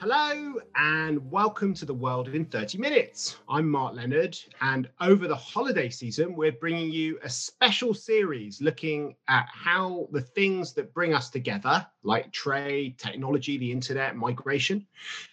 Hello 0.00 0.54
and 0.76 1.28
welcome 1.28 1.74
to 1.74 1.84
the 1.84 1.92
world 1.92 2.28
in 2.28 2.44
30 2.44 2.78
minutes. 2.78 3.38
I'm 3.48 3.68
Mark 3.68 3.96
Leonard, 3.96 4.38
and 4.60 4.88
over 5.00 5.26
the 5.26 5.34
holiday 5.34 5.88
season, 5.88 6.36
we're 6.36 6.52
bringing 6.52 6.88
you 6.88 7.18
a 7.24 7.28
special 7.28 7.92
series 7.92 8.62
looking 8.62 9.16
at 9.26 9.48
how 9.52 10.06
the 10.12 10.20
things 10.20 10.72
that 10.74 10.94
bring 10.94 11.14
us 11.14 11.30
together, 11.30 11.84
like 12.04 12.30
trade, 12.30 12.96
technology, 12.96 13.58
the 13.58 13.72
internet, 13.72 14.14
migration, 14.14 14.86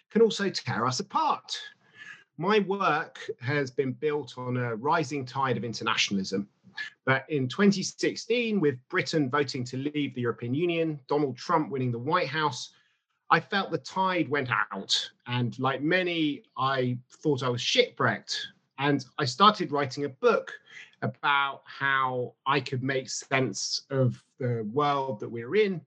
can 0.09 0.23
also 0.23 0.49
tear 0.49 0.88
us 0.88 1.00
apart. 1.00 1.55
My 2.39 2.57
work 2.57 3.20
has 3.41 3.70
been 3.70 3.93
built 3.93 4.34
on 4.36 4.57
a 4.57 4.75
rising 4.75 5.27
tide 5.27 5.57
of 5.57 5.63
internationalism. 5.63 6.50
But 7.05 7.25
in 7.29 7.47
2016, 7.47 8.59
with 8.59 8.80
Britain 8.89 9.30
voting 9.30 9.63
to 9.66 9.77
leave 9.77 10.16
the 10.16 10.22
European 10.22 10.55
Union, 10.55 11.00
Donald 11.08 11.38
Trump 11.38 11.70
winning 11.70 11.91
the 11.91 12.00
White 12.00 12.30
House, 12.30 12.72
I 13.29 13.39
felt 13.39 13.71
the 13.71 13.77
tide 13.79 14.29
went 14.29 14.49
out. 14.52 15.09
And 15.27 15.57
like 15.59 15.81
many, 15.81 16.43
I 16.57 16.97
thought 17.09 17.43
I 17.43 17.49
was 17.49 17.61
shipwrecked. 17.61 18.47
And 18.77 19.05
I 19.17 19.25
started 19.25 19.71
writing 19.71 20.05
a 20.05 20.09
book 20.09 20.53
about 21.02 21.61
how 21.66 22.33
I 22.45 22.59
could 22.59 22.83
make 22.83 23.09
sense 23.09 23.83
of 23.89 24.21
the 24.39 24.67
world 24.73 25.19
that 25.19 25.30
we're 25.30 25.55
in 25.55 25.81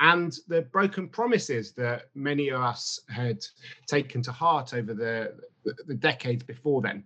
and 0.00 0.38
the 0.48 0.62
broken 0.62 1.08
promises 1.08 1.72
that 1.72 2.06
many 2.14 2.48
of 2.48 2.60
us 2.60 3.00
had 3.08 3.44
taken 3.86 4.22
to 4.22 4.32
heart 4.32 4.72
over 4.72 4.94
the, 4.94 5.34
the 5.86 5.94
decades 5.94 6.42
before 6.42 6.80
then. 6.80 7.04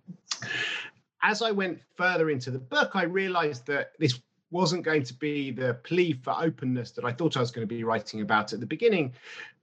As 1.22 1.42
I 1.42 1.50
went 1.50 1.80
further 1.96 2.30
into 2.30 2.50
the 2.50 2.58
book, 2.58 2.92
I 2.94 3.02
realized 3.02 3.66
that 3.66 3.92
this 3.98 4.20
wasn't 4.50 4.84
going 4.84 5.02
to 5.02 5.14
be 5.14 5.50
the 5.50 5.74
plea 5.82 6.12
for 6.12 6.34
openness 6.38 6.92
that 6.92 7.04
I 7.04 7.12
thought 7.12 7.36
I 7.36 7.40
was 7.40 7.50
going 7.50 7.66
to 7.66 7.74
be 7.74 7.84
writing 7.84 8.20
about 8.20 8.52
at 8.52 8.60
the 8.60 8.66
beginning, 8.66 9.12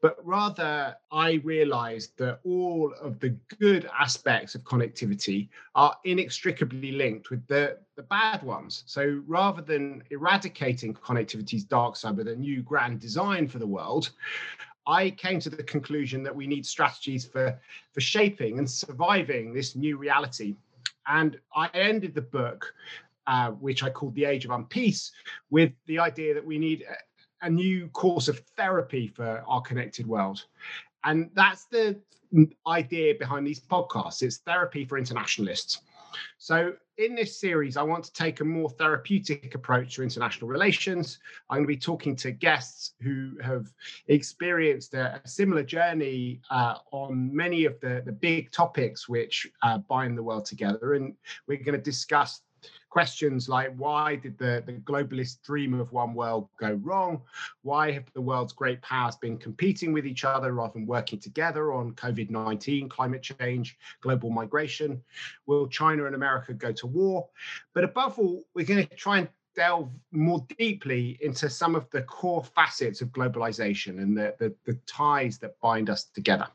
but 0.01 0.17
rather 0.23 0.95
I 1.11 1.41
realized 1.43 2.17
that 2.17 2.39
all 2.43 2.93
of 3.01 3.19
the 3.19 3.29
good 3.59 3.89
aspects 3.97 4.55
of 4.55 4.63
connectivity 4.63 5.49
are 5.75 5.95
inextricably 6.03 6.91
linked 6.91 7.29
with 7.29 7.45
the, 7.47 7.77
the 7.95 8.03
bad 8.03 8.43
ones. 8.43 8.83
So 8.85 9.21
rather 9.27 9.61
than 9.61 10.03
eradicating 10.09 10.93
connectivity's 10.93 11.63
dark 11.63 11.95
side 11.95 12.17
with 12.17 12.27
a 12.27 12.35
new 12.35 12.61
grand 12.61 12.99
design 12.99 13.47
for 13.47 13.59
the 13.59 13.67
world, 13.67 14.11
I 14.87 15.11
came 15.11 15.39
to 15.41 15.49
the 15.49 15.63
conclusion 15.63 16.23
that 16.23 16.35
we 16.35 16.47
need 16.47 16.65
strategies 16.65 17.23
for, 17.23 17.57
for 17.93 18.01
shaping 18.01 18.57
and 18.57 18.69
surviving 18.69 19.53
this 19.53 19.75
new 19.75 19.95
reality. 19.97 20.55
And 21.07 21.39
I 21.55 21.69
ended 21.73 22.15
the 22.15 22.21
book 22.21 22.73
uh, 23.27 23.51
which 23.51 23.83
I 23.83 23.89
called 23.89 24.15
The 24.15 24.25
Age 24.25 24.45
of 24.45 24.51
Unpeace, 24.51 25.11
with 25.49 25.71
the 25.85 25.99
idea 25.99 26.33
that 26.33 26.45
we 26.45 26.57
need 26.57 26.83
a, 26.83 27.45
a 27.45 27.49
new 27.49 27.87
course 27.89 28.27
of 28.27 28.39
therapy 28.57 29.07
for 29.07 29.43
our 29.47 29.61
connected 29.61 30.07
world. 30.07 30.45
And 31.03 31.29
that's 31.33 31.65
the 31.65 31.99
idea 32.67 33.15
behind 33.15 33.45
these 33.45 33.59
podcasts 33.59 34.21
it's 34.21 34.37
therapy 34.37 34.85
for 34.85 34.97
internationalists. 34.97 35.81
So, 36.37 36.73
in 36.97 37.15
this 37.15 37.39
series, 37.39 37.77
I 37.77 37.83
want 37.83 38.03
to 38.03 38.13
take 38.13 38.41
a 38.41 38.45
more 38.45 38.69
therapeutic 38.69 39.55
approach 39.55 39.95
to 39.95 40.03
international 40.03 40.49
relations. 40.49 41.19
I'm 41.49 41.59
going 41.59 41.63
to 41.63 41.67
be 41.67 41.77
talking 41.77 42.15
to 42.17 42.31
guests 42.31 42.93
who 43.01 43.37
have 43.41 43.71
experienced 44.07 44.93
a, 44.93 45.21
a 45.23 45.27
similar 45.27 45.63
journey 45.63 46.41
uh, 46.51 46.75
on 46.91 47.33
many 47.33 47.65
of 47.65 47.79
the, 47.79 48.03
the 48.05 48.11
big 48.11 48.51
topics 48.51 49.07
which 49.09 49.47
uh, 49.63 49.79
bind 49.79 50.17
the 50.17 50.23
world 50.23 50.45
together. 50.45 50.93
And 50.93 51.15
we're 51.47 51.63
going 51.63 51.77
to 51.77 51.83
discuss 51.83 52.41
questions 52.91 53.47
like 53.49 53.73
why 53.77 54.15
did 54.17 54.37
the, 54.37 54.61
the 54.65 54.73
globalist 54.73 55.41
dream 55.41 55.73
of 55.73 55.91
one 55.91 56.13
world 56.13 56.49
go 56.59 56.73
wrong? 56.83 57.21
Why 57.63 57.91
have 57.91 58.03
the 58.13 58.21
world's 58.21 58.53
great 58.53 58.81
powers 58.81 59.15
been 59.15 59.37
competing 59.37 59.93
with 59.93 60.05
each 60.05 60.25
other 60.25 60.53
rather 60.53 60.73
than 60.73 60.85
working 60.85 61.19
together 61.19 61.73
on 61.73 61.93
COVID 61.93 62.29
19, 62.29 62.89
climate 62.89 63.23
change, 63.23 63.77
global 64.01 64.29
migration? 64.29 65.01
Will 65.47 65.67
China 65.67 66.05
and 66.05 66.13
America 66.13 66.53
go 66.53 66.71
to 66.73 66.85
war? 66.85 67.27
But 67.73 67.85
above 67.85 68.19
all, 68.19 68.43
we're 68.53 68.65
going 68.65 68.85
to 68.85 68.95
try 68.95 69.19
and 69.19 69.29
delve 69.55 69.89
more 70.11 70.45
deeply 70.57 71.17
into 71.21 71.49
some 71.49 71.75
of 71.75 71.89
the 71.91 72.01
core 72.03 72.43
facets 72.43 73.01
of 73.01 73.09
globalization 73.09 74.01
and 74.01 74.17
the, 74.17 74.35
the, 74.39 74.53
the 74.65 74.77
ties 74.85 75.37
that 75.39 75.59
bind 75.61 75.89
us 75.89 76.05
together. 76.05 76.47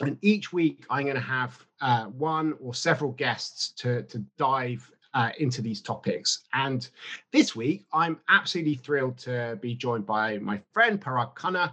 And 0.00 0.18
each 0.22 0.52
week, 0.52 0.84
I'm 0.90 1.04
going 1.04 1.14
to 1.14 1.20
have 1.20 1.64
uh, 1.80 2.06
one 2.06 2.54
or 2.60 2.74
several 2.74 3.12
guests 3.12 3.70
to, 3.82 4.02
to 4.04 4.18
dive 4.38 4.90
uh, 5.14 5.30
into 5.38 5.62
these 5.62 5.80
topics. 5.80 6.44
And 6.52 6.88
this 7.32 7.56
week, 7.56 7.86
I'm 7.92 8.20
absolutely 8.28 8.74
thrilled 8.74 9.18
to 9.18 9.58
be 9.60 9.74
joined 9.74 10.06
by 10.06 10.38
my 10.38 10.60
friend 10.72 11.00
Parag 11.00 11.34
Khanna, 11.34 11.72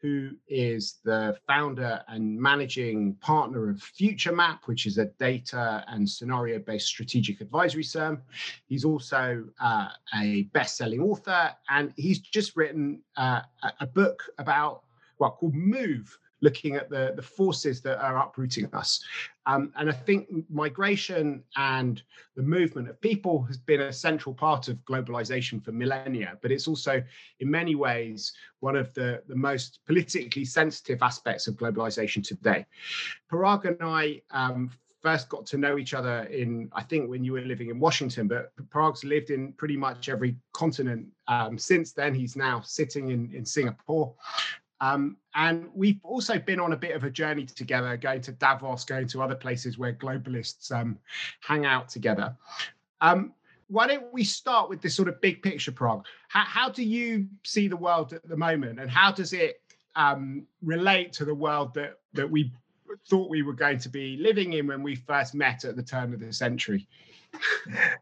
who 0.00 0.32
is 0.48 0.98
the 1.02 1.34
founder 1.46 2.02
and 2.08 2.38
managing 2.38 3.14
partner 3.22 3.70
of 3.70 3.76
FutureMap, 3.76 4.58
which 4.66 4.84
is 4.84 4.98
a 4.98 5.06
data 5.18 5.82
and 5.88 6.06
scenario 6.06 6.58
based 6.58 6.88
strategic 6.88 7.40
advisory 7.40 7.82
firm. 7.82 8.20
He's 8.66 8.84
also 8.84 9.44
uh, 9.60 9.88
a 10.14 10.42
best 10.52 10.76
selling 10.76 11.00
author, 11.00 11.50
and 11.70 11.94
he's 11.96 12.18
just 12.18 12.54
written 12.54 13.00
uh, 13.16 13.40
a 13.80 13.86
book 13.86 14.22
about, 14.38 14.82
well, 15.18 15.30
called 15.30 15.54
Move 15.54 16.18
looking 16.46 16.76
at 16.80 16.86
the, 16.94 17.04
the 17.16 17.26
forces 17.38 17.76
that 17.80 17.98
are 18.06 18.16
uprooting 18.24 18.66
us. 18.74 18.90
Um, 19.46 19.72
and 19.78 19.86
I 19.94 19.96
think 20.06 20.20
migration 20.48 21.26
and 21.56 22.02
the 22.36 22.46
movement 22.56 22.88
of 22.90 23.00
people 23.00 23.36
has 23.48 23.58
been 23.70 23.82
a 23.82 23.92
central 23.92 24.34
part 24.34 24.68
of 24.68 24.76
globalization 24.90 25.56
for 25.64 25.72
millennia, 25.72 26.30
but 26.42 26.50
it's 26.52 26.68
also, 26.68 27.02
in 27.40 27.50
many 27.60 27.74
ways, 27.74 28.32
one 28.60 28.76
of 28.76 28.92
the, 28.94 29.22
the 29.32 29.40
most 29.50 29.80
politically 29.86 30.44
sensitive 30.44 31.00
aspects 31.02 31.46
of 31.48 31.54
globalization 31.62 32.22
today. 32.26 32.66
Parag 33.30 33.64
and 33.70 33.78
I 33.80 34.02
um, 34.30 34.70
first 35.04 35.28
got 35.28 35.44
to 35.46 35.58
know 35.58 35.76
each 35.82 35.94
other 35.98 36.16
in, 36.42 36.70
I 36.80 36.82
think, 36.82 37.10
when 37.10 37.22
you 37.24 37.32
were 37.32 37.42
living 37.42 37.68
in 37.68 37.78
Washington, 37.78 38.24
but 38.26 38.52
Parag's 38.74 39.04
lived 39.04 39.30
in 39.36 39.52
pretty 39.60 39.76
much 39.76 40.08
every 40.08 40.36
continent 40.52 41.06
um, 41.28 41.58
since 41.58 41.92
then. 41.92 42.14
He's 42.14 42.36
now 42.36 42.62
sitting 42.62 43.10
in, 43.10 43.30
in 43.38 43.44
Singapore. 43.44 44.14
Um, 44.84 45.16
and 45.34 45.68
we've 45.74 46.00
also 46.02 46.38
been 46.38 46.60
on 46.60 46.74
a 46.74 46.76
bit 46.76 46.94
of 46.94 47.04
a 47.04 47.10
journey 47.10 47.46
together, 47.46 47.96
going 47.96 48.20
to 48.20 48.32
Davos, 48.32 48.84
going 48.84 49.08
to 49.08 49.22
other 49.22 49.34
places 49.34 49.78
where 49.78 49.94
globalists 49.94 50.70
um, 50.70 50.98
hang 51.40 51.64
out 51.64 51.88
together. 51.88 52.36
Um, 53.00 53.32
why 53.68 53.86
don't 53.86 54.12
we 54.12 54.24
start 54.24 54.68
with 54.68 54.82
this 54.82 54.94
sort 54.94 55.08
of 55.08 55.18
big 55.22 55.42
picture, 55.42 55.72
Parag? 55.72 56.04
How, 56.28 56.44
how 56.44 56.68
do 56.68 56.84
you 56.84 57.26
see 57.44 57.66
the 57.66 57.78
world 57.78 58.12
at 58.12 58.28
the 58.28 58.36
moment, 58.36 58.78
and 58.78 58.90
how 58.90 59.10
does 59.10 59.32
it 59.32 59.62
um, 59.96 60.46
relate 60.62 61.14
to 61.14 61.24
the 61.24 61.34
world 61.34 61.72
that 61.74 62.00
that 62.12 62.30
we 62.30 62.52
thought 63.08 63.30
we 63.30 63.40
were 63.40 63.54
going 63.54 63.78
to 63.78 63.88
be 63.88 64.18
living 64.18 64.52
in 64.52 64.66
when 64.66 64.82
we 64.82 64.96
first 64.96 65.34
met 65.34 65.64
at 65.64 65.76
the 65.76 65.82
turn 65.82 66.12
of 66.12 66.20
the 66.20 66.30
century? 66.30 66.86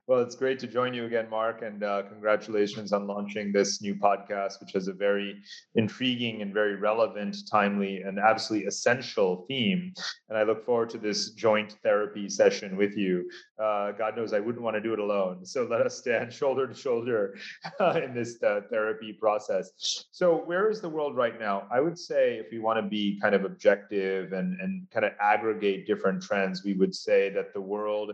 Well, 0.06 0.20
it's 0.20 0.34
great 0.34 0.58
to 0.60 0.66
join 0.66 0.94
you 0.94 1.04
again, 1.04 1.28
Mark, 1.30 1.62
and 1.62 1.82
uh, 1.82 2.02
congratulations 2.08 2.92
on 2.92 3.06
launching 3.06 3.52
this 3.52 3.80
new 3.80 3.94
podcast, 3.94 4.60
which 4.60 4.72
has 4.72 4.88
a 4.88 4.92
very 4.92 5.42
intriguing 5.74 6.42
and 6.42 6.52
very 6.52 6.76
relevant, 6.76 7.36
timely, 7.50 8.02
and 8.02 8.18
absolutely 8.18 8.66
essential 8.66 9.44
theme. 9.48 9.92
And 10.28 10.38
I 10.38 10.42
look 10.42 10.64
forward 10.64 10.90
to 10.90 10.98
this 10.98 11.30
joint 11.30 11.76
therapy 11.82 12.28
session 12.28 12.76
with 12.76 12.96
you. 12.96 13.28
Uh, 13.62 13.92
God 13.92 14.16
knows 14.16 14.32
I 14.32 14.40
wouldn't 14.40 14.62
want 14.62 14.76
to 14.76 14.80
do 14.80 14.92
it 14.92 14.98
alone. 14.98 15.44
So 15.44 15.66
let 15.70 15.80
us 15.80 15.98
stand 15.98 16.32
shoulder 16.42 16.66
to 16.66 16.74
shoulder 16.74 17.34
uh, 17.80 18.00
in 18.02 18.14
this 18.14 18.42
uh, 18.42 18.62
therapy 18.70 19.12
process. 19.12 20.06
So, 20.10 20.36
where 20.36 20.70
is 20.70 20.80
the 20.80 20.88
world 20.88 21.16
right 21.16 21.38
now? 21.38 21.66
I 21.70 21.80
would 21.80 21.98
say, 21.98 22.36
if 22.36 22.46
we 22.50 22.58
want 22.58 22.78
to 22.78 22.88
be 22.88 23.18
kind 23.20 23.34
of 23.34 23.44
objective 23.44 24.32
and, 24.32 24.60
and 24.60 24.88
kind 24.90 25.04
of 25.04 25.12
aggregate 25.20 25.86
different 25.86 26.22
trends, 26.22 26.64
we 26.64 26.74
would 26.74 26.94
say 26.94 27.30
that 27.30 27.52
the 27.52 27.60
world 27.60 28.12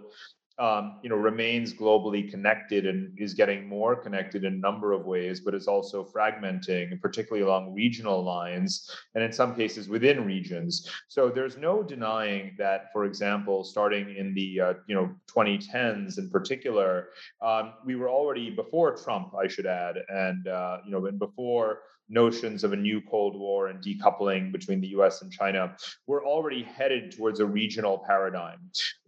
um, 0.59 0.99
you 1.03 1.09
know 1.09 1.17
remains 1.17 1.73
globally 1.73 2.29
connected 2.29 2.87
and 2.87 3.17
is 3.19 3.35
getting 3.35 3.69
more 3.69 3.95
connected 3.95 4.45
in 4.45 4.55
a 4.55 4.57
number 4.57 4.93
of 4.93 5.07
ways, 5.07 5.41
but 5.41 5.55
is 5.55 5.69
also 5.69 6.05
fragmenting, 6.05 7.01
particularly 7.01 7.47
along 7.47 7.75
regional 7.75 8.23
lines 8.23 8.91
and 9.15 9.23
in 9.23 9.33
some 9.33 9.55
cases 9.55 9.89
within 9.89 10.25
regions. 10.25 10.91
So 11.09 11.29
there's 11.29 11.57
no 11.57 11.83
denying 11.83 12.55
that, 12.59 12.93
for 12.93 13.05
example, 13.05 13.63
starting 13.63 14.17
in 14.17 14.35
the 14.35 14.61
uh, 14.61 14.75
you 14.87 14.95
know 14.95 15.15
2010s 15.29 16.19
in 16.19 16.29
particular, 16.31 17.09
um, 17.41 17.75
we 17.85 17.97
were 17.97 18.11
already 18.11 18.51
before 18.51 18.97
Trump, 18.97 19.35
I 19.35 19.47
should 19.47 19.67
add, 19.67 19.97
and 20.09 20.49
uh, 20.49 20.79
you 20.85 20.91
know 20.91 21.07
and 21.07 21.19
before 21.19 21.81
notions 22.09 22.65
of 22.65 22.73
a 22.73 22.77
new 22.77 23.01
Cold 23.01 23.39
War 23.39 23.69
and 23.69 23.83
decoupling 23.83 24.53
between 24.53 24.81
the 24.81 24.89
US 24.89 25.23
and 25.23 25.33
China, 25.33 25.77
we're 26.07 26.25
already 26.25 26.63
headed 26.63 27.13
towards 27.13 27.41
a 27.41 27.47
regional 27.47 27.99
paradigm. 28.07 28.59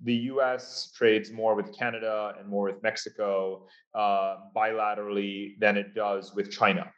The 0.03 0.15
US 0.33 0.93
trades 0.95 1.31
more 1.31 1.55
with 1.55 1.77
Canada 1.77 2.35
and 2.39 2.49
more 2.49 2.65
with 2.65 2.83
Mexico 2.83 3.67
uh, 3.95 4.37
bilaterally 4.57 5.59
than 5.59 5.77
it 5.77 5.95
does 5.95 6.35
with 6.35 6.51
China 6.51 6.91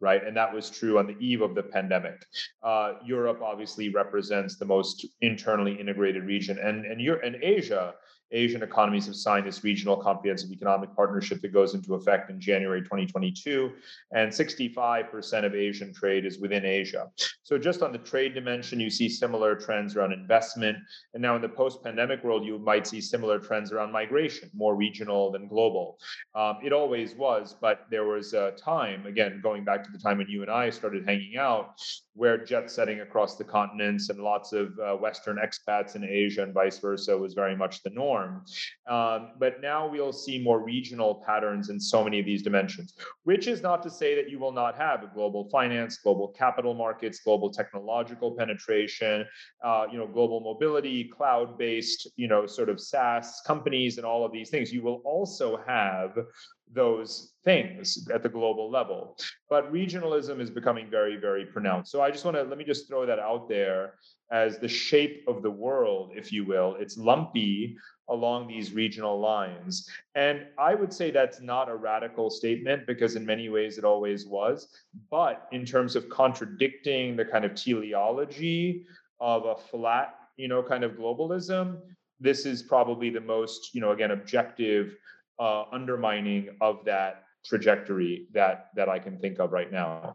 right? 0.00 0.26
And 0.26 0.36
that 0.36 0.52
was 0.52 0.70
true 0.70 0.98
on 0.98 1.06
the 1.06 1.16
eve 1.20 1.40
of 1.40 1.54
the 1.54 1.62
pandemic. 1.62 2.24
Uh, 2.62 2.94
Europe 3.04 3.40
obviously 3.42 3.88
represents 3.88 4.56
the 4.56 4.64
most 4.64 5.06
internally 5.20 5.72
integrated 5.78 6.24
region, 6.24 6.58
and 6.58 6.84
and, 6.84 7.00
Europe, 7.00 7.22
and 7.24 7.36
Asia 7.42 7.94
Asian 8.32 8.62
economies 8.62 9.06
have 9.06 9.16
signed 9.16 9.46
this 9.46 9.64
regional 9.64 9.96
comprehensive 9.96 10.50
economic 10.50 10.94
partnership 10.94 11.40
that 11.40 11.52
goes 11.52 11.74
into 11.74 11.94
effect 11.94 12.30
in 12.30 12.40
January 12.40 12.80
2022. 12.82 13.72
And 14.12 14.30
65% 14.30 15.44
of 15.44 15.54
Asian 15.54 15.92
trade 15.92 16.24
is 16.24 16.38
within 16.38 16.64
Asia. 16.64 17.10
So, 17.42 17.58
just 17.58 17.82
on 17.82 17.92
the 17.92 17.98
trade 17.98 18.34
dimension, 18.34 18.80
you 18.80 18.90
see 18.90 19.08
similar 19.08 19.54
trends 19.56 19.96
around 19.96 20.12
investment. 20.12 20.78
And 21.14 21.22
now, 21.22 21.36
in 21.36 21.42
the 21.42 21.48
post 21.48 21.82
pandemic 21.82 22.22
world, 22.22 22.44
you 22.44 22.58
might 22.58 22.86
see 22.86 23.00
similar 23.00 23.38
trends 23.38 23.72
around 23.72 23.92
migration, 23.92 24.50
more 24.54 24.76
regional 24.76 25.30
than 25.30 25.48
global. 25.48 25.98
Um, 26.34 26.58
it 26.62 26.72
always 26.72 27.14
was, 27.14 27.56
but 27.60 27.86
there 27.90 28.04
was 28.04 28.32
a 28.32 28.52
time, 28.52 29.06
again, 29.06 29.40
going 29.42 29.64
back 29.64 29.84
to 29.84 29.90
the 29.90 29.98
time 29.98 30.18
when 30.18 30.28
you 30.28 30.42
and 30.42 30.50
I 30.50 30.70
started 30.70 31.04
hanging 31.06 31.36
out, 31.36 31.80
where 32.20 32.36
jet 32.36 32.70
setting 32.70 33.00
across 33.00 33.36
the 33.36 33.44
continents 33.44 34.10
and 34.10 34.20
lots 34.20 34.52
of 34.52 34.78
uh, 34.78 34.94
Western 34.94 35.38
expats 35.38 35.96
in 35.96 36.04
Asia 36.04 36.42
and 36.42 36.52
vice 36.52 36.78
versa 36.78 37.16
was 37.16 37.32
very 37.32 37.56
much 37.56 37.82
the 37.82 37.88
norm. 37.88 38.44
Um, 38.86 39.30
but 39.38 39.62
now 39.62 39.88
we'll 39.88 40.12
see 40.12 40.38
more 40.38 40.62
regional 40.62 41.24
patterns 41.26 41.70
in 41.70 41.80
so 41.80 42.04
many 42.04 42.20
of 42.20 42.26
these 42.26 42.42
dimensions, 42.42 42.92
which 43.24 43.46
is 43.48 43.62
not 43.62 43.82
to 43.84 43.90
say 43.90 44.14
that 44.16 44.28
you 44.28 44.38
will 44.38 44.52
not 44.52 44.76
have 44.76 45.02
a 45.02 45.10
global 45.14 45.48
finance, 45.48 45.96
global 45.96 46.28
capital 46.28 46.74
markets, 46.74 47.20
global 47.20 47.50
technological 47.50 48.36
penetration, 48.36 49.24
uh, 49.64 49.86
you 49.90 49.96
know, 49.96 50.06
global 50.06 50.40
mobility, 50.40 51.04
cloud-based, 51.04 52.06
you 52.16 52.28
know, 52.28 52.44
sort 52.44 52.68
of 52.68 52.78
SaaS 52.78 53.40
companies 53.46 53.96
and 53.96 54.04
all 54.04 54.26
of 54.26 54.30
these 54.30 54.50
things. 54.50 54.70
You 54.70 54.82
will 54.82 55.00
also 55.06 55.58
have 55.66 56.18
those 56.70 57.29
things 57.44 58.06
at 58.12 58.22
the 58.22 58.28
global 58.28 58.70
level. 58.70 59.16
But 59.48 59.72
regionalism 59.72 60.40
is 60.40 60.50
becoming 60.50 60.90
very, 60.90 61.16
very 61.16 61.46
pronounced. 61.46 61.90
So 61.90 62.02
I 62.02 62.10
just 62.10 62.24
want 62.24 62.36
to 62.36 62.42
let 62.42 62.58
me 62.58 62.64
just 62.64 62.86
throw 62.88 63.06
that 63.06 63.18
out 63.18 63.48
there 63.48 63.94
as 64.30 64.58
the 64.58 64.68
shape 64.68 65.24
of 65.26 65.42
the 65.42 65.50
world, 65.50 66.12
if 66.14 66.32
you 66.32 66.44
will. 66.44 66.76
It's 66.78 66.96
lumpy 66.96 67.76
along 68.08 68.48
these 68.48 68.72
regional 68.72 69.18
lines. 69.18 69.88
And 70.14 70.46
I 70.58 70.74
would 70.74 70.92
say 70.92 71.10
that's 71.10 71.40
not 71.40 71.68
a 71.68 71.74
radical 71.74 72.28
statement 72.30 72.86
because, 72.86 73.16
in 73.16 73.24
many 73.24 73.48
ways, 73.48 73.78
it 73.78 73.84
always 73.84 74.26
was. 74.26 74.68
But 75.10 75.48
in 75.52 75.64
terms 75.64 75.96
of 75.96 76.08
contradicting 76.08 77.16
the 77.16 77.24
kind 77.24 77.44
of 77.44 77.54
teleology 77.54 78.84
of 79.20 79.46
a 79.46 79.56
flat, 79.56 80.14
you 80.36 80.48
know, 80.48 80.62
kind 80.62 80.84
of 80.84 80.92
globalism, 80.92 81.78
this 82.18 82.46
is 82.46 82.62
probably 82.62 83.10
the 83.10 83.20
most, 83.20 83.74
you 83.74 83.80
know, 83.80 83.92
again, 83.92 84.10
objective 84.10 84.96
uh, 85.38 85.64
undermining 85.72 86.50
of 86.60 86.84
that 86.84 87.24
trajectory 87.44 88.26
that 88.32 88.66
that 88.76 88.88
I 88.88 88.98
can 88.98 89.18
think 89.18 89.38
of 89.38 89.52
right 89.52 89.70
now. 89.70 90.14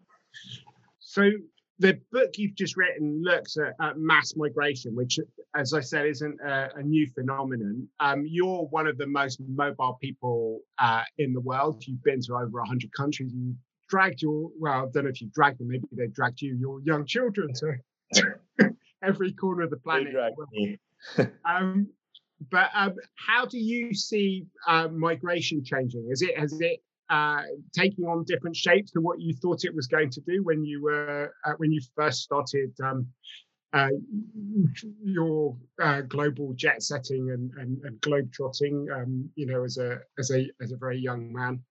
So 1.00 1.32
the 1.80 2.00
book 2.12 2.32
you've 2.38 2.56
just 2.56 2.78
written 2.78 3.22
looks 3.24 3.58
at, 3.58 3.74
at 3.86 3.98
mass 3.98 4.34
migration, 4.36 4.96
which, 4.96 5.20
as 5.56 5.74
I 5.74 5.82
said, 5.82 6.06
isn't 6.06 6.40
a, 6.42 6.70
a 6.76 6.84
new 6.84 7.08
phenomenon. 7.08 7.88
Um, 8.00 8.24
you're 8.26 8.66
one 8.68 8.88
of 8.88 8.98
the 8.98 9.08
most 9.08 9.42
mobile 9.48 9.98
people 10.02 10.62
uh, 10.80 11.04
in 11.18 11.34
the 11.34 11.42
world. 11.42 11.84
You've 11.86 12.04
been 12.04 12.22
to 12.22 12.34
over 12.36 12.60
100 12.60 12.92
countries. 12.94 13.34
You 13.34 13.56
dragged 13.90 14.22
your 14.22 14.50
well, 14.58 14.74
I 14.74 14.92
don't 14.92 15.04
know 15.04 15.10
if 15.10 15.22
you 15.22 15.30
dragged 15.34 15.60
them. 15.60 15.68
Maybe 15.70 15.86
they 15.92 16.08
dragged 16.08 16.42
you, 16.42 16.56
your 16.56 16.82
young 16.82 17.06
children, 17.06 17.52
to 17.56 18.70
every 19.04 19.34
corner 19.34 19.64
of 19.64 19.70
the 19.70 19.78
planet. 19.78 20.08
They 20.08 20.12
dragged 20.12 20.38
me. 20.52 20.80
um, 21.46 21.88
but 22.52 22.70
um, 22.74 22.96
how 23.16 23.46
do 23.46 23.58
you 23.58 23.94
see 23.94 24.46
uh, 24.68 24.88
migration 24.88 25.64
changing? 25.64 26.08
Is 26.10 26.22
it 26.22 26.38
has 26.38 26.60
it 26.62 26.82
uh, 27.10 27.42
taking 27.74 28.06
on 28.06 28.24
different 28.24 28.56
shapes 28.56 28.92
than 28.92 29.04
what 29.04 29.20
you 29.22 29.34
thought 29.36 29.64
it 29.64 29.76
was 29.76 29.88
going 29.88 30.10
to 30.10 30.22
do 30.22 30.44
when 30.44 30.66
you 30.66 30.82
were 30.82 31.34
uh, 31.46 31.54
when 31.58 31.72
you 31.72 31.82
first 31.96 32.24
started 32.24 32.74
um, 32.84 33.08
uh, 33.74 33.90
your 35.04 35.56
uh, 35.82 36.02
global 36.02 36.54
jet 36.54 36.82
setting 36.82 37.32
and, 37.32 37.52
and, 37.60 37.78
and 37.84 38.00
globe 38.02 38.32
trotting? 38.32 38.88
Um, 38.94 39.30
you 39.36 39.46
know, 39.46 39.64
as 39.64 39.78
a 39.78 40.00
as 40.18 40.32
a 40.32 40.50
as 40.62 40.72
a 40.72 40.78
very 40.78 41.00
young 41.00 41.32
man. 41.32 41.62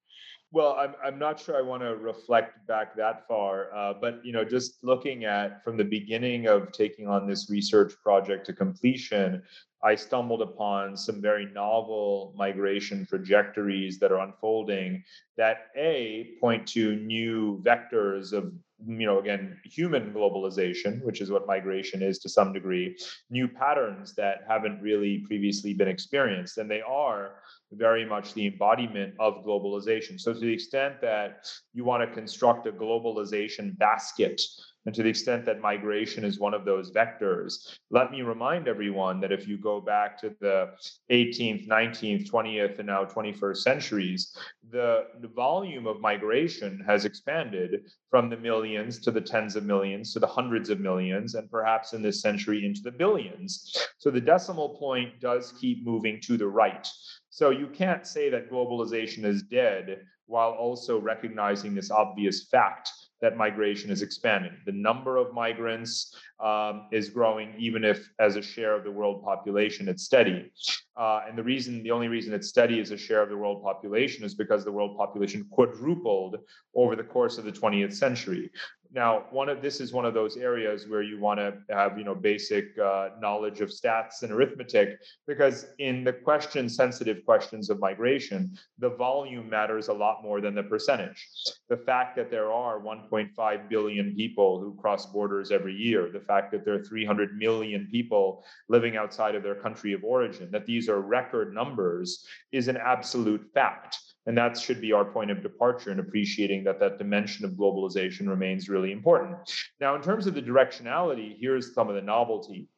Well, 0.54 0.76
I'm, 0.78 0.94
I'm 1.04 1.18
not 1.18 1.40
sure 1.40 1.56
I 1.56 1.62
want 1.62 1.82
to 1.82 1.96
reflect 1.96 2.64
back 2.68 2.94
that 2.94 3.26
far, 3.26 3.74
uh, 3.74 3.94
but 4.00 4.24
you 4.24 4.30
know, 4.30 4.44
just 4.44 4.84
looking 4.84 5.24
at 5.24 5.64
from 5.64 5.76
the 5.76 5.82
beginning 5.82 6.46
of 6.46 6.70
taking 6.70 7.08
on 7.08 7.26
this 7.26 7.50
research 7.50 7.92
project 8.04 8.46
to 8.46 8.52
completion, 8.52 9.42
I 9.82 9.96
stumbled 9.96 10.42
upon 10.42 10.96
some 10.96 11.20
very 11.20 11.46
novel 11.46 12.34
migration 12.36 13.04
trajectories 13.04 13.98
that 13.98 14.12
are 14.12 14.20
unfolding 14.20 15.02
that 15.36 15.70
a 15.76 16.36
point 16.40 16.68
to 16.68 16.94
new 16.94 17.60
vectors 17.66 18.32
of 18.32 18.52
you 18.86 19.06
know 19.06 19.18
again 19.18 19.56
human 19.64 20.12
globalization 20.12 21.02
which 21.04 21.20
is 21.20 21.30
what 21.30 21.46
migration 21.46 22.02
is 22.02 22.18
to 22.18 22.28
some 22.28 22.52
degree 22.52 22.96
new 23.30 23.46
patterns 23.46 24.14
that 24.14 24.38
haven't 24.48 24.80
really 24.82 25.18
previously 25.26 25.72
been 25.72 25.88
experienced 25.88 26.58
and 26.58 26.70
they 26.70 26.82
are 26.82 27.36
very 27.72 28.04
much 28.04 28.34
the 28.34 28.46
embodiment 28.46 29.14
of 29.18 29.44
globalization. 29.44 30.20
So, 30.20 30.32
to 30.32 30.38
the 30.38 30.52
extent 30.52 31.00
that 31.00 31.46
you 31.72 31.84
want 31.84 32.08
to 32.08 32.14
construct 32.14 32.66
a 32.66 32.72
globalization 32.72 33.76
basket, 33.78 34.40
and 34.86 34.94
to 34.94 35.02
the 35.02 35.08
extent 35.08 35.46
that 35.46 35.60
migration 35.60 36.24
is 36.24 36.38
one 36.38 36.52
of 36.52 36.64
those 36.64 36.92
vectors, 36.92 37.78
let 37.90 38.10
me 38.10 38.22
remind 38.22 38.68
everyone 38.68 39.18
that 39.20 39.32
if 39.32 39.48
you 39.48 39.56
go 39.56 39.80
back 39.80 40.20
to 40.20 40.34
the 40.40 40.72
18th, 41.10 41.66
19th, 41.66 42.30
20th, 42.30 42.78
and 42.78 42.86
now 42.86 43.04
21st 43.04 43.56
centuries, 43.56 44.36
the, 44.70 45.04
volume 45.34 45.86
of 45.88 46.00
migration 46.00 46.80
has 46.86 47.04
expanded 47.04 47.90
from 48.08 48.30
the 48.30 48.36
millions 48.36 49.00
to 49.00 49.10
the 49.10 49.20
tens 49.20 49.56
of 49.56 49.64
millions 49.64 50.12
to 50.12 50.20
the 50.20 50.26
hundreds 50.26 50.70
of 50.70 50.78
millions, 50.78 51.34
and 51.34 51.50
perhaps 51.50 51.92
in 51.92 52.02
this 52.02 52.20
century 52.20 52.64
into 52.64 52.80
the 52.82 52.92
billions. 52.92 53.76
So 53.98 54.10
the 54.10 54.20
decimal 54.20 54.76
point 54.78 55.18
does 55.20 55.52
keep 55.60 55.84
moving 55.84 56.20
to 56.20 56.36
the 56.36 56.46
right. 56.46 56.88
So 57.34 57.50
you 57.50 57.66
can't 57.66 58.06
say 58.06 58.30
that 58.30 58.48
globalization 58.48 59.24
is 59.24 59.42
dead 59.42 60.02
while 60.26 60.52
also 60.52 61.00
recognizing 61.00 61.74
this 61.74 61.90
obvious 61.90 62.44
fact 62.44 62.92
that 63.20 63.36
migration 63.36 63.90
is 63.90 64.02
expanding. 64.02 64.52
The 64.66 64.72
number 64.72 65.16
of 65.16 65.34
migrants 65.34 66.14
um, 66.38 66.86
is 66.92 67.08
growing, 67.10 67.52
even 67.58 67.82
if 67.82 68.08
as 68.20 68.36
a 68.36 68.42
share 68.42 68.76
of 68.76 68.84
the 68.84 68.92
world 68.92 69.24
population, 69.24 69.88
it's 69.88 70.04
steady. 70.04 70.52
Uh, 70.96 71.22
and 71.26 71.36
the 71.36 71.42
reason, 71.42 71.82
the 71.82 71.90
only 71.90 72.06
reason 72.06 72.32
it's 72.32 72.46
steady 72.46 72.78
as 72.78 72.92
a 72.92 72.96
share 72.96 73.22
of 73.22 73.30
the 73.30 73.36
world 73.36 73.64
population 73.64 74.24
is 74.24 74.36
because 74.36 74.64
the 74.64 74.70
world 74.70 74.96
population 74.96 75.44
quadrupled 75.50 76.36
over 76.76 76.94
the 76.94 77.02
course 77.02 77.36
of 77.36 77.44
the 77.44 77.50
20th 77.50 77.94
century. 77.94 78.48
Now, 78.94 79.24
one 79.30 79.48
of 79.48 79.60
this 79.60 79.80
is 79.80 79.92
one 79.92 80.04
of 80.04 80.14
those 80.14 80.36
areas 80.36 80.86
where 80.86 81.02
you 81.02 81.18
want 81.18 81.40
to 81.40 81.58
have 81.70 81.98
you 81.98 82.04
know 82.04 82.14
basic 82.14 82.78
uh, 82.78 83.08
knowledge 83.18 83.60
of 83.60 83.70
stats 83.70 84.22
and 84.22 84.30
arithmetic 84.30 85.00
because 85.26 85.66
in 85.80 86.04
the 86.04 86.12
question 86.12 86.68
sensitive 86.68 87.24
questions 87.24 87.70
of 87.70 87.80
migration, 87.80 88.56
the 88.78 88.90
volume 88.90 89.50
matters 89.50 89.88
a 89.88 89.92
lot 89.92 90.22
more 90.22 90.40
than 90.40 90.54
the 90.54 90.62
percentage. 90.62 91.26
The 91.68 91.76
fact 91.76 92.14
that 92.16 92.30
there 92.30 92.52
are 92.52 92.78
1.5 92.78 93.68
billion 93.68 94.14
people 94.14 94.60
who 94.60 94.76
cross 94.80 95.06
borders 95.06 95.50
every 95.50 95.74
year, 95.74 96.08
the 96.12 96.20
fact 96.20 96.52
that 96.52 96.64
there 96.64 96.74
are 96.74 96.84
300 96.84 97.36
million 97.36 97.88
people 97.90 98.44
living 98.68 98.96
outside 98.96 99.34
of 99.34 99.42
their 99.42 99.56
country 99.56 99.92
of 99.92 100.04
origin, 100.04 100.52
that 100.52 100.66
these 100.66 100.88
are 100.88 101.00
record 101.00 101.52
numbers, 101.52 102.24
is 102.52 102.68
an 102.68 102.76
absolute 102.76 103.44
fact. 103.52 103.98
And 104.26 104.36
that 104.38 104.58
should 104.58 104.80
be 104.80 104.92
our 104.92 105.04
point 105.04 105.30
of 105.30 105.42
departure 105.42 105.92
in 105.92 106.00
appreciating 106.00 106.64
that 106.64 106.80
that 106.80 106.98
dimension 106.98 107.44
of 107.44 107.52
globalization 107.52 108.26
remains 108.26 108.68
really 108.68 108.90
important. 108.90 109.36
Now, 109.80 109.94
in 109.96 110.02
terms 110.02 110.26
of 110.26 110.34
the 110.34 110.42
directionality, 110.42 111.36
here's 111.38 111.74
some 111.74 111.88
of 111.88 111.94
the 111.94 112.02
novelty 112.02 112.68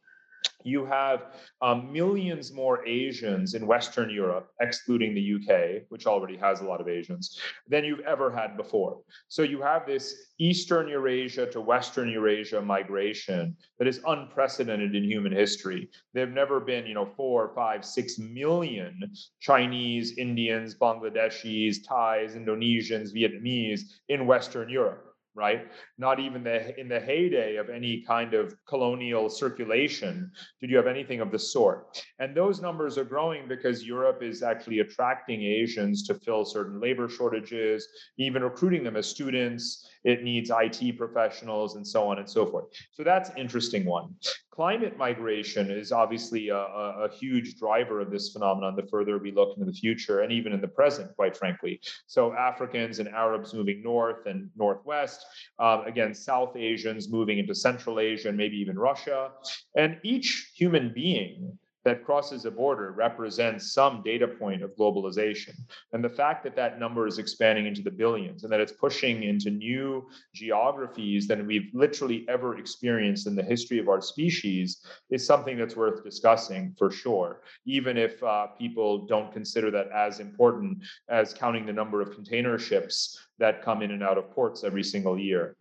you 0.66 0.84
have 0.84 1.26
um, 1.62 1.92
millions 1.92 2.52
more 2.52 2.84
Asians 2.86 3.54
in 3.54 3.66
Western 3.66 4.10
Europe, 4.10 4.50
excluding 4.60 5.14
the 5.14 5.34
UK, 5.36 5.84
which 5.90 6.06
already 6.06 6.36
has 6.36 6.60
a 6.60 6.64
lot 6.64 6.80
of 6.80 6.88
Asians, 6.88 7.38
than 7.68 7.84
you've 7.84 8.00
ever 8.00 8.32
had 8.32 8.56
before. 8.56 8.98
So 9.28 9.42
you 9.42 9.62
have 9.62 9.86
this 9.86 10.32
Eastern 10.38 10.88
Eurasia 10.88 11.46
to 11.52 11.60
Western 11.60 12.08
Eurasia 12.08 12.60
migration 12.60 13.56
that 13.78 13.86
is 13.86 14.00
unprecedented 14.06 14.96
in 14.96 15.04
human 15.04 15.32
history. 15.32 15.88
There 16.12 16.26
have 16.26 16.34
never 16.34 16.58
been, 16.58 16.84
you 16.86 16.94
know, 16.94 17.06
four, 17.16 17.52
five, 17.54 17.84
six 17.84 18.18
million 18.18 19.12
Chinese, 19.40 20.18
Indians, 20.18 20.74
Bangladeshis, 20.74 21.76
Thais, 21.86 22.34
Indonesians, 22.34 23.14
Vietnamese 23.14 23.82
in 24.08 24.26
Western 24.26 24.68
Europe 24.68 25.15
right? 25.36 25.68
Not 25.98 26.18
even 26.18 26.42
the 26.42 26.78
in 26.80 26.88
the 26.88 26.98
heyday 26.98 27.56
of 27.56 27.68
any 27.68 28.02
kind 28.02 28.32
of 28.34 28.56
colonial 28.66 29.28
circulation 29.28 30.32
did 30.60 30.70
you 30.70 30.76
have 30.76 30.86
anything 30.86 31.20
of 31.20 31.30
the 31.30 31.38
sort. 31.38 32.02
And 32.18 32.34
those 32.34 32.60
numbers 32.60 32.96
are 32.96 33.04
growing 33.04 33.46
because 33.46 33.84
Europe 33.84 34.22
is 34.22 34.42
actually 34.42 34.80
attracting 34.80 35.42
Asians 35.42 36.06
to 36.08 36.14
fill 36.14 36.44
certain 36.44 36.80
labor 36.80 37.08
shortages, 37.08 37.86
even 38.18 38.42
recruiting 38.42 38.82
them 38.82 38.96
as 38.96 39.06
students. 39.06 39.88
It 40.06 40.22
needs 40.22 40.52
IT 40.54 40.96
professionals 40.96 41.74
and 41.74 41.86
so 41.86 42.08
on 42.08 42.18
and 42.18 42.30
so 42.30 42.46
forth. 42.46 42.66
So 42.92 43.02
that's 43.02 43.30
interesting 43.36 43.84
one. 43.84 44.14
Climate 44.52 44.96
migration 44.96 45.68
is 45.68 45.90
obviously 45.90 46.48
a, 46.48 46.56
a, 46.56 47.08
huge 47.12 47.56
driver 47.56 48.00
of 48.00 48.10
this 48.12 48.32
phenomenon 48.32 48.76
the 48.76 48.86
further 48.86 49.18
we 49.18 49.32
look 49.32 49.58
into 49.58 49.70
the 49.70 49.76
future 49.76 50.20
and 50.20 50.32
even 50.32 50.52
in 50.52 50.60
the 50.60 50.68
present, 50.68 51.14
quite 51.16 51.36
frankly. 51.36 51.80
So, 52.06 52.32
Africans 52.32 53.00
and 53.00 53.08
Arabs 53.08 53.52
moving 53.52 53.82
north 53.82 54.26
and 54.26 54.48
northwest, 54.56 55.26
um, 55.58 55.84
again, 55.86 56.14
South 56.14 56.56
Asians 56.56 57.10
moving 57.10 57.38
into 57.38 57.54
Central 57.54 58.00
Asia 58.00 58.28
and 58.28 58.38
maybe 58.38 58.56
even 58.56 58.78
Russia. 58.78 59.32
And 59.74 59.98
each 60.04 60.52
human 60.54 60.92
being 60.94 61.58
that 61.86 62.04
crosses 62.04 62.44
a 62.46 62.50
border 62.50 62.90
represents 62.90 63.72
some 63.72 64.02
data 64.02 64.26
point 64.26 64.60
of 64.60 64.74
globalization. 64.74 65.54
And 65.92 66.02
the 66.02 66.08
fact 66.08 66.42
that 66.42 66.56
that 66.56 66.80
number 66.80 67.06
is 67.06 67.18
expanding 67.18 67.66
into 67.66 67.80
the 67.80 67.92
billions 67.92 68.42
and 68.42 68.52
that 68.52 68.58
it's 68.58 68.72
pushing 68.72 69.22
into 69.22 69.50
new 69.50 70.08
geographies 70.34 71.28
than 71.28 71.46
we've 71.46 71.70
literally 71.72 72.26
ever 72.28 72.58
experienced 72.58 73.28
in 73.28 73.36
the 73.36 73.42
history 73.44 73.78
of 73.78 73.88
our 73.88 74.00
species 74.00 74.84
is 75.10 75.24
something 75.24 75.56
that's 75.56 75.76
worth 75.76 76.02
discussing 76.02 76.74
for 76.76 76.90
sure, 76.90 77.42
even 77.66 77.96
if 77.96 78.20
uh, 78.24 78.48
people 78.58 79.06
don't 79.06 79.32
consider 79.32 79.70
that 79.70 79.86
as 79.94 80.18
important 80.18 80.78
as 81.08 81.32
counting 81.32 81.66
the 81.66 81.72
number 81.72 82.00
of 82.00 82.12
container 82.12 82.58
ships 82.58 83.16
that 83.38 83.62
come 83.62 83.80
in 83.80 83.92
and 83.92 84.02
out 84.02 84.18
of 84.18 84.28
ports 84.32 84.64
every 84.64 84.82
single 84.82 85.16
year. 85.16 85.54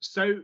So, 0.00 0.40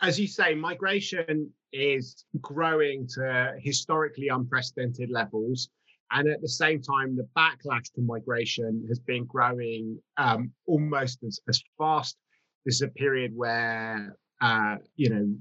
as 0.00 0.20
you 0.20 0.28
say, 0.28 0.54
migration 0.54 1.52
is 1.72 2.24
growing 2.40 3.06
to 3.14 3.54
historically 3.58 4.28
unprecedented 4.28 5.10
levels. 5.10 5.68
And 6.10 6.28
at 6.28 6.40
the 6.40 6.48
same 6.48 6.80
time, 6.80 7.16
the 7.16 7.28
backlash 7.36 7.92
to 7.94 8.00
migration 8.00 8.84
has 8.88 8.98
been 8.98 9.26
growing 9.26 10.00
um, 10.16 10.52
almost 10.66 11.22
as, 11.24 11.38
as 11.48 11.62
fast. 11.76 12.16
This 12.64 12.76
is 12.76 12.82
a 12.82 12.88
period 12.88 13.32
where, 13.34 14.16
uh, 14.40 14.76
you 14.96 15.10
know, 15.10 15.34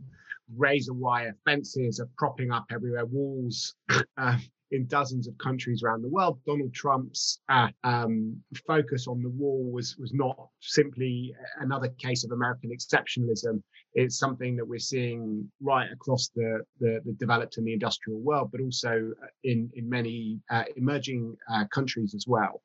razor 0.55 0.93
wire 0.93 1.36
fences 1.46 2.00
are 2.00 2.10
propping 2.17 2.51
up 2.51 2.65
everywhere, 2.72 3.05
walls 3.05 3.75
uh, 4.17 4.38
in 4.72 4.86
dozens 4.88 5.27
of 5.27 5.38
countries 5.38 5.84
around 5.84 6.01
the 6.01 6.10
world. 6.10 6.39
Donald 6.46 6.74
Trump's 6.74 7.39
uh, 7.50 7.69
um, 7.84 8.36
focus 8.65 9.07
on 9.07 9.22
the 9.22 9.29
wall 9.29 9.69
was 9.72 9.96
was 9.98 10.13
not 10.13 10.50
simply 10.60 11.34
another 11.60 11.89
case 12.00 12.24
of 12.24 12.31
American 12.31 12.72
exceptionalism. 12.72 13.62
It's 14.01 14.18
something 14.18 14.56
that 14.58 14.68
we're 14.72 14.88
seeing 14.94 15.51
right 15.62 15.89
across 15.92 16.30
the 16.36 16.62
the, 16.80 17.01
the 17.06 17.13
developed 17.13 17.58
and 17.58 17.66
the 17.68 17.74
industrial 17.74 18.20
world, 18.20 18.50
but 18.51 18.62
also 18.62 19.12
in 19.44 19.70
in 19.74 19.89
many 19.89 20.39
uh, 20.50 20.66
emerging 20.75 21.36
uh, 21.51 21.66
countries 21.77 22.13
as 22.16 22.25
well. 22.27 22.62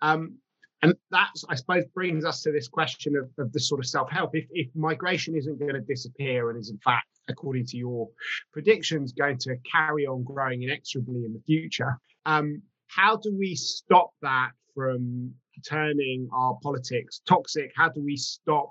Um, 0.00 0.38
and 0.82 0.94
that's, 1.10 1.44
I 1.48 1.56
suppose, 1.56 1.84
brings 1.94 2.24
us 2.24 2.42
to 2.42 2.52
this 2.52 2.68
question 2.68 3.14
of, 3.16 3.28
of 3.38 3.52
the 3.52 3.60
sort 3.60 3.80
of 3.80 3.86
self 3.86 4.10
help. 4.10 4.30
If, 4.34 4.46
if 4.50 4.68
migration 4.74 5.36
isn't 5.36 5.58
going 5.58 5.74
to 5.74 5.80
disappear 5.80 6.50
and 6.50 6.58
is, 6.58 6.70
in 6.70 6.78
fact, 6.78 7.06
according 7.28 7.66
to 7.66 7.76
your 7.76 8.08
predictions, 8.52 9.12
going 9.12 9.38
to 9.38 9.56
carry 9.70 10.06
on 10.06 10.24
growing 10.24 10.62
inexorably 10.62 11.24
in 11.26 11.32
the 11.32 11.42
future. 11.46 11.98
Um, 12.24 12.62
how 12.86 13.16
do 13.16 13.34
we 13.36 13.54
stop 13.54 14.10
that 14.22 14.50
from 14.74 15.32
turning 15.68 16.28
our 16.32 16.58
politics 16.62 17.20
toxic? 17.28 17.70
How 17.76 17.88
do 17.88 18.02
we 18.02 18.16
stop 18.16 18.70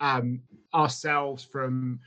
um, 0.00 0.40
ourselves 0.74 1.44
from 1.44 2.00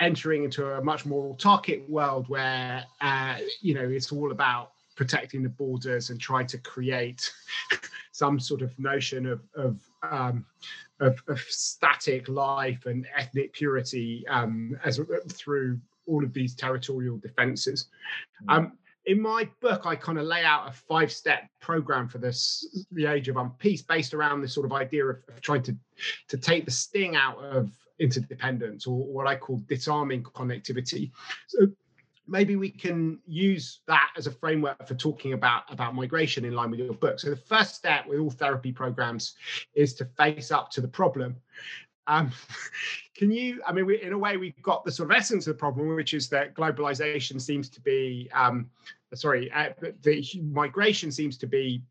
entering 0.00 0.44
into 0.44 0.66
a 0.66 0.82
much 0.82 1.06
more 1.06 1.34
autarkic 1.34 1.88
world 1.88 2.28
where 2.28 2.84
uh, 3.00 3.36
you 3.60 3.74
know 3.74 3.88
it's 3.88 4.10
all 4.12 4.32
about 4.32 4.72
protecting 4.96 5.42
the 5.42 5.48
borders 5.48 6.10
and 6.10 6.20
trying 6.20 6.46
to 6.46 6.58
create 6.58 7.32
some 8.12 8.38
sort 8.38 8.62
of 8.62 8.76
notion 8.78 9.26
of 9.26 9.40
of, 9.54 9.80
um, 10.02 10.44
of, 11.00 11.22
of 11.28 11.40
static 11.40 12.28
life 12.28 12.86
and 12.86 13.06
ethnic 13.16 13.52
purity 13.52 14.24
um, 14.28 14.76
as 14.84 15.00
through 15.30 15.78
all 16.06 16.24
of 16.24 16.32
these 16.32 16.54
territorial 16.54 17.16
defenses. 17.18 17.88
Mm. 18.48 18.56
Um, 18.56 18.72
in 19.06 19.20
my 19.20 19.48
book, 19.60 19.84
I 19.84 19.96
kind 19.96 20.18
of 20.18 20.24
lay 20.24 20.44
out 20.44 20.68
a 20.68 20.72
five-step 20.72 21.48
program 21.60 22.08
for 22.08 22.18
this, 22.18 22.86
the 22.92 23.06
age 23.06 23.28
of 23.28 23.36
unpeace, 23.36 23.86
based 23.86 24.14
around 24.14 24.42
this 24.42 24.54
sort 24.54 24.66
of 24.66 24.72
idea 24.72 25.06
of, 25.06 25.16
of 25.28 25.40
trying 25.40 25.62
to 25.64 25.76
to 26.28 26.36
take 26.36 26.64
the 26.64 26.70
sting 26.70 27.16
out 27.16 27.38
of 27.38 27.70
interdependence, 27.98 28.86
or 28.86 29.04
what 29.06 29.26
I 29.26 29.36
call 29.36 29.62
disarming 29.68 30.22
connectivity. 30.22 31.10
So 31.48 31.68
maybe 32.26 32.56
we 32.56 32.70
can 32.70 33.18
use 33.26 33.80
that 33.86 34.10
as 34.16 34.26
a 34.26 34.30
framework 34.30 34.86
for 34.86 34.94
talking 34.94 35.32
about 35.32 35.64
about 35.68 35.94
migration 35.94 36.44
in 36.44 36.54
line 36.54 36.70
with 36.70 36.78
your 36.78 36.94
book 36.94 37.18
so 37.18 37.28
the 37.28 37.36
first 37.36 37.74
step 37.74 38.06
with 38.06 38.20
all 38.20 38.30
therapy 38.30 38.72
programs 38.72 39.34
is 39.74 39.92
to 39.94 40.04
face 40.16 40.50
up 40.52 40.70
to 40.70 40.80
the 40.80 40.88
problem 40.88 41.36
um, 42.06 42.30
can 43.16 43.30
you 43.30 43.62
i 43.66 43.72
mean 43.72 43.86
we, 43.86 44.02
in 44.02 44.12
a 44.12 44.18
way 44.18 44.36
we've 44.36 44.60
got 44.62 44.84
the 44.84 44.92
sort 44.92 45.10
of 45.10 45.16
essence 45.16 45.46
of 45.46 45.54
the 45.54 45.58
problem 45.58 45.94
which 45.94 46.14
is 46.14 46.28
that 46.28 46.54
globalization 46.54 47.40
seems 47.40 47.68
to 47.68 47.80
be 47.80 48.28
um, 48.34 48.68
sorry 49.14 49.50
uh, 49.52 49.70
the 50.02 50.24
migration 50.50 51.10
seems 51.12 51.36
to 51.36 51.46
be 51.46 51.82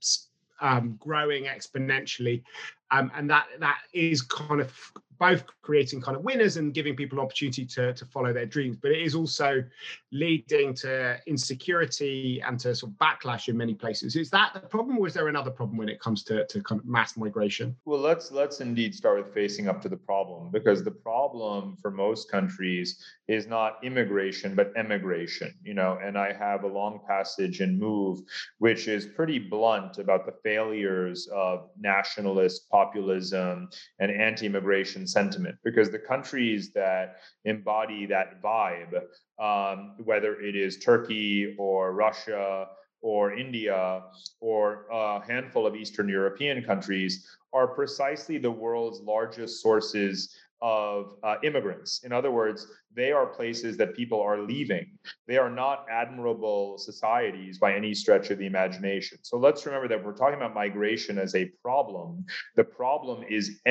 um, 0.61 0.95
growing 0.99 1.45
exponentially. 1.45 2.43
Um, 2.91 3.11
and 3.15 3.29
that 3.29 3.47
that 3.59 3.79
is 3.93 4.21
kind 4.21 4.61
of 4.61 4.73
both 5.21 5.43
creating 5.61 6.01
kind 6.01 6.17
of 6.17 6.23
winners 6.23 6.57
and 6.57 6.73
giving 6.73 6.95
people 6.95 7.19
an 7.19 7.23
opportunity 7.23 7.63
to, 7.63 7.93
to 7.93 8.05
follow 8.05 8.33
their 8.33 8.47
dreams, 8.47 8.75
but 8.75 8.89
it 8.89 9.03
is 9.03 9.13
also 9.13 9.63
leading 10.11 10.73
to 10.73 11.15
insecurity 11.27 12.41
and 12.45 12.59
to 12.59 12.73
sort 12.73 12.91
of 12.91 12.97
backlash 12.97 13.47
in 13.47 13.55
many 13.55 13.75
places. 13.75 14.15
Is 14.15 14.31
that 14.31 14.51
the 14.55 14.61
problem, 14.61 14.97
or 14.97 15.05
is 15.05 15.13
there 15.13 15.27
another 15.27 15.51
problem 15.51 15.77
when 15.77 15.89
it 15.89 15.99
comes 15.99 16.23
to, 16.23 16.47
to 16.47 16.63
kind 16.63 16.81
of 16.81 16.87
mass 16.87 17.15
migration? 17.17 17.75
Well, 17.85 17.99
let's 17.99 18.31
let's 18.31 18.61
indeed 18.61 18.95
start 18.95 19.23
with 19.23 19.31
facing 19.31 19.67
up 19.67 19.79
to 19.83 19.89
the 19.89 19.95
problem 19.95 20.49
because 20.51 20.83
the 20.83 20.89
problem 20.89 21.77
for 21.79 21.91
most 21.91 22.31
countries 22.31 22.97
is 23.27 23.45
not 23.45 23.77
immigration 23.83 24.55
but 24.55 24.73
emigration. 24.75 25.53
You 25.63 25.75
know, 25.75 25.99
and 26.03 26.17
I 26.17 26.33
have 26.33 26.63
a 26.63 26.67
long 26.67 26.99
passage 27.07 27.61
in 27.61 27.77
Move, 27.77 28.21
which 28.57 28.87
is 28.87 29.05
pretty 29.05 29.37
blunt 29.37 29.99
about 29.99 30.25
the 30.25 30.33
failures 30.43 31.29
of 31.31 31.69
nationalist 31.79 32.67
populism 32.71 33.69
and 33.99 34.11
anti-immigration 34.11 35.05
sentiment 35.11 35.55
because 35.63 35.89
the 35.89 35.99
countries 35.99 36.71
that 36.73 37.17
embody 37.45 38.05
that 38.05 38.41
vibe, 38.41 38.93
um, 39.39 39.95
whether 40.03 40.39
it 40.41 40.55
is 40.55 40.79
Turkey 40.79 41.55
or 41.59 41.93
Russia 41.93 42.67
or 43.01 43.33
India 43.33 44.03
or 44.39 44.85
a 44.91 45.25
handful 45.25 45.65
of 45.65 45.75
Eastern 45.75 46.07
European 46.07 46.63
countries, 46.63 47.27
are 47.53 47.67
precisely 47.67 48.37
the 48.37 48.51
world's 48.51 49.01
largest 49.01 49.61
sources 49.61 50.35
of 50.61 51.15
uh, 51.23 51.35
immigrants. 51.43 52.03
In 52.03 52.11
other 52.11 52.31
words, 52.31 52.67
they 52.95 53.11
are 53.11 53.25
places 53.25 53.77
that 53.77 53.95
people 53.95 54.21
are 54.21 54.39
leaving. 54.39 54.97
They 55.27 55.37
are 55.37 55.49
not 55.49 55.85
admirable 55.89 56.77
societies 56.77 57.57
by 57.57 57.73
any 57.73 57.93
stretch 57.93 58.29
of 58.31 58.37
the 58.37 58.45
imagination. 58.45 59.19
So 59.21 59.37
let's 59.37 59.65
remember 59.65 59.87
that 59.87 60.03
we're 60.03 60.15
talking 60.15 60.37
about 60.37 60.53
migration 60.53 61.17
as 61.17 61.35
a 61.35 61.45
problem. 61.61 62.25
The 62.55 62.63
problem 62.63 63.23
is 63.29 63.61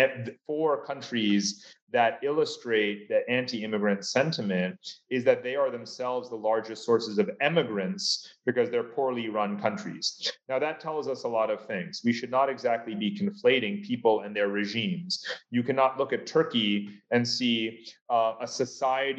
for 0.47 0.85
countries 0.85 1.75
that 1.93 2.21
illustrate 2.23 3.09
the 3.09 3.29
anti-immigrant 3.29 4.05
sentiment 4.05 4.79
is 5.11 5.25
that 5.25 5.43
they 5.43 5.57
are 5.57 5.71
themselves 5.71 6.29
the 6.29 6.37
largest 6.37 6.85
sources 6.85 7.19
of 7.19 7.29
emigrants 7.41 8.35
because 8.47 8.71
they're 8.71 8.85
poorly 8.85 9.29
run 9.29 9.61
countries. 9.61 10.31
Now 10.49 10.59
that 10.61 10.79
tells 10.79 11.09
us 11.09 11.25
a 11.25 11.29
lot 11.29 11.51
of 11.51 11.67
things. 11.67 12.03
We 12.05 12.13
should 12.13 12.31
not 12.31 12.49
exactly 12.49 12.95
be 12.95 13.19
conflating 13.19 13.85
people 13.85 14.21
and 14.21 14.35
their 14.35 14.49
regimes. 14.49 15.25
You 15.51 15.65
cannot 15.65 15.99
look 15.99 16.13
at 16.13 16.27
Turkey 16.27 16.91
and 17.11 17.27
see 17.27 17.87
uh, 18.09 18.35
a 18.41 18.47
society 18.47 19.10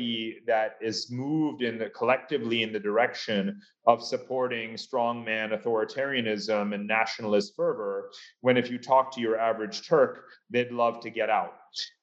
that 0.47 0.77
is 0.81 1.11
moved 1.11 1.61
in 1.61 1.77
the, 1.77 1.89
collectively 1.89 2.63
in 2.63 2.71
the 2.71 2.79
direction 2.79 3.59
of 3.87 4.03
supporting 4.03 4.73
strongman 4.73 5.51
authoritarianism 5.59 6.73
and 6.73 6.87
nationalist 6.87 7.53
fervor 7.55 8.11
when 8.41 8.57
if 8.57 8.69
you 8.69 8.77
talk 8.77 9.13
to 9.13 9.21
your 9.21 9.37
average 9.39 9.87
turk 9.87 10.25
they'd 10.51 10.71
love 10.71 10.99
to 11.01 11.09
get 11.09 11.29
out. 11.29 11.53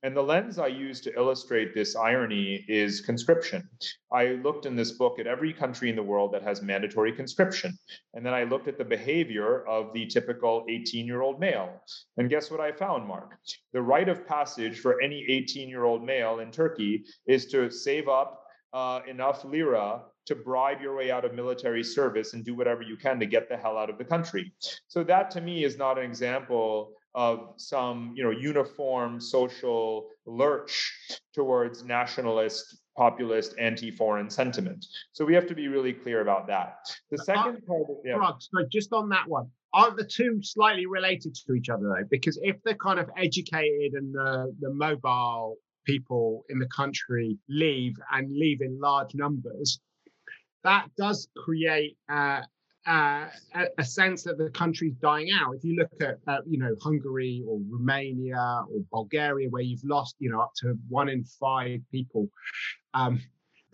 And 0.02 0.16
the 0.16 0.22
lens 0.22 0.58
i 0.58 0.66
use 0.66 1.00
to 1.02 1.14
illustrate 1.14 1.74
this 1.74 1.94
irony 1.94 2.64
is 2.68 3.02
conscription. 3.02 3.68
I 4.10 4.38
looked 4.42 4.64
in 4.64 4.76
this 4.76 4.92
book 4.92 5.18
at 5.18 5.26
every 5.26 5.52
country 5.52 5.90
in 5.90 5.96
the 5.96 6.02
world 6.02 6.32
that 6.32 6.42
has 6.42 6.62
mandatory 6.62 7.12
conscription 7.12 7.78
and 8.14 8.24
then 8.24 8.32
i 8.32 8.44
looked 8.44 8.68
at 8.68 8.78
the 8.78 8.84
behavior 8.84 9.66
of 9.66 9.92
the 9.92 10.06
typical 10.06 10.64
18 10.68 11.06
year 11.06 11.20
old 11.20 11.38
male. 11.38 11.82
And 12.16 12.30
guess 12.30 12.50
what 12.50 12.60
i 12.60 12.72
found 12.72 13.06
mark? 13.06 13.38
The 13.72 13.82
rite 13.82 14.08
of 14.08 14.26
passage 14.26 14.80
for 14.80 15.00
any 15.02 15.24
18 15.28 15.68
year 15.68 15.84
old 15.84 16.02
male 16.02 16.38
in 16.38 16.50
turkey 16.50 17.04
is 17.26 17.46
to 17.46 17.70
save 17.70 18.08
up 18.08 18.44
uh, 18.72 19.00
enough 19.06 19.44
lira 19.44 20.02
to 20.26 20.34
bribe 20.34 20.80
your 20.82 20.94
way 20.94 21.10
out 21.10 21.24
of 21.24 21.34
military 21.34 21.82
service 21.82 22.34
and 22.34 22.44
do 22.44 22.54
whatever 22.54 22.82
you 22.82 22.96
can 22.96 23.18
to 23.18 23.24
get 23.24 23.48
the 23.48 23.56
hell 23.56 23.78
out 23.78 23.88
of 23.88 23.96
the 23.96 24.04
country. 24.04 24.52
So 24.86 25.02
that 25.04 25.30
to 25.32 25.40
me 25.40 25.64
is 25.64 25.78
not 25.78 25.98
an 25.98 26.04
example 26.04 26.92
of 27.18 27.54
some 27.56 28.12
you 28.14 28.22
know 28.22 28.30
uniform 28.30 29.20
social 29.20 30.08
lurch 30.24 30.92
towards 31.34 31.82
nationalist 31.82 32.78
populist 32.96 33.54
anti-foreign 33.58 34.30
sentiment. 34.30 34.86
So 35.12 35.24
we 35.24 35.34
have 35.34 35.46
to 35.48 35.54
be 35.54 35.66
really 35.66 35.92
clear 35.92 36.20
about 36.20 36.46
that. 36.46 36.76
The 37.10 37.18
second 37.18 37.66
part 37.66 37.82
of, 37.90 37.96
yeah. 38.04 38.30
so 38.38 38.64
just 38.70 38.92
on 38.92 39.08
that 39.08 39.28
one. 39.28 39.48
Aren't 39.74 39.96
the 39.96 40.04
two 40.04 40.38
slightly 40.42 40.86
related 40.86 41.34
to 41.34 41.54
each 41.54 41.68
other 41.68 41.88
though? 41.88 42.06
Because 42.08 42.38
if 42.42 42.56
the 42.62 42.74
kind 42.74 42.98
of 42.98 43.10
educated 43.18 43.92
and 43.94 44.14
the, 44.14 44.54
the 44.60 44.72
mobile 44.72 45.56
people 45.84 46.44
in 46.48 46.58
the 46.58 46.68
country 46.68 47.36
leave 47.48 47.94
and 48.12 48.30
leave 48.32 48.60
in 48.62 48.78
large 48.80 49.14
numbers 49.14 49.80
that 50.64 50.88
does 50.96 51.28
create 51.36 51.96
uh, 52.08 52.42
uh, 52.88 53.26
a, 53.76 53.84
sense 53.84 54.22
that 54.22 54.38
the 54.38 54.48
country's 54.50 54.94
dying 54.94 55.28
out. 55.30 55.54
If 55.54 55.62
you 55.62 55.76
look 55.76 55.90
at, 56.00 56.18
uh, 56.26 56.40
you 56.46 56.58
know, 56.58 56.74
Hungary 56.82 57.44
or 57.46 57.60
Romania 57.68 58.64
or 58.72 58.80
Bulgaria, 58.90 59.50
where 59.50 59.62
you've 59.62 59.84
lost, 59.84 60.16
you 60.20 60.30
know, 60.30 60.40
up 60.40 60.52
to 60.62 60.78
one 60.88 61.10
in 61.10 61.22
five 61.22 61.80
people, 61.92 62.30
um, 62.94 63.20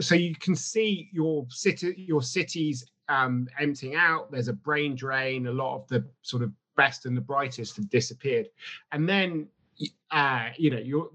so 0.00 0.16
you 0.16 0.34
can 0.34 0.56
see 0.56 1.08
your 1.12 1.46
city, 1.48 1.94
your 1.96 2.22
cities 2.22 2.84
um, 3.08 3.46
emptying 3.60 3.94
out. 3.94 4.32
There's 4.32 4.48
a 4.48 4.52
brain 4.52 4.96
drain. 4.96 5.46
A 5.46 5.52
lot 5.52 5.76
of 5.76 5.86
the 5.86 6.04
sort 6.22 6.42
of 6.42 6.50
best 6.76 7.06
and 7.06 7.16
the 7.16 7.20
brightest 7.20 7.76
have 7.76 7.88
disappeared, 7.90 8.48
and 8.90 9.08
then 9.08 9.46
uh, 10.10 10.48
you 10.56 10.70
know 10.70 10.78
your 10.78 11.10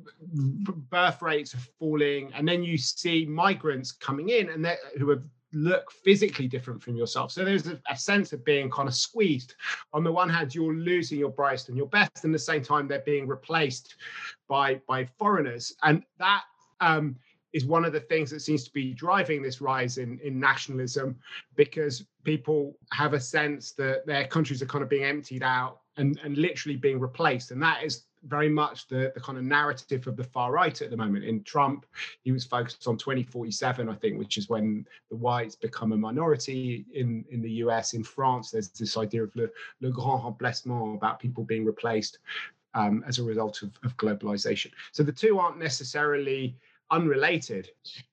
birth 0.89 1.21
rates 1.21 1.53
are 1.53 1.65
falling, 1.79 2.31
and 2.33 2.47
then 2.47 2.63
you 2.63 2.77
see 2.77 3.25
migrants 3.25 3.91
coming 3.91 4.29
in 4.29 4.49
and 4.49 4.65
who 4.97 5.09
have 5.09 5.23
look 5.53 5.91
physically 5.91 6.47
different 6.47 6.81
from 6.81 6.95
yourself. 6.95 7.31
So 7.31 7.43
there's 7.43 7.67
a, 7.67 7.79
a, 7.89 7.97
sense 7.97 8.33
of 8.33 8.45
being 8.45 8.69
kind 8.69 8.87
of 8.87 8.93
squeezed. 8.93 9.55
On 9.93 10.03
the 10.03 10.11
one 10.11 10.29
hand, 10.29 10.53
you're 10.53 10.75
losing 10.75 11.17
your 11.17 11.31
brightest 11.31 11.69
and 11.69 11.77
your 11.77 11.87
best, 11.87 12.23
and 12.23 12.33
at 12.33 12.37
the 12.37 12.43
same 12.43 12.61
time, 12.61 12.87
they're 12.87 12.99
being 12.99 13.27
replaced 13.27 13.95
by 14.47 14.81
by 14.87 15.05
foreigners, 15.17 15.75
and 15.83 16.03
that 16.19 16.43
um, 16.81 17.15
is 17.53 17.65
one 17.65 17.85
of 17.85 17.93
the 17.93 17.99
things 17.99 18.29
that 18.29 18.41
seems 18.41 18.63
to 18.63 18.71
be 18.71 18.93
driving 18.93 19.41
this 19.41 19.61
rise 19.61 19.97
in, 19.97 20.19
in 20.23 20.39
nationalism 20.39 21.17
because 21.55 22.05
people 22.23 22.77
have 22.91 23.13
a 23.13 23.19
sense 23.19 23.71
that 23.71 24.05
their 24.05 24.25
countries 24.27 24.61
are 24.61 24.67
kind 24.67 24.83
of 24.83 24.89
being 24.89 25.03
emptied 25.03 25.41
out 25.41 25.79
and, 25.97 26.19
and 26.23 26.37
literally 26.37 26.77
being 26.77 26.99
replaced. 26.99 27.51
And 27.51 27.61
that 27.63 27.83
is 27.83 28.05
very 28.23 28.49
much 28.49 28.87
the, 28.87 29.11
the 29.13 29.21
kind 29.21 29.37
of 29.37 29.43
narrative 29.43 30.07
of 30.07 30.17
the 30.17 30.23
far 30.23 30.51
right 30.51 30.81
at 30.81 30.89
the 30.89 30.97
moment. 30.97 31.23
In 31.23 31.43
Trump, 31.43 31.85
he 32.23 32.31
was 32.31 32.43
focused 32.43 32.87
on 32.87 32.97
2047, 32.97 33.89
I 33.89 33.95
think, 33.95 34.17
which 34.17 34.37
is 34.37 34.49
when 34.49 34.85
the 35.09 35.15
whites 35.15 35.55
become 35.55 35.91
a 35.93 35.97
minority 35.97 36.85
in, 36.93 37.23
in 37.31 37.41
the 37.41 37.51
US. 37.63 37.93
In 37.93 38.03
France, 38.03 38.51
there's 38.51 38.69
this 38.69 38.97
idea 38.97 39.23
of 39.23 39.35
le, 39.35 39.47
le 39.81 39.91
grand 39.91 40.23
remplacement 40.23 40.95
about 40.95 41.19
people 41.19 41.43
being 41.43 41.65
replaced 41.65 42.19
um, 42.73 43.03
as 43.07 43.19
a 43.19 43.23
result 43.23 43.61
of, 43.61 43.71
of 43.83 43.95
globalization. 43.97 44.71
So 44.91 45.03
the 45.03 45.11
two 45.11 45.39
aren't 45.39 45.57
necessarily 45.57 46.55
unrelated. 46.91 47.69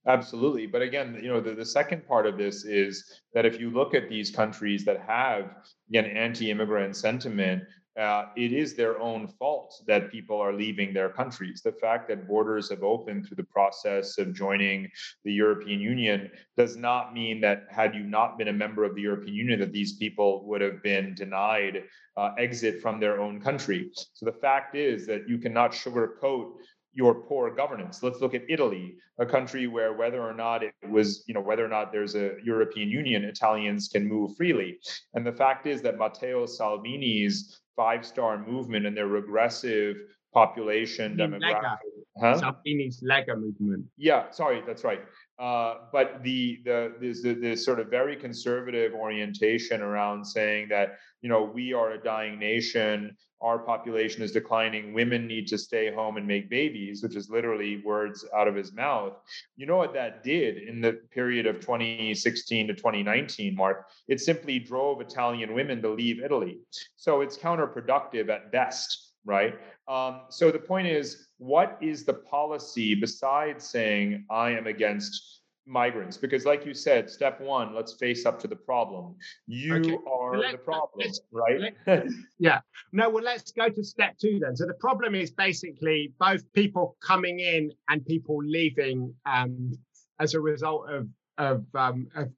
Absolutely. 0.06 0.66
But 0.66 0.82
again, 0.82 1.18
you 1.22 1.28
know, 1.28 1.40
the, 1.40 1.54
the 1.54 1.64
second 1.64 2.06
part 2.06 2.26
of 2.26 2.36
this 2.36 2.64
is 2.64 3.20
that 3.32 3.46
if 3.46 3.58
you 3.58 3.70
look 3.70 3.94
at 3.94 4.08
these 4.08 4.30
countries 4.30 4.84
that 4.84 5.00
have, 5.00 5.56
again, 5.88 6.04
anti-immigrant 6.04 6.96
sentiment, 6.96 7.62
uh, 7.98 8.26
it 8.36 8.52
is 8.52 8.74
their 8.74 9.00
own 9.00 9.26
fault 9.26 9.82
that 9.86 10.10
people 10.10 10.38
are 10.38 10.52
leaving 10.52 10.92
their 10.92 11.08
countries. 11.08 11.62
The 11.62 11.72
fact 11.72 12.08
that 12.08 12.28
borders 12.28 12.68
have 12.68 12.82
opened 12.82 13.26
through 13.26 13.36
the 13.36 13.44
process 13.44 14.18
of 14.18 14.34
joining 14.34 14.90
the 15.24 15.32
European 15.32 15.80
Union 15.80 16.30
does 16.56 16.76
not 16.76 17.14
mean 17.14 17.40
that 17.40 17.66
had 17.70 17.94
you 17.94 18.02
not 18.04 18.36
been 18.36 18.48
a 18.48 18.52
member 18.52 18.84
of 18.84 18.94
the 18.94 19.00
European 19.00 19.34
Union, 19.34 19.60
that 19.60 19.72
these 19.72 19.94
people 19.96 20.46
would 20.46 20.60
have 20.60 20.82
been 20.82 21.14
denied 21.14 21.84
uh, 22.18 22.32
exit 22.38 22.80
from 22.80 23.00
their 23.00 23.20
own 23.20 23.40
country. 23.40 23.90
So 24.12 24.26
the 24.26 24.32
fact 24.32 24.74
is 24.74 25.06
that 25.06 25.28
you 25.28 25.38
cannot 25.38 25.72
sugarcoat 25.72 26.52
your 26.96 27.14
poor 27.14 27.54
governance. 27.54 28.02
Let's 28.02 28.20
look 28.22 28.34
at 28.34 28.42
Italy, 28.48 28.96
a 29.18 29.26
country 29.26 29.66
where 29.66 29.92
whether 29.92 30.20
or 30.22 30.32
not 30.32 30.62
it 30.62 30.74
was, 30.88 31.22
you 31.28 31.34
know, 31.34 31.42
whether 31.42 31.64
or 31.64 31.68
not 31.68 31.92
there's 31.92 32.14
a 32.16 32.36
European 32.42 32.88
Union, 32.88 33.22
Italians 33.22 33.88
can 33.88 34.08
move 34.08 34.34
freely. 34.36 34.78
And 35.12 35.24
the 35.24 35.32
fact 35.32 35.66
is 35.66 35.82
that 35.82 35.98
Matteo 35.98 36.46
Salvini's 36.46 37.60
five-star 37.76 38.44
movement 38.46 38.86
and 38.86 38.96
their 38.96 39.08
regressive 39.08 39.96
population 40.32 41.16
demographic. 41.16 41.76
Huh? 42.18 42.38
Salvini's 42.38 43.02
Lega 43.02 43.38
movement. 43.38 43.84
Yeah, 43.98 44.30
sorry, 44.30 44.62
that's 44.66 44.82
right. 44.82 45.00
Uh, 45.38 45.74
but 45.92 46.22
the 46.22 46.60
the 46.64 46.94
this 46.98 47.22
the, 47.22 47.34
the 47.34 47.54
sort 47.54 47.78
of 47.78 47.88
very 47.88 48.16
conservative 48.16 48.94
orientation 48.94 49.82
around 49.82 50.24
saying 50.24 50.68
that 50.70 50.96
you 51.20 51.28
know 51.28 51.42
we 51.42 51.74
are 51.74 51.92
a 51.92 52.02
dying 52.02 52.38
nation 52.38 53.14
our 53.40 53.58
population 53.58 54.22
is 54.22 54.32
declining 54.32 54.92
women 54.92 55.26
need 55.26 55.46
to 55.48 55.58
stay 55.58 55.92
home 55.92 56.16
and 56.16 56.26
make 56.26 56.48
babies 56.48 57.02
which 57.02 57.16
is 57.16 57.28
literally 57.28 57.82
words 57.84 58.24
out 58.34 58.48
of 58.48 58.54
his 58.54 58.72
mouth. 58.72 59.12
You 59.56 59.66
know 59.66 59.76
what 59.76 59.94
that 59.94 60.24
did 60.24 60.58
in 60.58 60.80
the 60.80 60.94
period 61.12 61.46
of 61.46 61.60
2016 61.60 62.68
to 62.68 62.74
2019 62.74 63.54
mark? 63.54 63.86
It 64.08 64.20
simply 64.20 64.58
drove 64.58 65.00
italian 65.00 65.54
women 65.54 65.82
to 65.82 65.90
leave 65.90 66.22
italy. 66.22 66.58
So 66.96 67.20
it's 67.20 67.36
counterproductive 67.36 68.28
at 68.28 68.52
best 68.52 69.06
right? 69.26 69.58
Um, 69.88 70.22
so 70.30 70.50
the 70.50 70.58
point 70.58 70.86
is 70.86 71.26
what 71.38 71.78
is 71.80 72.04
the 72.04 72.14
policy 72.14 72.94
besides 72.94 73.68
saying 73.68 74.24
i 74.30 74.50
am 74.50 74.66
against 74.66 75.35
migrants 75.66 76.16
because 76.16 76.44
like 76.44 76.64
you 76.64 76.72
said 76.72 77.10
step 77.10 77.40
one 77.40 77.74
let's 77.74 77.94
face 77.94 78.24
up 78.24 78.38
to 78.40 78.48
the 78.48 78.56
problem. 78.56 79.14
You 79.46 79.76
okay. 79.76 79.98
are 80.06 80.38
well, 80.38 80.52
the 80.52 80.58
problem 80.58 81.10
right? 81.32 81.74
Yeah. 82.38 82.60
No 82.92 83.10
well 83.10 83.24
let's 83.24 83.52
go 83.52 83.68
to 83.68 83.84
step 83.84 84.16
two 84.18 84.38
then. 84.40 84.56
So 84.56 84.66
the 84.66 84.74
problem 84.74 85.14
is 85.14 85.30
basically 85.30 86.12
both 86.18 86.50
people 86.52 86.96
coming 87.02 87.40
in 87.40 87.72
and 87.88 88.04
people 88.06 88.38
leaving 88.44 89.12
um, 89.26 89.72
as 90.20 90.34
a 90.34 90.40
result 90.40 90.88
of 90.90 91.08
of, 91.38 91.66
um, 91.74 92.08
of 92.16 92.30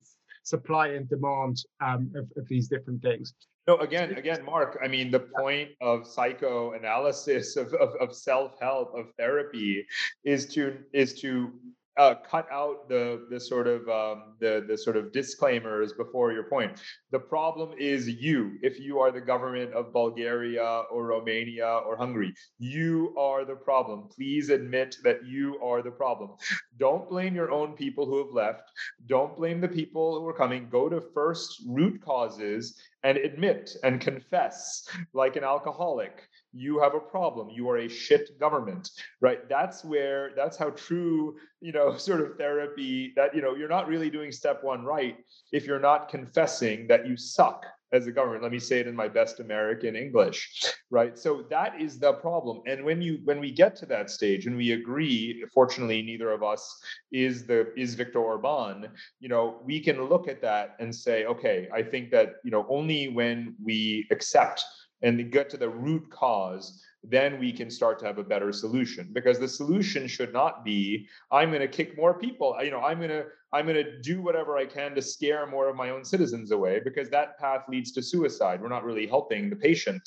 supply 0.42 0.88
and 0.88 1.08
demand 1.08 1.56
um, 1.80 2.10
of, 2.16 2.26
of 2.36 2.48
these 2.48 2.68
different 2.68 3.02
things. 3.02 3.34
No, 3.68 3.76
again, 3.76 4.14
again, 4.14 4.42
Mark, 4.46 4.78
I 4.82 4.88
mean, 4.88 5.10
the 5.10 5.20
point 5.20 5.68
of 5.82 6.06
psychoanalysis, 6.06 7.56
of, 7.56 7.74
of, 7.74 7.90
of 8.00 8.16
self-help, 8.16 8.94
of 8.96 9.12
therapy 9.18 9.84
is 10.24 10.46
to 10.54 10.78
is 10.94 11.20
to 11.20 11.52
uh, 11.98 12.14
cut 12.14 12.46
out 12.52 12.88
the 12.88 13.26
the 13.28 13.40
sort 13.40 13.66
of 13.66 13.88
um, 13.88 14.34
the 14.38 14.64
the 14.68 14.78
sort 14.78 14.96
of 14.96 15.12
disclaimers 15.12 15.92
before 15.92 16.32
your 16.32 16.44
point. 16.44 16.80
The 17.10 17.18
problem 17.18 17.72
is 17.78 18.08
you. 18.08 18.52
If 18.62 18.78
you 18.78 19.00
are 19.00 19.10
the 19.10 19.20
government 19.20 19.72
of 19.72 19.92
Bulgaria 19.92 20.84
or 20.92 21.06
Romania 21.06 21.80
or 21.86 21.96
Hungary, 21.96 22.32
you 22.58 23.14
are 23.18 23.44
the 23.44 23.56
problem. 23.56 24.08
Please 24.14 24.48
admit 24.48 24.96
that 25.02 25.26
you 25.26 25.58
are 25.60 25.82
the 25.82 25.90
problem. 25.90 26.30
Don't 26.78 27.08
blame 27.08 27.34
your 27.34 27.50
own 27.50 27.72
people 27.74 28.06
who 28.06 28.18
have 28.18 28.32
left. 28.32 28.70
Don't 29.06 29.36
blame 29.36 29.60
the 29.60 29.68
people 29.68 30.20
who 30.20 30.28
are 30.28 30.32
coming. 30.44 30.68
Go 30.70 30.88
to 30.88 31.00
first 31.12 31.62
root 31.66 32.00
causes 32.00 32.80
and 33.02 33.18
admit 33.18 33.70
and 33.82 34.00
confess 34.00 34.88
like 35.12 35.36
an 35.36 35.44
alcoholic 35.44 36.28
you 36.58 36.80
have 36.80 36.94
a 36.94 37.00
problem. 37.00 37.48
You 37.50 37.68
are 37.70 37.78
a 37.78 37.88
shit 37.88 38.38
government 38.38 38.90
right? 39.20 39.48
That's 39.48 39.84
where 39.84 40.30
that's 40.36 40.56
how 40.56 40.70
true 40.70 41.36
you 41.60 41.72
know 41.72 41.96
sort 42.08 42.20
of 42.20 42.36
therapy 42.36 43.12
that 43.16 43.34
you 43.34 43.42
know 43.42 43.54
you're 43.54 43.68
not 43.68 43.88
really 43.88 44.10
doing 44.10 44.32
step 44.32 44.62
one 44.62 44.84
right 44.84 45.16
if 45.52 45.66
you're 45.66 45.80
not 45.80 46.08
confessing 46.08 46.86
that 46.88 47.06
you 47.06 47.16
suck 47.16 47.64
as 47.92 48.06
a 48.06 48.12
government. 48.12 48.42
Let 48.42 48.52
me 48.52 48.58
say 48.58 48.80
it 48.80 48.86
in 48.86 48.94
my 48.94 49.08
best 49.08 49.40
american 49.40 49.96
english 49.96 50.74
right? 50.90 51.18
So 51.18 51.44
that 51.50 51.80
is 51.80 51.98
the 51.98 52.14
problem. 52.14 52.62
And 52.66 52.84
when 52.84 53.02
you 53.02 53.20
when 53.24 53.40
we 53.40 53.50
get 53.52 53.76
to 53.76 53.86
that 53.86 54.10
stage 54.10 54.46
and 54.46 54.56
we 54.56 54.72
agree 54.72 55.44
fortunately 55.52 56.02
neither 56.02 56.30
of 56.30 56.42
us 56.42 56.80
is 57.12 57.46
the 57.46 57.72
is 57.76 57.94
Viktor 57.94 58.20
orban 58.20 58.88
you 59.20 59.28
know 59.28 59.60
we 59.64 59.80
can 59.80 60.02
look 60.08 60.28
at 60.28 60.40
that 60.42 60.76
and 60.80 60.94
say 60.94 61.24
okay 61.24 61.68
i 61.72 61.82
think 61.82 62.10
that 62.10 62.36
you 62.44 62.50
know 62.50 62.66
only 62.68 63.08
when 63.08 63.54
we 63.62 64.06
accept 64.10 64.64
and 65.02 65.30
get 65.30 65.48
to 65.50 65.56
the 65.56 65.68
root 65.68 66.10
cause 66.10 66.82
then 67.04 67.38
we 67.38 67.52
can 67.52 67.70
start 67.70 67.98
to 68.00 68.04
have 68.04 68.18
a 68.18 68.24
better 68.24 68.52
solution. 68.52 69.08
Because 69.12 69.38
the 69.38 69.48
solution 69.48 70.06
should 70.06 70.32
not 70.32 70.64
be 70.64 71.06
i'm 71.30 71.50
going 71.50 71.60
to 71.60 71.68
kick 71.68 71.96
more 71.96 72.18
people 72.18 72.56
you 72.62 72.70
know 72.70 72.80
i'm 72.80 72.98
going 72.98 73.10
to 73.10 73.24
i'm 73.52 73.66
going 73.66 73.82
to 73.82 74.00
do 74.00 74.20
whatever 74.20 74.56
i 74.56 74.66
can 74.66 74.94
to 74.94 75.02
scare 75.02 75.46
more 75.46 75.68
of 75.68 75.76
my 75.76 75.90
own 75.90 76.04
citizens 76.04 76.50
away 76.50 76.80
because 76.82 77.08
that 77.10 77.38
path 77.38 77.62
leads 77.68 77.92
to 77.92 78.02
suicide. 78.02 78.60
We're 78.60 78.68
not 78.68 78.84
really 78.84 79.06
helping 79.06 79.50
the 79.50 79.56
patient 79.56 80.02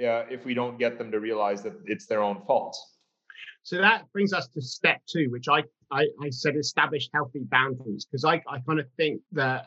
uh, 0.00 0.24
if 0.30 0.44
we 0.44 0.54
don't 0.54 0.78
get 0.78 0.98
them 0.98 1.10
to 1.10 1.20
realize 1.20 1.62
that 1.62 1.74
it's 1.86 2.06
their 2.06 2.22
own 2.22 2.42
fault. 2.46 2.76
So 3.62 3.76
that 3.78 4.10
brings 4.12 4.32
us 4.32 4.48
to 4.48 4.60
step 4.60 5.00
two 5.08 5.28
which 5.30 5.48
i 5.48 5.62
i, 5.90 6.06
I 6.22 6.30
said 6.30 6.56
establish 6.56 7.08
healthy 7.14 7.44
boundaries 7.50 8.04
because 8.04 8.24
I, 8.24 8.42
I 8.48 8.58
kind 8.66 8.80
of 8.80 8.86
think 8.96 9.20
that 9.32 9.66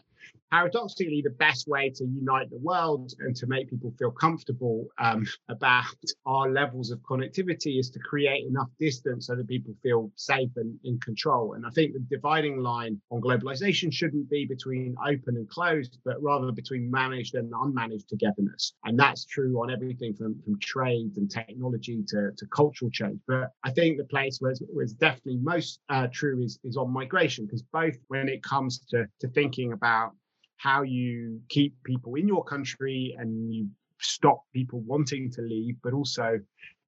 paradoxically, 0.55 1.21
the 1.21 1.37
best 1.47 1.67
way 1.67 1.89
to 1.89 2.05
unite 2.05 2.49
the 2.49 2.57
world 2.57 3.11
and 3.19 3.35
to 3.35 3.45
make 3.45 3.69
people 3.69 3.93
feel 3.99 4.11
comfortable 4.11 4.87
um, 4.99 5.25
about 5.49 5.83
our 6.25 6.49
levels 6.49 6.91
of 6.91 6.99
connectivity 6.99 7.77
is 7.77 7.89
to 7.89 7.99
create 7.99 8.47
enough 8.47 8.69
distance 8.79 9.27
so 9.27 9.35
that 9.35 9.47
people 9.49 9.73
feel 9.83 10.09
safe 10.15 10.49
and 10.55 10.79
in 10.85 10.97
control. 10.99 11.53
And 11.53 11.65
I 11.65 11.69
think 11.71 11.91
the 11.91 11.99
dividing 11.99 12.59
line 12.59 13.01
on 13.11 13.19
globalization 13.19 13.91
shouldn't 13.91 14.29
be 14.29 14.45
between 14.45 14.95
open 15.05 15.35
and 15.35 15.49
closed, 15.49 15.97
but 16.05 16.21
rather 16.21 16.51
between 16.53 16.89
managed 16.89 17.35
and 17.35 17.51
unmanaged 17.51 18.07
togetherness. 18.07 18.73
And 18.85 18.97
that's 18.97 19.25
true 19.25 19.61
on 19.61 19.69
everything 19.69 20.13
from, 20.13 20.41
from 20.45 20.57
trade 20.61 21.11
and 21.17 21.29
technology 21.29 22.01
to, 22.07 22.31
to 22.37 22.45
cultural 22.47 22.89
change. 22.91 23.19
But 23.27 23.51
I 23.65 23.71
think 23.71 23.97
the 23.97 24.05
place 24.05 24.37
where 24.39 24.51
it's, 24.51 24.61
where 24.71 24.83
it's 24.83 24.93
definitely 24.93 25.37
most 25.37 25.81
uh, 25.89 26.07
true 26.13 26.41
is, 26.41 26.59
is 26.63 26.77
on 26.77 26.93
migration, 26.93 27.45
because 27.45 27.63
both 27.73 27.95
when 28.07 28.29
it 28.29 28.41
comes 28.41 28.79
to, 28.91 29.05
to 29.19 29.27
thinking 29.27 29.73
about 29.73 30.13
how 30.57 30.83
you 30.83 31.41
keep 31.49 31.75
people 31.83 32.15
in 32.15 32.27
your 32.27 32.43
country 32.43 33.15
and 33.17 33.53
you 33.53 33.67
stop 33.99 34.43
people 34.53 34.81
wanting 34.81 35.31
to 35.31 35.41
leave, 35.41 35.75
but 35.83 35.93
also 35.93 36.39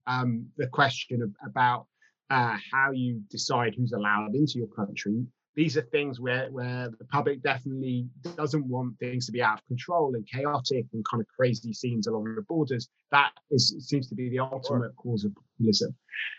um, 0.08 0.46
the 0.58 0.68
question 0.68 1.22
of, 1.22 1.32
about 1.46 1.86
uh, 2.30 2.58
how 2.72 2.92
you 2.92 3.22
decide 3.30 3.76
who's 3.76 3.94
allowed 3.94 4.36
into 4.36 4.58
your 4.58 4.68
country. 4.68 5.26
These 5.56 5.76
are 5.76 5.82
things 5.82 6.20
where, 6.20 6.50
where 6.52 6.92
the 7.00 7.06
public 7.06 7.42
definitely 7.42 8.08
doesn't 8.36 8.66
want 8.68 9.00
things 9.00 9.26
to 9.26 9.32
be 9.32 9.42
out 9.42 9.58
of 9.58 9.66
control 9.66 10.14
and 10.14 10.28
chaotic 10.28 10.86
and 10.94 11.04
kind 11.10 11.22
of 11.22 11.28
crazy 11.36 11.74
scenes 11.74 12.06
along 12.06 12.36
the 12.36 12.44
borders. 12.44 12.90
That 13.12 13.32
is 13.50 13.76
seems 13.80 14.08
to 14.10 14.16
be 14.16 14.30
the 14.30 14.40
ultimate 14.40 14.96
cause 14.98 15.26
of 15.26 15.34
populism. 15.34 15.96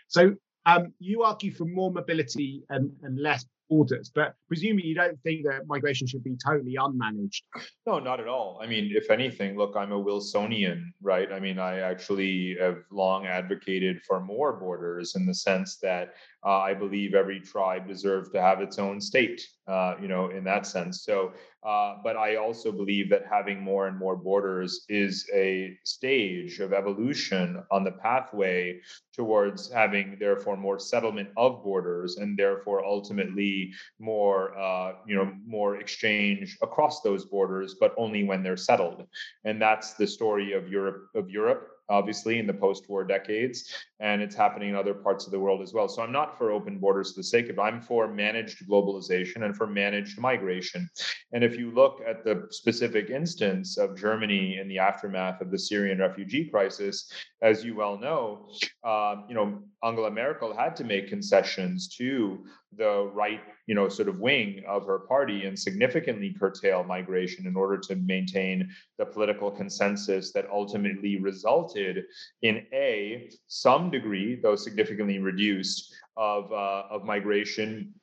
So 0.07 0.35
um, 0.65 0.93
you 0.99 1.23
argue 1.23 1.51
for 1.51 1.65
more 1.65 1.91
mobility 1.91 2.63
and, 2.69 2.91
and 3.03 3.19
less 3.19 3.45
borders. 3.69 4.11
But 4.13 4.35
presumably, 4.47 4.87
you 4.87 4.95
don't 4.95 5.19
think 5.21 5.45
that 5.45 5.67
migration 5.67 6.07
should 6.07 6.23
be 6.23 6.35
totally 6.43 6.75
unmanaged. 6.79 7.41
No, 7.85 7.99
not 7.99 8.19
at 8.19 8.27
all. 8.27 8.59
I 8.61 8.67
mean, 8.67 8.91
if 8.93 9.09
anything, 9.09 9.57
look, 9.57 9.75
I'm 9.75 9.91
a 9.91 9.99
Wilsonian, 9.99 10.91
right? 11.01 11.31
I 11.31 11.39
mean, 11.39 11.59
I 11.59 11.79
actually 11.79 12.57
have 12.59 12.77
long 12.91 13.27
advocated 13.27 14.01
for 14.07 14.19
more 14.19 14.53
borders 14.53 15.15
in 15.15 15.25
the 15.25 15.33
sense 15.33 15.77
that 15.77 16.13
uh, 16.45 16.59
I 16.59 16.73
believe 16.73 17.13
every 17.13 17.39
tribe 17.39 17.87
deserves 17.87 18.29
to 18.29 18.41
have 18.41 18.61
its 18.61 18.79
own 18.79 19.01
state, 19.01 19.45
uh, 19.67 19.95
you 20.01 20.07
know, 20.07 20.29
in 20.29 20.43
that 20.45 20.65
sense. 20.65 21.03
So, 21.03 21.33
uh, 21.63 21.95
but 22.01 22.15
I 22.15 22.37
also 22.37 22.71
believe 22.71 23.09
that 23.09 23.23
having 23.29 23.59
more 23.59 23.87
and 23.87 23.97
more 23.97 24.15
borders 24.15 24.85
is 24.87 25.29
a 25.33 25.77
stage 25.83 26.59
of 26.59 26.71
evolution 26.71 27.61
on 27.69 27.83
the 27.83 27.91
pathway 27.91 28.79
towards 29.13 29.69
having, 29.69 30.15
therefore, 30.17 30.55
more 30.55 30.79
settlement 30.79 31.29
of 31.35 31.61
borders 31.61 32.17
and 32.17 32.37
therefore 32.37 32.85
ultimately 32.85 33.58
more, 33.99 34.57
uh, 34.57 34.93
you 35.07 35.15
know, 35.15 35.31
more 35.45 35.77
exchange 35.77 36.57
across 36.61 37.01
those 37.01 37.25
borders, 37.25 37.75
but 37.79 37.93
only 37.97 38.23
when 38.23 38.43
they're 38.43 38.57
settled. 38.71 39.05
And 39.45 39.61
that's 39.61 39.93
the 39.93 40.07
story 40.07 40.53
of 40.53 40.69
Europe 40.69 41.09
of 41.15 41.29
Europe 41.29 41.78
obviously 41.89 42.39
in 42.39 42.47
the 42.47 42.53
post-war 42.53 43.03
decades 43.03 43.73
and 43.99 44.21
it's 44.21 44.35
happening 44.35 44.69
in 44.69 44.75
other 44.75 44.93
parts 44.93 45.25
of 45.25 45.31
the 45.31 45.39
world 45.39 45.61
as 45.61 45.73
well. 45.73 45.87
So 45.87 46.01
i'm 46.01 46.11
not 46.11 46.37
for 46.37 46.51
open 46.51 46.77
borders 46.77 47.13
for 47.13 47.19
the 47.19 47.23
sake 47.23 47.49
of 47.49 47.57
it. 47.57 47.61
I'm 47.61 47.81
for 47.81 48.07
managed 48.07 48.67
globalization 48.67 49.43
and 49.43 49.55
for 49.55 49.67
managed 49.67 50.19
migration. 50.19 50.89
And 51.33 51.43
if 51.43 51.57
you 51.57 51.71
look 51.71 52.01
at 52.07 52.23
the 52.23 52.47
specific 52.49 53.09
instance 53.09 53.77
of 53.77 53.97
germany 53.97 54.57
in 54.59 54.67
the 54.67 54.79
aftermath 54.79 55.41
of 55.41 55.51
the 55.51 55.59
syrian 55.59 55.99
refugee 55.99 56.45
crisis 56.45 57.11
as 57.41 57.63
you 57.63 57.75
well 57.75 57.97
know 57.97 58.49
um, 58.83 59.25
you 59.27 59.35
know 59.35 59.59
angela 59.83 60.11
merkel 60.11 60.55
had 60.55 60.75
to 60.75 60.83
make 60.83 61.07
concessions 61.07 61.87
to 61.87 62.43
the 62.75 63.09
right, 63.13 63.41
you 63.69 63.75
know, 63.75 63.87
sort 63.87 64.09
of 64.09 64.19
wing 64.19 64.63
of 64.67 64.87
her 64.87 64.97
party 64.97 65.45
and 65.45 65.57
significantly 65.57 66.35
curtail 66.39 66.83
migration 66.83 67.45
in 67.45 67.55
order 67.55 67.77
to 67.77 67.95
maintain 67.97 68.67
the 68.97 69.05
political 69.05 69.51
consensus 69.51 70.33
that 70.33 70.49
ultimately 70.51 71.19
resulted 71.19 72.03
in 72.41 72.65
a 72.73 73.29
some 73.45 73.91
degree, 73.91 74.39
though 74.41 74.55
significantly 74.55 75.19
reduced, 75.19 75.93
of 76.17 76.51
uh, 76.51 76.85
of 76.89 77.05
migration 77.05 77.93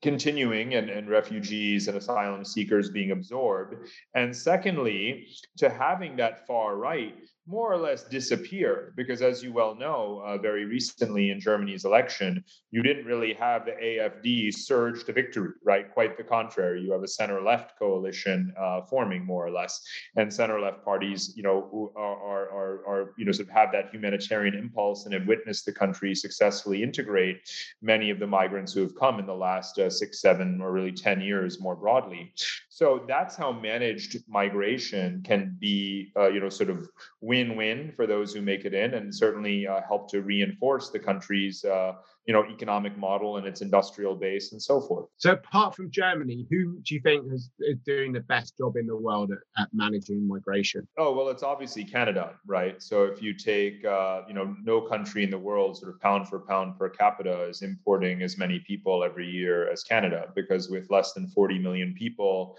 continuing 0.00 0.76
and, 0.76 0.88
and 0.88 1.10
refugees 1.10 1.86
and 1.86 1.98
asylum 1.98 2.42
seekers 2.42 2.88
being 2.88 3.10
absorbed. 3.10 3.74
And 4.14 4.34
secondly, 4.34 5.26
to 5.58 5.68
having 5.68 6.16
that 6.16 6.46
far 6.46 6.76
right 6.76 7.14
more 7.46 7.72
or 7.72 7.78
less 7.78 8.04
disappear 8.04 8.92
because, 8.96 9.22
as 9.22 9.42
you 9.42 9.52
well 9.52 9.74
know, 9.74 10.22
uh, 10.24 10.38
very 10.38 10.64
recently 10.64 11.30
in 11.30 11.40
Germany's 11.40 11.84
election, 11.84 12.44
you 12.70 12.82
didn't 12.82 13.06
really 13.06 13.34
have 13.34 13.64
the 13.64 13.72
AFD 13.72 14.54
surge 14.54 15.04
to 15.04 15.12
victory, 15.12 15.50
right? 15.64 15.92
Quite 15.92 16.16
the 16.16 16.22
contrary. 16.22 16.82
You 16.82 16.92
have 16.92 17.02
a 17.02 17.08
center 17.08 17.40
left 17.42 17.78
coalition 17.78 18.52
uh, 18.58 18.82
forming 18.82 19.24
more 19.24 19.46
or 19.46 19.50
less, 19.50 19.80
and 20.16 20.32
center 20.32 20.60
left 20.60 20.84
parties, 20.84 21.32
you 21.36 21.42
know, 21.42 21.92
are, 21.96 22.16
are, 22.16 22.50
are, 22.50 22.86
are, 22.86 23.14
you 23.18 23.24
know, 23.24 23.32
sort 23.32 23.48
of 23.48 23.54
have 23.54 23.72
that 23.72 23.92
humanitarian 23.92 24.54
impulse 24.54 25.04
and 25.04 25.14
have 25.14 25.26
witnessed 25.26 25.66
the 25.66 25.72
country 25.72 26.14
successfully 26.14 26.82
integrate 26.82 27.38
many 27.82 28.10
of 28.10 28.18
the 28.18 28.26
migrants 28.26 28.72
who 28.72 28.80
have 28.80 28.94
come 28.94 29.18
in 29.18 29.26
the 29.26 29.34
last 29.34 29.78
uh, 29.78 29.90
six, 29.90 30.20
seven, 30.20 30.60
or 30.60 30.72
really 30.72 30.92
10 30.92 31.20
years 31.20 31.60
more 31.60 31.76
broadly. 31.76 32.32
So 32.80 33.04
that's 33.06 33.36
how 33.36 33.52
managed 33.52 34.16
migration 34.26 35.22
can 35.22 35.54
be, 35.60 36.12
uh, 36.16 36.30
you 36.30 36.40
know, 36.40 36.48
sort 36.48 36.70
of 36.70 36.88
win-win 37.20 37.92
for 37.94 38.06
those 38.06 38.32
who 38.32 38.40
make 38.40 38.64
it 38.64 38.72
in, 38.72 38.94
and 38.94 39.14
certainly 39.14 39.66
uh, 39.66 39.82
help 39.86 40.10
to 40.12 40.22
reinforce 40.22 40.88
the 40.88 40.98
country's 40.98 41.62
uh, 41.62 41.92
you 42.30 42.34
know 42.34 42.44
economic 42.48 42.96
model 42.96 43.38
and 43.38 43.44
its 43.44 43.60
industrial 43.60 44.14
base 44.14 44.52
and 44.52 44.62
so 44.62 44.80
forth. 44.80 45.06
So 45.16 45.32
apart 45.32 45.74
from 45.74 45.90
Germany, 45.90 46.46
who 46.48 46.78
do 46.84 46.94
you 46.94 47.00
think 47.00 47.24
is, 47.32 47.50
is 47.58 47.76
doing 47.84 48.12
the 48.12 48.20
best 48.20 48.56
job 48.56 48.76
in 48.76 48.86
the 48.86 48.94
world 48.94 49.32
at, 49.32 49.38
at, 49.60 49.68
managing 49.72 50.28
migration? 50.28 50.86
Oh 50.96 51.12
well, 51.12 51.28
it's 51.30 51.42
obviously 51.42 51.82
Canada, 51.82 52.34
right? 52.46 52.80
So 52.80 53.02
if 53.02 53.20
you 53.20 53.34
take 53.34 53.84
uh, 53.84 54.20
you 54.28 54.34
know 54.34 54.54
no 54.62 54.80
country 54.80 55.24
in 55.24 55.30
the 55.30 55.38
world 55.38 55.76
sort 55.76 55.92
of 55.92 56.00
pound 56.00 56.28
for 56.28 56.38
pound 56.38 56.78
per 56.78 56.88
capita 56.88 57.48
is 57.48 57.62
importing 57.62 58.22
as 58.22 58.38
many 58.38 58.60
people 58.60 59.02
every 59.02 59.28
year 59.28 59.68
as 59.68 59.82
Canada 59.82 60.26
because 60.36 60.70
with 60.70 60.88
less 60.88 61.12
than 61.14 61.26
40 61.26 61.58
million 61.58 61.94
people, 61.94 62.56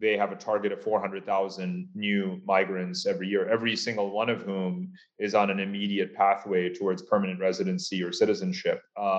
they 0.00 0.16
have 0.16 0.32
a 0.32 0.36
target 0.36 0.72
of 0.72 0.82
400,000 0.82 1.88
new 1.94 2.40
migrants 2.44 3.06
every 3.06 3.28
year, 3.28 3.48
every 3.48 3.76
single 3.76 4.10
one 4.10 4.28
of 4.28 4.42
whom 4.42 4.92
is 5.20 5.36
on 5.36 5.48
an 5.48 5.60
immediate 5.60 6.12
pathway 6.12 6.68
towards 6.74 7.02
permanent 7.02 7.38
residency 7.38 8.02
or 8.02 8.10
citizenship. 8.10 8.82
Um, 8.96 9.11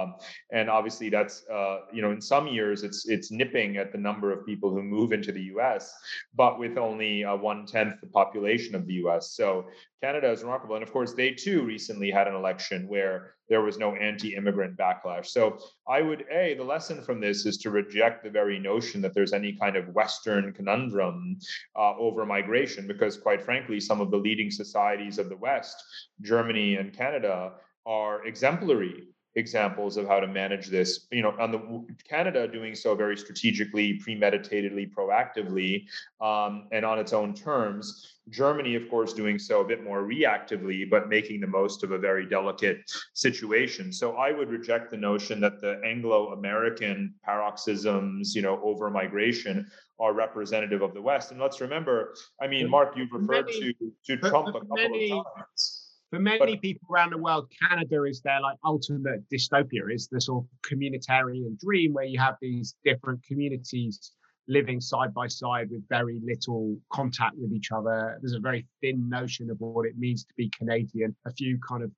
and 0.52 0.70
obviously, 0.70 1.10
that's 1.10 1.46
uh, 1.50 1.80
you 1.92 2.02
know 2.02 2.12
in 2.12 2.22
some 2.22 2.48
years 2.48 2.84
it's 2.84 3.08
it's 3.08 3.32
nipping 3.32 3.78
at 3.78 3.92
the 3.92 3.98
number 3.98 4.32
of 4.32 4.46
people 4.46 4.70
who 4.70 4.82
move 4.82 5.12
into 5.12 5.32
the 5.32 5.44
U.S., 5.56 5.94
but 6.36 6.60
with 6.60 6.78
only 6.78 7.24
uh, 7.24 7.36
one 7.36 7.66
tenth 7.66 8.00
the 8.02 8.08
population 8.08 8.76
of 8.76 8.86
the 8.86 8.94
U.S. 9.06 9.32
So 9.32 9.66
Canada 10.02 10.32
is 10.32 10.42
remarkable, 10.42 10.76
and 10.76 10.84
of 10.84 10.92
course 10.92 11.14
they 11.14 11.32
too 11.32 11.64
recently 11.64 12.12
had 12.12 12.28
an 12.28 12.36
election 12.36 12.88
where 12.88 13.36
there 13.50 13.62
was 13.62 13.78
no 13.78 13.96
anti-immigrant 13.96 14.78
backlash. 14.78 15.28
So 15.28 15.60
I 15.88 16.02
would 16.02 16.26
a 16.32 16.56
the 16.56 16.64
lesson 16.64 17.04
from 17.04 17.20
this 17.20 17.46
is 17.46 17.58
to 17.60 17.70
reject 17.70 18.24
the 18.24 18.30
very 18.30 18.60
notion 18.60 19.02
that 19.02 19.14
there's 19.14 19.34
any 19.34 19.54
kind 19.54 19.76
of 19.76 19.88
Western 19.90 20.54
conundrum 20.54 21.38
uh, 21.76 21.96
over 21.98 22.26
migration, 22.26 22.88
because 22.88 23.18
quite 23.18 23.42
frankly, 23.42 23.80
some 23.80 24.02
of 24.02 24.12
the 24.12 24.18
leading 24.18 24.52
societies 24.52 25.20
of 25.20 25.30
the 25.30 25.38
West, 25.38 25.76
Germany 26.22 26.76
and 26.76 26.94
Canada, 26.94 27.54
are 27.86 28.26
exemplary 28.26 29.08
examples 29.36 29.98
of 29.98 30.08
how 30.08 30.20
to 30.20 30.28
manage 30.28 30.68
this. 30.68 31.08
You 31.12 31.24
know, 31.24 31.36
on 31.40 31.52
the 31.52 31.86
Canada 32.08 32.48
doing 32.48 32.76
so 32.76 32.96
very 32.96 33.18
strategically, 33.18 34.00
premeditatedly, 34.00 34.92
proactively, 34.94 35.86
um, 36.22 36.68
and 36.72 36.86
on 36.86 37.00
its 37.00 37.14
own 37.14 37.34
terms. 37.34 38.10
Germany, 38.30 38.76
of 38.76 38.90
course, 38.90 39.12
doing 39.12 39.38
so 39.38 39.60
a 39.62 39.66
bit 39.66 39.84
more 39.84 40.04
reactively, 40.04 40.90
but 40.90 41.10
making 41.10 41.42
the 41.42 41.48
most 41.48 41.84
of 41.84 41.92
a 41.92 41.98
very 41.98 42.26
delicate 42.26 42.90
situation. 43.14 43.92
So 43.92 44.16
I 44.16 44.32
would 44.32 44.50
reject 44.50 44.92
the 44.92 44.98
notion 44.98 45.42
that 45.42 45.60
the 45.60 45.82
Anglo-American 45.84 47.16
paroxysms, 47.24 48.34
you 48.34 48.42
know, 48.42 48.62
over 48.64 48.90
migration 48.90 49.70
are 50.00 50.14
representative 50.14 50.82
of 50.82 50.94
the 50.94 51.02
West. 51.02 51.32
And 51.32 51.40
let's 51.40 51.60
remember, 51.60 52.16
I 52.42 52.48
mean, 52.48 52.70
Mark, 52.70 52.96
you've 52.96 53.12
referred 53.12 53.48
many, 53.48 53.74
to 53.74 53.92
to 54.06 54.18
Trump 54.18 54.50
a 54.50 54.60
couple 54.60 54.76
many, 54.78 55.12
of 55.12 55.26
times 55.36 55.73
for 56.14 56.20
many 56.20 56.38
but, 56.38 56.62
people 56.62 56.88
around 56.94 57.12
the 57.12 57.18
world, 57.18 57.52
Canada 57.68 58.04
is 58.04 58.22
their 58.22 58.40
like 58.40 58.58
ultimate 58.64 59.28
dystopia. 59.34 59.92
Is 59.92 60.08
the 60.12 60.22
sort 60.22 60.46
of 60.46 60.50
communitarian 60.62 61.60
dream 61.60 61.92
where 61.94 62.06
you 62.06 62.20
have 62.20 62.36
these 62.40 62.76
different 62.86 63.24
communities 63.24 64.12
living 64.48 64.80
side 64.80 65.12
by 65.12 65.26
side 65.26 65.70
with 65.72 65.82
very 65.90 66.22
little 66.24 66.78
contact 66.92 67.36
with 67.38 67.52
each 67.52 67.72
other. 67.72 68.20
There's 68.22 68.36
a 68.36 68.40
very 68.40 68.68
thin 68.82 69.10
notion 69.10 69.50
of 69.50 69.58
what 69.60 69.88
it 69.88 69.98
means 69.98 70.24
to 70.26 70.34
be 70.38 70.52
Canadian. 70.56 71.16
A 71.26 71.32
few 71.32 71.58
kind 71.68 71.82
of 71.84 71.90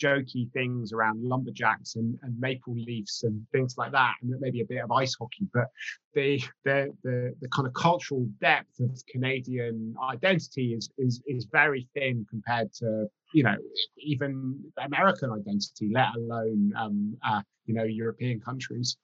jokey 0.00 0.52
things 0.52 0.92
around 0.92 1.24
lumberjacks 1.24 1.96
and, 1.96 2.16
and 2.22 2.38
maple 2.38 2.74
leafs 2.74 3.24
and 3.24 3.44
things 3.50 3.76
like 3.76 3.90
that, 3.90 4.14
and 4.22 4.34
maybe 4.38 4.60
a 4.60 4.66
bit 4.66 4.84
of 4.84 4.92
ice 4.92 5.16
hockey. 5.18 5.48
But 5.52 5.66
the 6.14 6.40
the 6.64 6.94
the, 7.02 7.34
the 7.40 7.48
kind 7.48 7.66
of 7.66 7.74
cultural 7.74 8.24
depth 8.40 8.78
of 8.78 9.02
Canadian 9.08 9.96
identity 10.08 10.74
is 10.74 10.88
is 10.96 11.20
is 11.26 11.48
very 11.50 11.88
thin 11.94 12.24
compared 12.30 12.72
to 12.74 13.08
you 13.34 13.42
know 13.42 13.56
even 13.98 14.58
American 14.78 15.30
identity, 15.30 15.90
let 15.92 16.14
alone 16.16 16.72
um, 16.78 17.16
uh, 17.26 17.42
you 17.66 17.74
know 17.74 17.82
European 17.82 18.40
countries. 18.40 18.96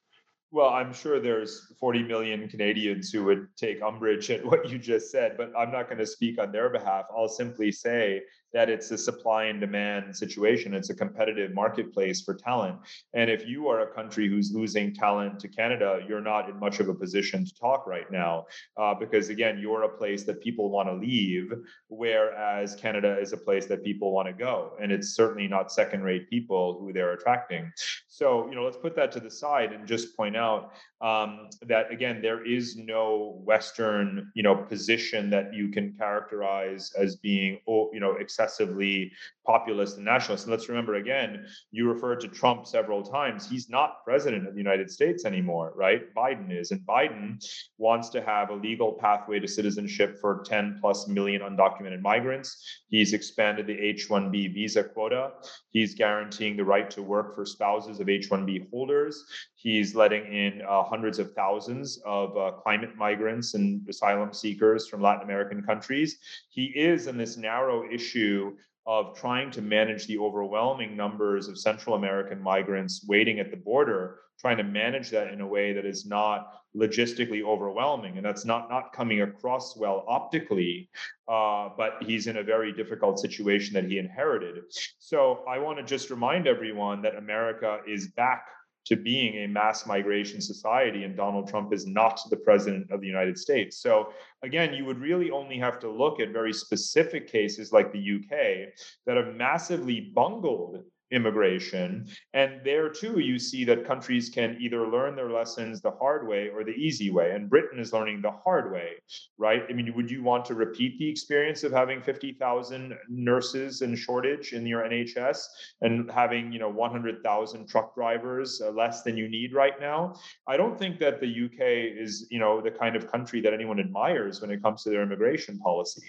Well, 0.53 0.71
I'm 0.71 0.93
sure 0.93 1.21
there's 1.21 1.73
40 1.79 2.03
million 2.05 2.49
Canadians 2.49 3.11
who 3.12 3.23
would 3.25 3.47
take 3.57 3.83
umbrage 3.83 4.31
at 4.31 4.45
what 4.45 4.69
you 4.69 4.79
just 4.79 5.11
said, 5.12 5.37
but 5.37 5.53
I'm 5.57 5.71
not 5.71 5.87
going 5.87 5.99
to 5.99 6.07
speak 6.07 6.40
on 6.40 6.51
their 6.51 6.71
behalf. 6.71 7.05
I'll 7.16 7.29
simply 7.29 7.71
say 7.71 8.23
that 8.53 8.69
it's 8.69 8.91
a 8.91 8.99
supply 8.99 9.45
and 9.45 9.61
demand 9.61 10.17
situation. 10.17 10.75
It's 10.75 10.91
a 10.91 10.95
competitive 10.95 11.53
marketplace 11.55 12.21
for 12.21 12.35
talent. 12.35 12.79
And 13.15 13.31
if 13.31 13.47
you 13.47 13.69
are 13.69 13.81
a 13.81 13.87
country 13.87 14.29
who's 14.29 14.53
losing 14.53 14.95
talent 14.95 15.39
to 15.41 15.49
Canada, 15.49 16.01
you're 16.09 16.21
not 16.21 16.49
in 16.49 16.59
much 16.59 16.81
of 16.81 16.89
a 16.89 16.95
position 16.95 17.45
to 17.45 17.55
talk 17.55 17.87
right 17.87 18.11
now, 18.11 18.47
uh, 18.77 18.95
because 18.95 19.29
again, 19.29 19.59
you're 19.59 19.85
a 19.85 19.89
place 19.89 20.25
that 20.25 20.43
people 20.43 20.71
want 20.71 20.89
to 20.89 20.95
leave, 20.95 21.53
whereas 21.89 22.75
Canada 22.75 23.19
is 23.21 23.33
a 23.33 23.37
place 23.37 23.67
that 23.67 23.85
people 23.85 24.13
want 24.13 24.27
to 24.27 24.35
go. 24.35 24.73
And 24.81 24.91
it's 24.91 25.11
certainly 25.15 25.47
not 25.47 25.73
second 25.73 26.03
rate 26.03 26.29
people 26.29 26.79
who 26.81 26.93
they're 26.93 27.13
attracting. 27.13 27.71
So, 28.09 28.49
you 28.49 28.55
know, 28.55 28.65
let's 28.65 28.77
put 28.77 28.97
that 28.97 29.13
to 29.13 29.21
the 29.21 29.31
side 29.31 29.73
and 29.73 29.87
just 29.87 30.17
point 30.17 30.37
out 30.37 30.73
um, 31.01 31.49
that 31.63 31.91
again, 31.91 32.21
there 32.21 32.45
is 32.45 32.77
no 32.77 33.41
Western, 33.45 34.31
you 34.35 34.43
know, 34.43 34.55
position 34.55 35.31
that 35.31 35.55
you 35.55 35.69
can 35.69 35.95
characterize 35.95 36.93
as 36.99 37.17
being, 37.17 37.61
you 37.67 38.01
know, 38.01 38.17
excessively 38.40 39.12
populist 39.51 39.97
and 39.97 40.05
nationalist. 40.05 40.45
And 40.45 40.53
let's 40.53 40.69
remember 40.69 40.95
again, 40.95 41.45
you 41.73 41.89
referred 41.89 42.21
to 42.21 42.29
Trump 42.29 42.67
several 42.67 43.03
times. 43.03 43.51
He's 43.51 43.69
not 43.69 44.05
president 44.05 44.47
of 44.47 44.55
the 44.55 44.61
United 44.61 44.89
States 44.89 45.25
anymore, 45.25 45.73
right? 45.75 46.15
Biden 46.15 46.57
is. 46.57 46.71
And 46.71 46.81
Biden 46.83 47.45
wants 47.77 48.11
to 48.11 48.23
have 48.23 48.51
a 48.51 48.55
legal 48.55 48.93
pathway 48.93 49.41
to 49.41 49.49
citizenship 49.49 50.19
for 50.21 50.45
10 50.47 50.79
plus 50.81 51.09
million 51.09 51.43
undocumented 51.43 52.01
migrants. 52.01 52.65
He's 52.91 53.13
expanded 53.13 53.67
the 53.67 53.77
H 53.77 54.09
1B 54.09 54.55
visa 54.55 54.85
quota. 54.85 55.33
He's 55.73 55.97
guaranteeing 55.97 56.57
the 56.57 56.65
right 56.65 56.89
to 56.91 57.03
work 57.03 57.35
for 57.35 57.45
spouses 57.45 57.99
of 57.99 58.09
H 58.09 58.31
1B 58.31 58.71
holders. 58.71 59.25
He's 59.57 59.97
letting 59.97 60.33
in 60.33 60.63
uh, 60.63 60.85
hundreds 60.85 61.19
of 61.19 61.33
thousands 61.33 62.01
of 62.07 62.37
uh, 62.37 62.53
climate 62.53 62.97
migrants 62.97 63.55
and 63.55 63.87
asylum 63.89 64.33
seekers 64.33 64.87
from 64.87 65.03
Latin 65.03 65.25
American 65.25 65.61
countries. 65.63 66.19
He 66.51 66.67
is 66.67 67.09
in 67.09 67.19
this 67.19 67.37
narrow 67.37 67.91
issue 67.91 68.57
of 68.87 69.16
trying 69.19 69.51
to 69.53 69.62
manage 69.62 70.07
the 70.07 70.19
overwhelming 70.19 70.97
numbers 70.97 71.49
of 71.49 71.59
Central 71.59 71.97
American 71.97 72.40
migrants 72.40 73.05
waiting 73.07 73.38
at 73.38 73.51
the 73.51 73.57
border, 73.57 74.21
trying 74.40 74.57
to 74.57 74.64
manage 74.64 75.11
that 75.11 75.33
in 75.33 75.40
a 75.40 75.47
way 75.47 75.73
that 75.73 75.85
is 75.85 76.07
not 76.07 76.53
logistically 76.77 77.43
overwhelming. 77.43 78.16
And 78.16 78.25
that's 78.25 78.45
not, 78.45 78.71
not 78.71 78.93
coming 78.93 79.23
across 79.23 79.77
well 79.77 80.05
optically, 80.09 80.88
uh, 81.29 81.69
but 81.77 81.99
he's 82.01 82.27
in 82.27 82.38
a 82.38 82.43
very 82.43 82.73
difficult 82.73 83.19
situation 83.19 83.75
that 83.75 83.85
he 83.85 83.99
inherited. 83.99 84.62
So 84.99 85.45
I 85.49 85.59
want 85.59 85.79
to 85.79 85.85
just 85.85 86.11
remind 86.11 86.47
everyone 86.47 87.03
that 87.03 87.16
America 87.16 87.81
is 87.87 88.09
back 88.09 88.47
to 88.87 88.97
being 88.97 89.45
a 89.45 89.47
mass 89.47 89.87
migration 89.87 90.40
society, 90.40 91.05
and 91.05 91.16
Donald 91.16 91.49
Trump 91.49 91.73
is 91.73 91.87
not 91.87 92.21
the 92.31 92.37
president 92.37 92.90
of 92.90 93.01
the 93.01 93.07
United 93.07 93.38
States. 93.38 93.81
So, 93.81 94.12
again, 94.43 94.75
you 94.75 94.85
would 94.85 94.99
really 94.99 95.31
only 95.31 95.59
have 95.59 95.79
to 95.81 95.90
look 95.90 96.21
at 96.21 96.31
very 96.31 96.53
specific 96.53 97.31
cases 97.31 97.73
like 97.73 97.93
the 97.93 98.16
UK 98.16 98.73
that 99.07 99.16
have 99.16 99.35
massively 99.35 100.12
bungled 100.14 100.83
immigration. 101.11 102.07
And 102.35 102.61
there 102.64 102.88
too, 102.88 103.18
you 103.18 103.38
see 103.38 103.64
that 103.64 103.87
countries 103.87 104.29
can 104.29 104.57
either 104.61 104.87
learn 104.87 105.16
their 105.16 105.31
lessons 105.31 105.81
the 105.81 105.90
hard 105.90 106.27
way 106.27 106.49
or 106.49 106.64
the 106.64 106.73
easy 106.73 107.11
way. 107.11 107.33
And 107.33 107.51
Britain 107.51 107.79
is 107.79 107.92
learning 107.92 108.23
the 108.23 108.31
hard 108.31 108.73
way, 108.73 108.92
right? 109.38 109.62
I 109.68 109.73
mean, 109.73 109.92
would 109.94 110.11
you 110.11 110.23
want 110.23 110.44
to 110.46 110.55
repeat 110.55 110.99
the 110.99 111.09
experience 111.09 111.64
of 111.64 111.73
having 111.73 112.01
50,000 112.01 112.96
nurses 113.09 113.83
in 113.83 113.96
shortage 113.96 114.53
in 114.53 114.66
your 114.66 114.83
NHS 114.83 115.42
and 115.81 116.11
having, 116.11 116.53
you 116.53 116.59
know, 116.59 116.68
100,000 116.68 117.68
truck 117.68 117.94
drivers 117.94 118.61
uh, 118.64 118.70
less 118.70 119.03
than 119.03 119.16
you 119.16 119.29
need 119.29 119.53
right 119.53 119.81
now? 119.81 120.14
I 120.46 120.57
don't 120.57 120.79
think 120.79 120.99
that 121.01 121.20
the 121.20 121.27
UK 121.27 122.01
is, 122.01 122.27
you 122.31 122.38
know, 122.38 122.61
the 122.61 122.70
kind 122.70 122.96
of 122.96 123.11
country 123.11 123.40
that 123.40 123.53
anyone 123.53 123.81
admires 123.81 124.40
when 124.40 124.51
it 124.51 124.62
comes 124.62 124.83
to 124.85 124.90
their 124.90 125.03
immigration 125.03 125.59
policy. 125.59 126.03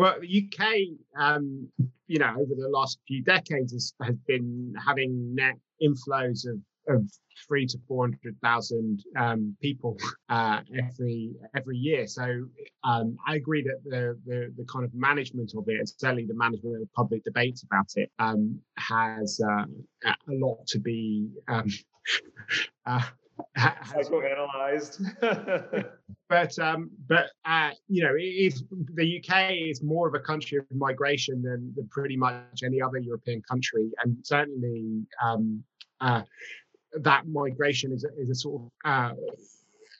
Well, 0.00 0.16
the 0.18 0.50
UK, 0.50 0.66
um, 1.14 1.68
you 2.06 2.18
know, 2.18 2.30
over 2.30 2.54
the 2.56 2.70
last 2.70 3.00
few 3.06 3.22
decades 3.22 3.74
has, 3.74 3.92
has 4.02 4.16
been 4.26 4.72
having 4.82 5.34
net 5.34 5.56
inflows 5.82 6.46
of, 6.48 6.56
of 6.88 7.06
three 7.46 7.66
to 7.66 7.78
four 7.86 8.04
hundred 8.04 8.34
thousand 8.42 9.04
um, 9.18 9.54
people 9.60 9.98
uh, 10.30 10.60
every 10.74 11.34
every 11.54 11.76
year. 11.76 12.06
So 12.06 12.46
um, 12.82 13.18
I 13.28 13.34
agree 13.34 13.62
that 13.62 13.82
the, 13.84 14.18
the, 14.24 14.54
the 14.56 14.64
kind 14.72 14.86
of 14.86 14.94
management 14.94 15.52
of 15.54 15.64
it, 15.68 15.76
and 15.80 15.86
certainly 15.86 16.24
the 16.24 16.32
management 16.34 16.76
of 16.76 16.80
the 16.80 16.88
public 16.96 17.22
debates 17.22 17.62
about 17.62 17.92
it, 17.96 18.10
um, 18.18 18.58
has 18.78 19.38
uh, 19.46 19.66
a 20.06 20.14
lot 20.30 20.66
to 20.68 20.78
be 20.78 21.28
um, 21.46 21.68
uh, 22.86 23.02
psychoanalyzed. 23.58 25.00
but 26.28 26.58
um, 26.58 26.90
but 27.08 27.26
uh, 27.44 27.70
you 27.88 28.02
know, 28.02 28.14
is 28.18 28.64
the 28.94 29.18
UK 29.18 29.52
is 29.52 29.82
more 29.82 30.08
of 30.08 30.14
a 30.14 30.20
country 30.20 30.58
of 30.58 30.64
migration 30.72 31.42
than, 31.42 31.72
than 31.76 31.88
pretty 31.88 32.16
much 32.16 32.62
any 32.64 32.80
other 32.80 32.98
European 32.98 33.42
country, 33.42 33.90
and 34.04 34.16
certainly 34.22 35.06
um, 35.22 35.62
uh, 36.00 36.22
that 36.94 37.26
migration 37.26 37.92
is 37.92 38.04
a, 38.04 38.08
is 38.20 38.30
a 38.30 38.34
sort 38.34 38.62
of 38.62 38.70
uh, 38.84 39.14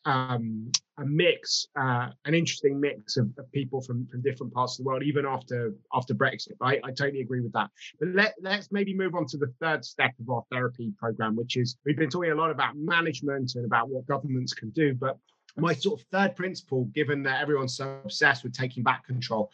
um, 0.04 0.70
a 0.98 1.04
mix, 1.04 1.68
uh, 1.78 2.08
an 2.24 2.34
interesting 2.34 2.80
mix 2.80 3.16
of, 3.16 3.30
of, 3.38 3.50
people 3.52 3.80
from, 3.80 4.06
from 4.06 4.22
different 4.22 4.52
parts 4.52 4.78
of 4.78 4.84
the 4.84 4.88
world, 4.88 5.02
even 5.02 5.26
after 5.26 5.74
after 5.94 6.14
Brexit. 6.14 6.52
Right, 6.60 6.80
I 6.84 6.90
totally 6.90 7.20
agree 7.20 7.40
with 7.40 7.52
that. 7.52 7.70
But 7.98 8.08
let, 8.10 8.34
let's 8.40 8.70
maybe 8.70 8.94
move 8.94 9.14
on 9.14 9.26
to 9.26 9.36
the 9.36 9.52
third 9.60 9.84
step 9.84 10.12
of 10.20 10.30
our 10.30 10.42
therapy 10.50 10.92
program, 10.98 11.36
which 11.36 11.56
is 11.56 11.76
we've 11.84 11.96
been 11.96 12.10
talking 12.10 12.32
a 12.32 12.34
lot 12.34 12.50
about 12.50 12.76
management 12.76 13.52
and 13.54 13.64
about 13.64 13.88
what 13.88 14.06
governments 14.06 14.54
can 14.54 14.70
do, 14.70 14.94
but 14.94 15.18
my 15.56 15.74
sort 15.74 16.00
of 16.00 16.06
third 16.08 16.36
principle, 16.36 16.84
given 16.94 17.22
that 17.24 17.40
everyone's 17.40 17.76
so 17.76 18.00
obsessed 18.04 18.44
with 18.44 18.52
taking 18.52 18.82
back 18.82 19.04
control, 19.06 19.50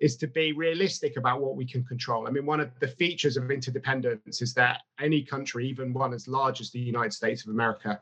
is 0.00 0.16
to 0.16 0.26
be 0.26 0.52
realistic 0.52 1.16
about 1.16 1.40
what 1.40 1.56
we 1.56 1.66
can 1.66 1.84
control. 1.84 2.26
I 2.26 2.30
mean, 2.30 2.46
one 2.46 2.60
of 2.60 2.70
the 2.80 2.88
features 2.88 3.36
of 3.36 3.50
interdependence 3.50 4.42
is 4.42 4.54
that 4.54 4.82
any 5.00 5.22
country, 5.22 5.68
even 5.68 5.92
one 5.92 6.14
as 6.14 6.28
large 6.28 6.60
as 6.60 6.70
the 6.70 6.78
United 6.78 7.12
States 7.12 7.44
of 7.44 7.50
America, 7.50 8.00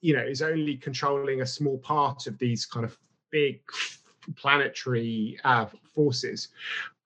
you 0.00 0.14
know, 0.16 0.22
is 0.22 0.42
only 0.42 0.76
controlling 0.76 1.40
a 1.40 1.46
small 1.46 1.78
part 1.78 2.26
of 2.26 2.38
these 2.38 2.66
kind 2.66 2.84
of 2.84 2.98
big 3.30 3.60
planetary 4.36 5.38
uh, 5.44 5.66
forces. 5.94 6.48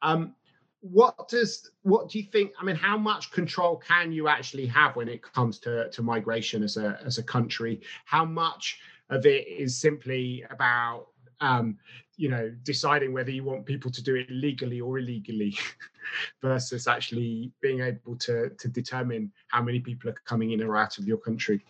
Um, 0.03 0.35
what 0.81 1.29
does 1.29 1.71
what 1.83 2.09
do 2.09 2.19
you 2.19 2.25
think 2.25 2.53
i 2.61 2.65
mean 2.65 2.77
how 2.77 2.97
much 2.97 3.33
control 3.33 3.77
can 3.77 4.13
you 4.13 4.29
actually 4.29 4.65
have 4.65 4.95
when 4.95 5.09
it 5.09 5.21
comes 5.23 5.59
to 5.59 5.91
to 5.91 6.03
migration 6.03 6.63
as 6.63 6.77
a 6.77 6.99
as 7.05 7.19
a 7.19 7.23
country 7.23 7.81
how 8.05 8.25
much 8.25 8.79
of 9.11 9.27
it 9.27 9.47
is 9.49 9.77
simply 9.77 10.45
about 10.51 11.09
um, 11.41 11.77
you 12.17 12.29
know 12.29 12.53
deciding 12.65 13.13
whether 13.13 13.31
you 13.31 13.45
want 13.45 13.65
people 13.65 13.91
to 13.91 14.03
do 14.03 14.17
it 14.17 14.31
legally 14.31 14.81
or 14.81 14.99
illegally 14.99 15.57
versus 16.43 16.87
actually 16.87 17.53
being 17.61 17.81
able 17.81 18.17
to 18.17 18.51
to 18.51 18.69
determine 18.69 19.33
how 19.49 19.63
many 19.63 19.81
people 19.81 20.11
are 20.11 20.17
coming 20.25 20.53
in 20.53 20.63
or 20.63 20.77
out 20.77 20.99
of 20.99 21.07
your 21.07 21.19
country 21.19 21.65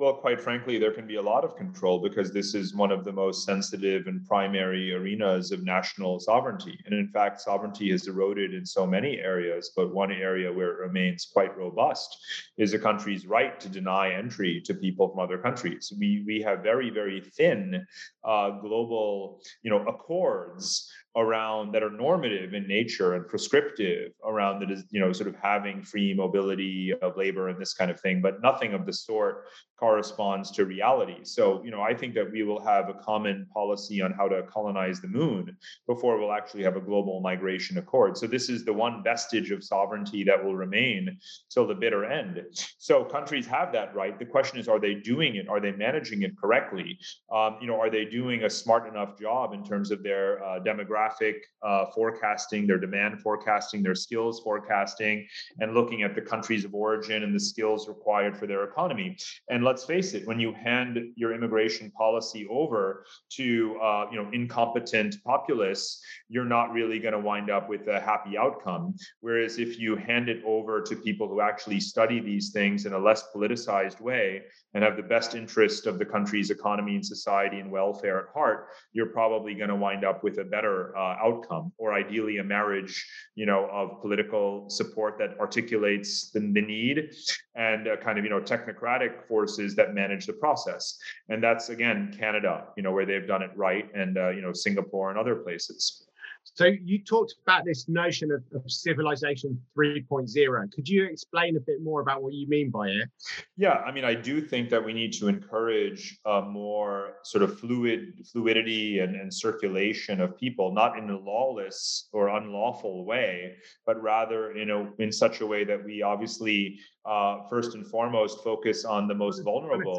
well, 0.00 0.14
quite 0.14 0.40
frankly, 0.40 0.78
there 0.78 0.92
can 0.92 1.06
be 1.06 1.16
a 1.16 1.22
lot 1.22 1.44
of 1.44 1.56
control 1.56 1.98
because 1.98 2.32
this 2.32 2.54
is 2.54 2.74
one 2.74 2.90
of 2.90 3.04
the 3.04 3.12
most 3.12 3.44
sensitive 3.44 4.06
and 4.06 4.26
primary 4.26 4.94
arenas 4.94 5.52
of 5.52 5.62
national 5.62 6.18
sovereignty. 6.18 6.80
And 6.86 6.94
in 6.94 7.08
fact, 7.08 7.38
sovereignty 7.38 7.90
has 7.90 8.08
eroded 8.08 8.54
in 8.54 8.64
so 8.64 8.86
many 8.86 9.18
areas, 9.18 9.72
but 9.76 9.94
one 9.94 10.10
area 10.10 10.50
where 10.50 10.70
it 10.70 10.86
remains 10.86 11.28
quite 11.30 11.54
robust 11.54 12.16
is 12.56 12.72
a 12.72 12.78
country's 12.78 13.26
right 13.26 13.60
to 13.60 13.68
deny 13.68 14.14
entry 14.14 14.62
to 14.64 14.72
people 14.72 15.10
from 15.10 15.18
other 15.18 15.36
countries. 15.36 15.92
We, 15.98 16.24
we 16.26 16.40
have 16.40 16.62
very, 16.62 16.88
very 16.88 17.20
thin 17.20 17.86
uh, 18.24 18.52
global 18.52 19.42
you 19.62 19.70
know, 19.70 19.84
accords 19.86 20.90
around 21.16 21.72
that 21.72 21.82
are 21.82 21.90
normative 21.90 22.54
in 22.54 22.68
nature 22.68 23.14
and 23.14 23.26
prescriptive 23.26 24.12
around 24.24 24.60
that 24.60 24.70
is 24.70 24.84
you 24.90 25.00
know 25.00 25.12
sort 25.12 25.28
of 25.28 25.34
having 25.42 25.82
free 25.82 26.14
mobility 26.14 26.92
of 27.02 27.16
labor 27.16 27.48
and 27.48 27.60
this 27.60 27.74
kind 27.74 27.90
of 27.90 28.00
thing 28.00 28.22
but 28.22 28.40
nothing 28.42 28.74
of 28.74 28.86
the 28.86 28.92
sort 28.92 29.46
corresponds 29.76 30.50
to 30.50 30.66
reality. 30.66 31.24
So 31.24 31.62
you 31.64 31.70
know 31.72 31.80
i 31.80 31.94
think 31.94 32.14
that 32.14 32.30
we 32.30 32.44
will 32.44 32.62
have 32.62 32.88
a 32.88 32.94
common 32.94 33.46
policy 33.52 34.00
on 34.00 34.12
how 34.12 34.28
to 34.28 34.42
colonize 34.44 35.00
the 35.00 35.08
moon 35.08 35.56
before 35.88 36.18
we'll 36.18 36.32
actually 36.32 36.62
have 36.62 36.76
a 36.76 36.80
global 36.80 37.20
migration 37.20 37.78
accord. 37.78 38.16
So 38.16 38.26
this 38.28 38.48
is 38.48 38.64
the 38.64 38.72
one 38.72 39.02
vestige 39.02 39.50
of 39.50 39.64
sovereignty 39.64 40.22
that 40.24 40.42
will 40.44 40.54
remain 40.54 41.18
till 41.50 41.66
the 41.66 41.74
bitter 41.74 42.04
end. 42.04 42.40
So 42.78 43.04
countries 43.04 43.46
have 43.46 43.72
that 43.72 43.94
right. 43.94 44.16
The 44.16 44.26
question 44.26 44.60
is 44.60 44.68
are 44.68 44.78
they 44.78 44.94
doing 44.94 45.36
it? 45.36 45.48
Are 45.48 45.60
they 45.60 45.72
managing 45.72 46.22
it 46.22 46.38
correctly? 46.38 46.98
Um, 47.34 47.56
you 47.60 47.66
know 47.66 47.80
are 47.80 47.90
they 47.90 48.04
doing 48.04 48.44
a 48.44 48.50
smart 48.50 48.86
enough 48.86 49.18
job 49.18 49.54
in 49.54 49.64
terms 49.64 49.90
of 49.90 50.04
their 50.04 50.44
uh, 50.44 50.60
demographic 50.60 50.99
demographic 51.00 51.36
uh, 51.62 51.86
forecasting, 51.94 52.66
their 52.66 52.78
demand 52.78 53.20
forecasting, 53.20 53.82
their 53.82 53.94
skills 53.94 54.40
forecasting, 54.40 55.26
and 55.58 55.74
looking 55.74 56.02
at 56.02 56.14
the 56.14 56.20
countries 56.20 56.64
of 56.64 56.74
origin 56.74 57.22
and 57.22 57.34
the 57.34 57.40
skills 57.40 57.88
required 57.88 58.36
for 58.36 58.46
their 58.46 58.64
economy. 58.64 59.16
And 59.48 59.64
let's 59.64 59.84
face 59.84 60.14
it, 60.14 60.26
when 60.26 60.40
you 60.40 60.52
hand 60.52 60.98
your 61.16 61.34
immigration 61.34 61.90
policy 61.90 62.46
over 62.50 63.04
to 63.32 63.78
uh, 63.82 64.06
you 64.10 64.22
know 64.22 64.30
incompetent 64.32 65.16
populists, 65.24 66.02
you're 66.28 66.44
not 66.44 66.72
really 66.72 66.98
going 66.98 67.14
to 67.14 67.20
wind 67.20 67.50
up 67.50 67.68
with 67.68 67.88
a 67.88 68.00
happy 68.00 68.38
outcome. 68.38 68.94
Whereas 69.20 69.58
if 69.58 69.78
you 69.78 69.96
hand 69.96 70.28
it 70.28 70.42
over 70.44 70.80
to 70.82 70.96
people 70.96 71.28
who 71.28 71.40
actually 71.40 71.80
study 71.80 72.20
these 72.20 72.50
things 72.52 72.86
in 72.86 72.92
a 72.92 72.98
less 72.98 73.24
politicized 73.34 74.00
way 74.00 74.42
and 74.74 74.84
have 74.84 74.96
the 74.96 75.02
best 75.02 75.34
interest 75.34 75.86
of 75.86 75.98
the 75.98 76.04
country's 76.04 76.50
economy 76.50 76.94
and 76.94 77.04
society 77.04 77.58
and 77.58 77.70
welfare 77.70 78.20
at 78.20 78.32
heart, 78.32 78.68
you're 78.92 79.06
probably 79.06 79.54
going 79.54 79.68
to 79.68 79.76
wind 79.76 80.04
up 80.04 80.22
with 80.22 80.38
a 80.38 80.44
better 80.44 80.89
uh, 80.96 81.16
outcome, 81.22 81.72
or 81.78 81.94
ideally 81.94 82.38
a 82.38 82.44
marriage, 82.44 83.06
you 83.34 83.46
know, 83.46 83.68
of 83.72 84.00
political 84.00 84.68
support 84.68 85.16
that 85.18 85.38
articulates 85.38 86.30
the, 86.30 86.40
the 86.40 86.60
need 86.60 87.10
and 87.54 87.88
kind 88.02 88.18
of 88.18 88.24
you 88.24 88.30
know 88.30 88.40
technocratic 88.40 89.26
forces 89.26 89.74
that 89.76 89.94
manage 89.94 90.26
the 90.26 90.32
process. 90.34 90.98
And 91.28 91.42
that's 91.42 91.68
again 91.68 92.14
Canada, 92.18 92.66
you 92.76 92.82
know, 92.82 92.92
where 92.92 93.06
they've 93.06 93.26
done 93.26 93.42
it 93.42 93.50
right, 93.56 93.88
and 93.94 94.18
uh, 94.18 94.30
you 94.30 94.42
know 94.42 94.52
Singapore 94.52 95.10
and 95.10 95.18
other 95.18 95.36
places. 95.36 96.09
So 96.44 96.66
you 96.66 97.02
talked 97.02 97.34
about 97.42 97.64
this 97.64 97.88
notion 97.88 98.30
of, 98.32 98.42
of, 98.54 98.70
civilization 98.70 99.58
3.0. 99.78 100.72
Could 100.72 100.88
you 100.88 101.06
explain 101.06 101.56
a 101.56 101.60
bit 101.60 101.82
more 101.82 102.00
about 102.00 102.22
what 102.22 102.34
you 102.34 102.46
mean 102.48 102.70
by 102.70 102.88
it? 102.88 103.08
Yeah, 103.56 103.74
I 103.74 103.92
mean, 103.92 104.04
I 104.04 104.14
do 104.14 104.40
think 104.40 104.68
that 104.70 104.84
we 104.84 104.92
need 104.92 105.12
to 105.14 105.28
encourage 105.28 106.18
a 106.26 106.42
more 106.42 107.14
sort 107.22 107.42
of 107.42 107.58
fluid 107.58 108.26
fluidity 108.30 108.98
and, 108.98 109.16
and 109.16 109.32
circulation 109.32 110.20
of 110.20 110.36
people, 110.36 110.72
not 110.72 110.98
in 110.98 111.08
a 111.08 111.18
lawless 111.18 112.08
or 112.12 112.28
unlawful 112.28 113.04
way, 113.04 113.56
but 113.86 114.00
rather 114.02 114.52
in 114.52 114.70
a 114.70 114.90
in 115.02 115.12
such 115.12 115.40
a 115.40 115.46
way 115.46 115.64
that 115.64 115.82
we 115.82 116.02
obviously 116.02 116.78
uh, 117.06 117.38
first 117.48 117.74
and 117.74 117.86
foremost 117.86 118.44
focus 118.44 118.84
on 118.84 119.08
the 119.08 119.14
most 119.14 119.40
vulnerable. 119.40 119.98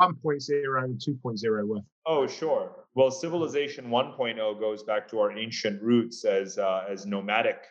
1.0 0.00 0.84
and 0.84 1.00
2.0 1.00 1.66
were? 1.68 1.80
Oh, 2.06 2.26
sure. 2.26 2.81
Well, 2.94 3.10
civilization 3.10 3.86
1.0 3.88 4.60
goes 4.60 4.82
back 4.82 5.08
to 5.08 5.18
our 5.20 5.36
ancient 5.36 5.82
roots 5.82 6.26
as 6.26 6.58
uh, 6.58 6.84
as 6.90 7.06
nomadic 7.06 7.62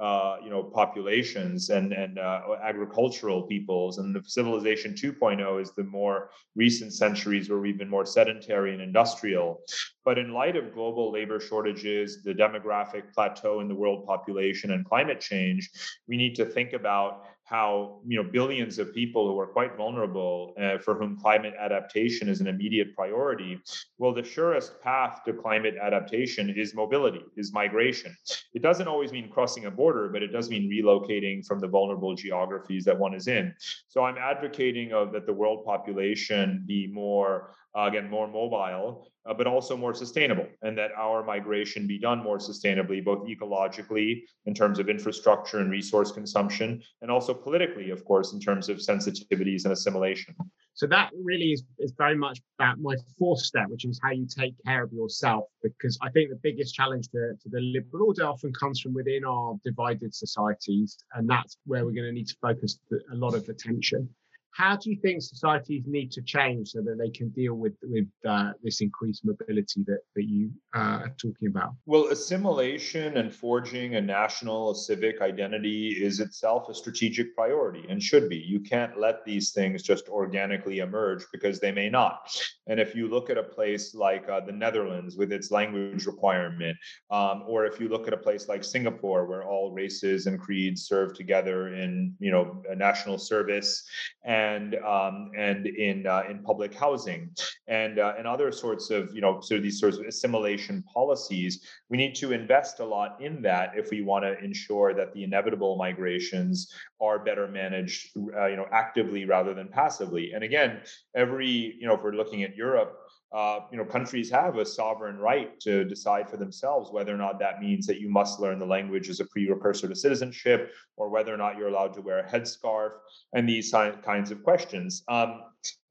uh, 0.00 0.36
you 0.42 0.48
know 0.48 0.62
populations 0.62 1.68
and 1.68 1.92
and 1.92 2.18
uh, 2.18 2.40
agricultural 2.62 3.42
peoples. 3.42 3.98
And 3.98 4.14
the 4.14 4.22
civilization 4.24 4.94
2.0 4.94 5.60
is 5.60 5.72
the 5.72 5.84
more 5.84 6.30
recent 6.56 6.94
centuries 6.94 7.50
where 7.50 7.58
we've 7.58 7.76
been 7.76 7.90
more 7.90 8.06
sedentary 8.06 8.72
and 8.72 8.80
industrial. 8.80 9.60
But 10.02 10.16
in 10.16 10.32
light 10.32 10.56
of 10.56 10.72
global 10.72 11.12
labor 11.12 11.40
shortages 11.40 12.22
the 12.22 12.32
demographic 12.32 13.12
plateau 13.12 13.60
in 13.60 13.68
the 13.68 13.74
world 13.74 14.06
population 14.06 14.70
and 14.70 14.86
climate 14.86 15.20
change 15.20 15.70
we 16.08 16.16
need 16.16 16.34
to 16.36 16.46
think 16.46 16.72
about 16.72 17.24
how 17.50 17.98
you 18.06 18.16
know 18.16 18.28
billions 18.30 18.78
of 18.78 18.94
people 18.94 19.28
who 19.28 19.38
are 19.38 19.46
quite 19.46 19.76
vulnerable 19.76 20.54
uh, 20.62 20.78
for 20.78 20.94
whom 20.94 21.18
climate 21.18 21.52
adaptation 21.58 22.28
is 22.28 22.40
an 22.40 22.46
immediate 22.46 22.94
priority 22.94 23.60
well 23.98 24.14
the 24.14 24.22
surest 24.22 24.80
path 24.80 25.20
to 25.24 25.32
climate 25.32 25.74
adaptation 25.82 26.48
is 26.48 26.74
mobility 26.74 27.24
is 27.36 27.52
migration. 27.52 28.16
It 28.54 28.62
doesn't 28.62 28.86
always 28.86 29.10
mean 29.10 29.28
crossing 29.28 29.64
a 29.66 29.70
border 29.70 30.08
but 30.08 30.22
it 30.22 30.28
does 30.28 30.48
mean 30.48 30.70
relocating 30.70 31.44
from 31.44 31.58
the 31.58 31.66
vulnerable 31.66 32.14
geographies 32.14 32.84
that 32.84 32.96
one 32.96 33.14
is 33.14 33.26
in. 33.26 33.52
So 33.88 34.04
i'm 34.04 34.16
advocating 34.16 34.92
of 34.92 35.12
that 35.12 35.26
the 35.26 35.32
world 35.32 35.64
population 35.64 36.64
be 36.66 36.86
more 36.86 37.56
uh, 37.76 37.82
again 37.82 38.08
more 38.10 38.26
mobile 38.26 39.06
uh, 39.26 39.34
but 39.34 39.46
also 39.46 39.76
more 39.76 39.94
sustainable 39.94 40.46
and 40.62 40.76
that 40.76 40.90
our 40.96 41.22
migration 41.22 41.86
be 41.86 41.98
done 41.98 42.22
more 42.22 42.38
sustainably 42.38 43.04
both 43.04 43.26
ecologically 43.26 44.22
in 44.46 44.54
terms 44.54 44.78
of 44.78 44.88
infrastructure 44.88 45.58
and 45.58 45.70
resource 45.70 46.10
consumption 46.10 46.82
and 47.02 47.10
also 47.10 47.34
politically 47.34 47.90
of 47.90 48.04
course 48.04 48.32
in 48.32 48.40
terms 48.40 48.68
of 48.68 48.78
sensitivities 48.78 49.64
and 49.64 49.72
assimilation. 49.72 50.34
So 50.74 50.86
that 50.86 51.10
really 51.22 51.52
is, 51.52 51.62
is 51.78 51.92
very 51.98 52.16
much 52.16 52.40
about 52.58 52.78
my 52.80 52.96
fourth 53.18 53.40
step 53.40 53.68
which 53.68 53.84
is 53.84 54.00
how 54.02 54.10
you 54.10 54.26
take 54.26 54.54
care 54.66 54.82
of 54.82 54.92
yourself 54.92 55.44
because 55.62 55.98
i 56.02 56.10
think 56.10 56.30
the 56.30 56.40
biggest 56.42 56.74
challenge 56.74 57.08
to, 57.08 57.32
to 57.42 57.48
the 57.50 57.60
liberal 57.60 58.08
order 58.08 58.24
often 58.24 58.52
comes 58.52 58.80
from 58.80 58.94
within 58.94 59.24
our 59.24 59.54
divided 59.64 60.14
societies 60.14 60.98
and 61.14 61.28
that's 61.28 61.56
where 61.66 61.84
we're 61.84 61.92
going 61.92 62.06
to 62.06 62.12
need 62.12 62.26
to 62.26 62.36
focus 62.40 62.78
a 63.12 63.14
lot 63.14 63.34
of 63.34 63.48
attention 63.48 64.08
how 64.52 64.76
do 64.76 64.90
you 64.90 64.98
think 65.00 65.22
societies 65.22 65.84
need 65.86 66.10
to 66.12 66.22
change 66.22 66.70
so 66.70 66.80
that 66.82 66.98
they 66.98 67.10
can 67.10 67.28
deal 67.30 67.54
with 67.54 67.74
with 67.82 68.08
uh, 68.28 68.52
this 68.62 68.80
increased 68.80 69.24
mobility 69.24 69.84
that 69.86 70.00
that 70.16 70.24
you 70.24 70.50
uh, 70.74 71.04
are 71.04 71.14
talking 71.20 71.48
about? 71.48 71.74
Well, 71.86 72.08
assimilation 72.08 73.16
and 73.16 73.34
forging 73.34 73.94
a 73.94 74.00
national 74.00 74.70
a 74.70 74.74
civic 74.74 75.20
identity 75.20 75.88
is 75.88 76.20
itself 76.20 76.68
a 76.68 76.74
strategic 76.74 77.34
priority 77.36 77.84
and 77.88 78.02
should 78.02 78.28
be. 78.28 78.36
You 78.36 78.60
can't 78.60 78.98
let 78.98 79.24
these 79.24 79.52
things 79.52 79.82
just 79.82 80.08
organically 80.08 80.78
emerge 80.78 81.24
because 81.32 81.60
they 81.60 81.72
may 81.72 81.88
not. 81.88 82.30
And 82.66 82.80
if 82.80 82.94
you 82.94 83.08
look 83.08 83.30
at 83.30 83.38
a 83.38 83.42
place 83.42 83.94
like 83.94 84.28
uh, 84.28 84.40
the 84.40 84.52
Netherlands 84.52 85.16
with 85.16 85.32
its 85.32 85.50
language 85.50 86.06
requirement, 86.06 86.76
um, 87.10 87.44
or 87.46 87.66
if 87.66 87.80
you 87.80 87.88
look 87.88 88.08
at 88.08 88.14
a 88.14 88.18
place 88.18 88.48
like 88.48 88.64
Singapore 88.64 89.26
where 89.26 89.44
all 89.44 89.72
races 89.72 90.26
and 90.26 90.40
creeds 90.40 90.86
serve 90.86 91.14
together 91.14 91.74
in 91.74 92.14
you 92.18 92.30
know 92.30 92.62
a 92.68 92.74
national 92.74 93.18
service 93.18 93.84
and 94.24 94.39
and 94.40 94.74
um, 94.76 95.30
and 95.36 95.66
in 95.66 96.06
uh, 96.06 96.22
in 96.30 96.42
public 96.42 96.72
housing 96.74 97.30
and 97.68 97.98
uh, 97.98 98.14
and 98.18 98.26
other 98.26 98.50
sorts 98.52 98.90
of 98.90 99.02
you 99.14 99.20
know 99.20 99.40
sort 99.40 99.58
of 99.58 99.62
these 99.62 99.80
sorts 99.80 99.96
of 99.98 100.04
assimilation 100.06 100.82
policies. 100.94 101.52
We 101.90 101.96
need 101.96 102.14
to 102.16 102.32
invest 102.32 102.80
a 102.80 102.84
lot 102.84 103.10
in 103.20 103.42
that 103.42 103.72
if 103.76 103.90
we 103.90 104.02
want 104.02 104.24
to 104.24 104.32
ensure 104.42 104.94
that 104.94 105.12
the 105.14 105.22
inevitable 105.24 105.76
migrations 105.76 106.72
are 107.00 107.18
better 107.18 107.46
managed, 107.48 108.16
uh, 108.36 108.46
you 108.46 108.56
know, 108.56 108.66
actively 108.72 109.24
rather 109.24 109.52
than 109.54 109.68
passively. 109.68 110.32
And 110.34 110.42
again, 110.44 110.80
every 111.14 111.76
you 111.80 111.86
know 111.86 111.94
if 111.94 112.02
we're 112.02 112.20
looking 112.22 112.42
at 112.44 112.56
Europe 112.56 112.92
uh, 113.32 113.60
you 113.70 113.78
know, 113.78 113.84
countries 113.84 114.28
have 114.30 114.58
a 114.58 114.66
sovereign 114.66 115.16
right 115.16 115.58
to 115.60 115.84
decide 115.84 116.28
for 116.28 116.36
themselves 116.36 116.90
whether 116.90 117.14
or 117.14 117.18
not 117.18 117.38
that 117.38 117.60
means 117.60 117.86
that 117.86 118.00
you 118.00 118.08
must 118.08 118.40
learn 118.40 118.58
the 118.58 118.66
language 118.66 119.08
as 119.08 119.20
a 119.20 119.24
precursor 119.26 119.88
to 119.88 119.94
citizenship, 119.94 120.72
or 120.96 121.08
whether 121.08 121.32
or 121.32 121.36
not 121.36 121.56
you're 121.56 121.68
allowed 121.68 121.94
to 121.94 122.00
wear 122.00 122.18
a 122.18 122.28
headscarf, 122.28 122.90
and 123.32 123.48
these 123.48 123.70
kinds 123.70 124.30
of 124.30 124.42
questions. 124.42 125.04
Um, 125.08 125.42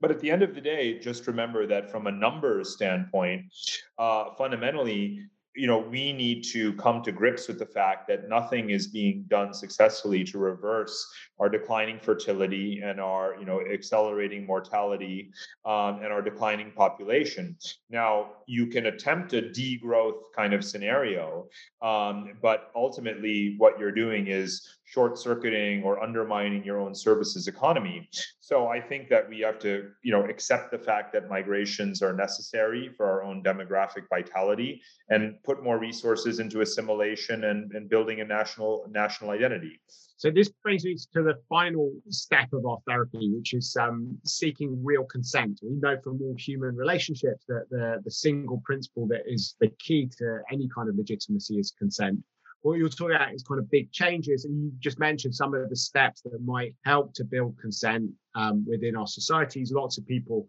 but 0.01 0.11
at 0.11 0.19
the 0.19 0.31
end 0.31 0.43
of 0.43 0.53
the 0.53 0.61
day, 0.61 0.99
just 0.99 1.27
remember 1.27 1.65
that 1.67 1.89
from 1.91 2.07
a 2.07 2.11
numbers 2.11 2.73
standpoint, 2.73 3.43
uh, 3.97 4.33
fundamentally, 4.37 5.21
you 5.59 5.67
know 5.67 5.77
we 5.77 6.13
need 6.13 6.41
to 6.41 6.71
come 6.73 7.03
to 7.03 7.11
grips 7.11 7.49
with 7.49 7.59
the 7.59 7.65
fact 7.65 8.07
that 8.07 8.29
nothing 8.29 8.69
is 8.69 8.87
being 8.87 9.25
done 9.27 9.53
successfully 9.53 10.23
to 10.23 10.37
reverse 10.37 11.05
our 11.37 11.49
declining 11.49 11.99
fertility 11.99 12.81
and 12.81 12.99
our 12.99 13.35
you 13.37 13.45
know 13.45 13.59
accelerating 13.61 14.45
mortality 14.45 15.31
um, 15.65 15.95
and 16.01 16.13
our 16.13 16.21
declining 16.21 16.71
population. 16.71 17.57
Now 17.89 18.31
you 18.47 18.67
can 18.67 18.85
attempt 18.85 19.33
a 19.33 19.41
degrowth 19.41 20.21
kind 20.35 20.53
of 20.53 20.63
scenario 20.63 21.47
um, 21.81 22.37
but 22.41 22.71
ultimately 22.73 23.55
what 23.57 23.77
you're 23.77 23.91
doing 23.91 24.27
is 24.27 24.78
short 24.89 25.19
circuiting 25.19 25.83
or 25.83 26.01
undermining 26.01 26.63
your 26.63 26.79
own 26.79 26.95
services 26.95 27.47
economy. 27.47 28.09
So 28.39 28.67
I 28.67 28.81
think 28.81 29.07
that 29.09 29.29
we 29.29 29.39
have 29.41 29.59
to, 29.59 29.91
you 30.01 30.11
know, 30.11 30.25
accept 30.25 30.71
the 30.71 30.79
fact 30.79 31.13
that 31.13 31.29
migrations 31.29 32.01
are 32.01 32.13
necessary 32.13 32.89
for 32.97 33.05
our 33.05 33.23
own 33.23 33.43
demographic 33.43 34.05
vitality 34.09 34.81
and 35.09 35.35
put 35.43 35.63
more 35.63 35.77
resources 35.77 36.39
into 36.39 36.61
assimilation 36.61 37.43
and, 37.43 37.71
and 37.73 37.87
building 37.87 38.21
a 38.21 38.25
national 38.25 38.85
national 38.89 39.29
identity. 39.29 39.79
So 40.17 40.31
this 40.31 40.49
brings 40.63 40.83
me 40.83 40.97
to 41.13 41.21
the 41.21 41.35
final 41.47 41.93
step 42.09 42.51
of 42.51 42.65
our 42.65 42.79
therapy, 42.87 43.31
which 43.31 43.53
is 43.53 43.77
um, 43.79 44.17
seeking 44.25 44.83
real 44.83 45.03
consent. 45.03 45.59
We 45.61 45.75
know 45.75 45.97
from 46.03 46.19
all 46.21 46.35
human 46.37 46.75
relationships 46.75 47.45
that 47.47 47.65
the, 47.69 48.01
the 48.03 48.11
single 48.11 48.61
principle 48.65 49.07
that 49.09 49.21
is 49.27 49.55
the 49.61 49.69
key 49.77 50.09
to 50.17 50.39
any 50.51 50.67
kind 50.75 50.89
of 50.89 50.95
legitimacy 50.95 51.59
is 51.59 51.73
consent 51.77 52.19
what 52.61 52.77
you're 52.77 52.89
talking 52.89 53.15
about 53.15 53.33
is 53.33 53.43
kind 53.43 53.59
of 53.59 53.69
big 53.71 53.91
changes. 53.91 54.45
And 54.45 54.61
you 54.61 54.71
just 54.79 54.99
mentioned 54.99 55.33
some 55.33 55.53
of 55.53 55.69
the 55.69 55.75
steps 55.75 56.21
that 56.21 56.39
might 56.43 56.75
help 56.85 57.13
to 57.15 57.23
build 57.23 57.57
consent 57.59 58.11
um, 58.35 58.65
within 58.67 58.95
our 58.95 59.07
societies. 59.07 59.71
Lots 59.71 59.97
of 59.97 60.05
people 60.05 60.47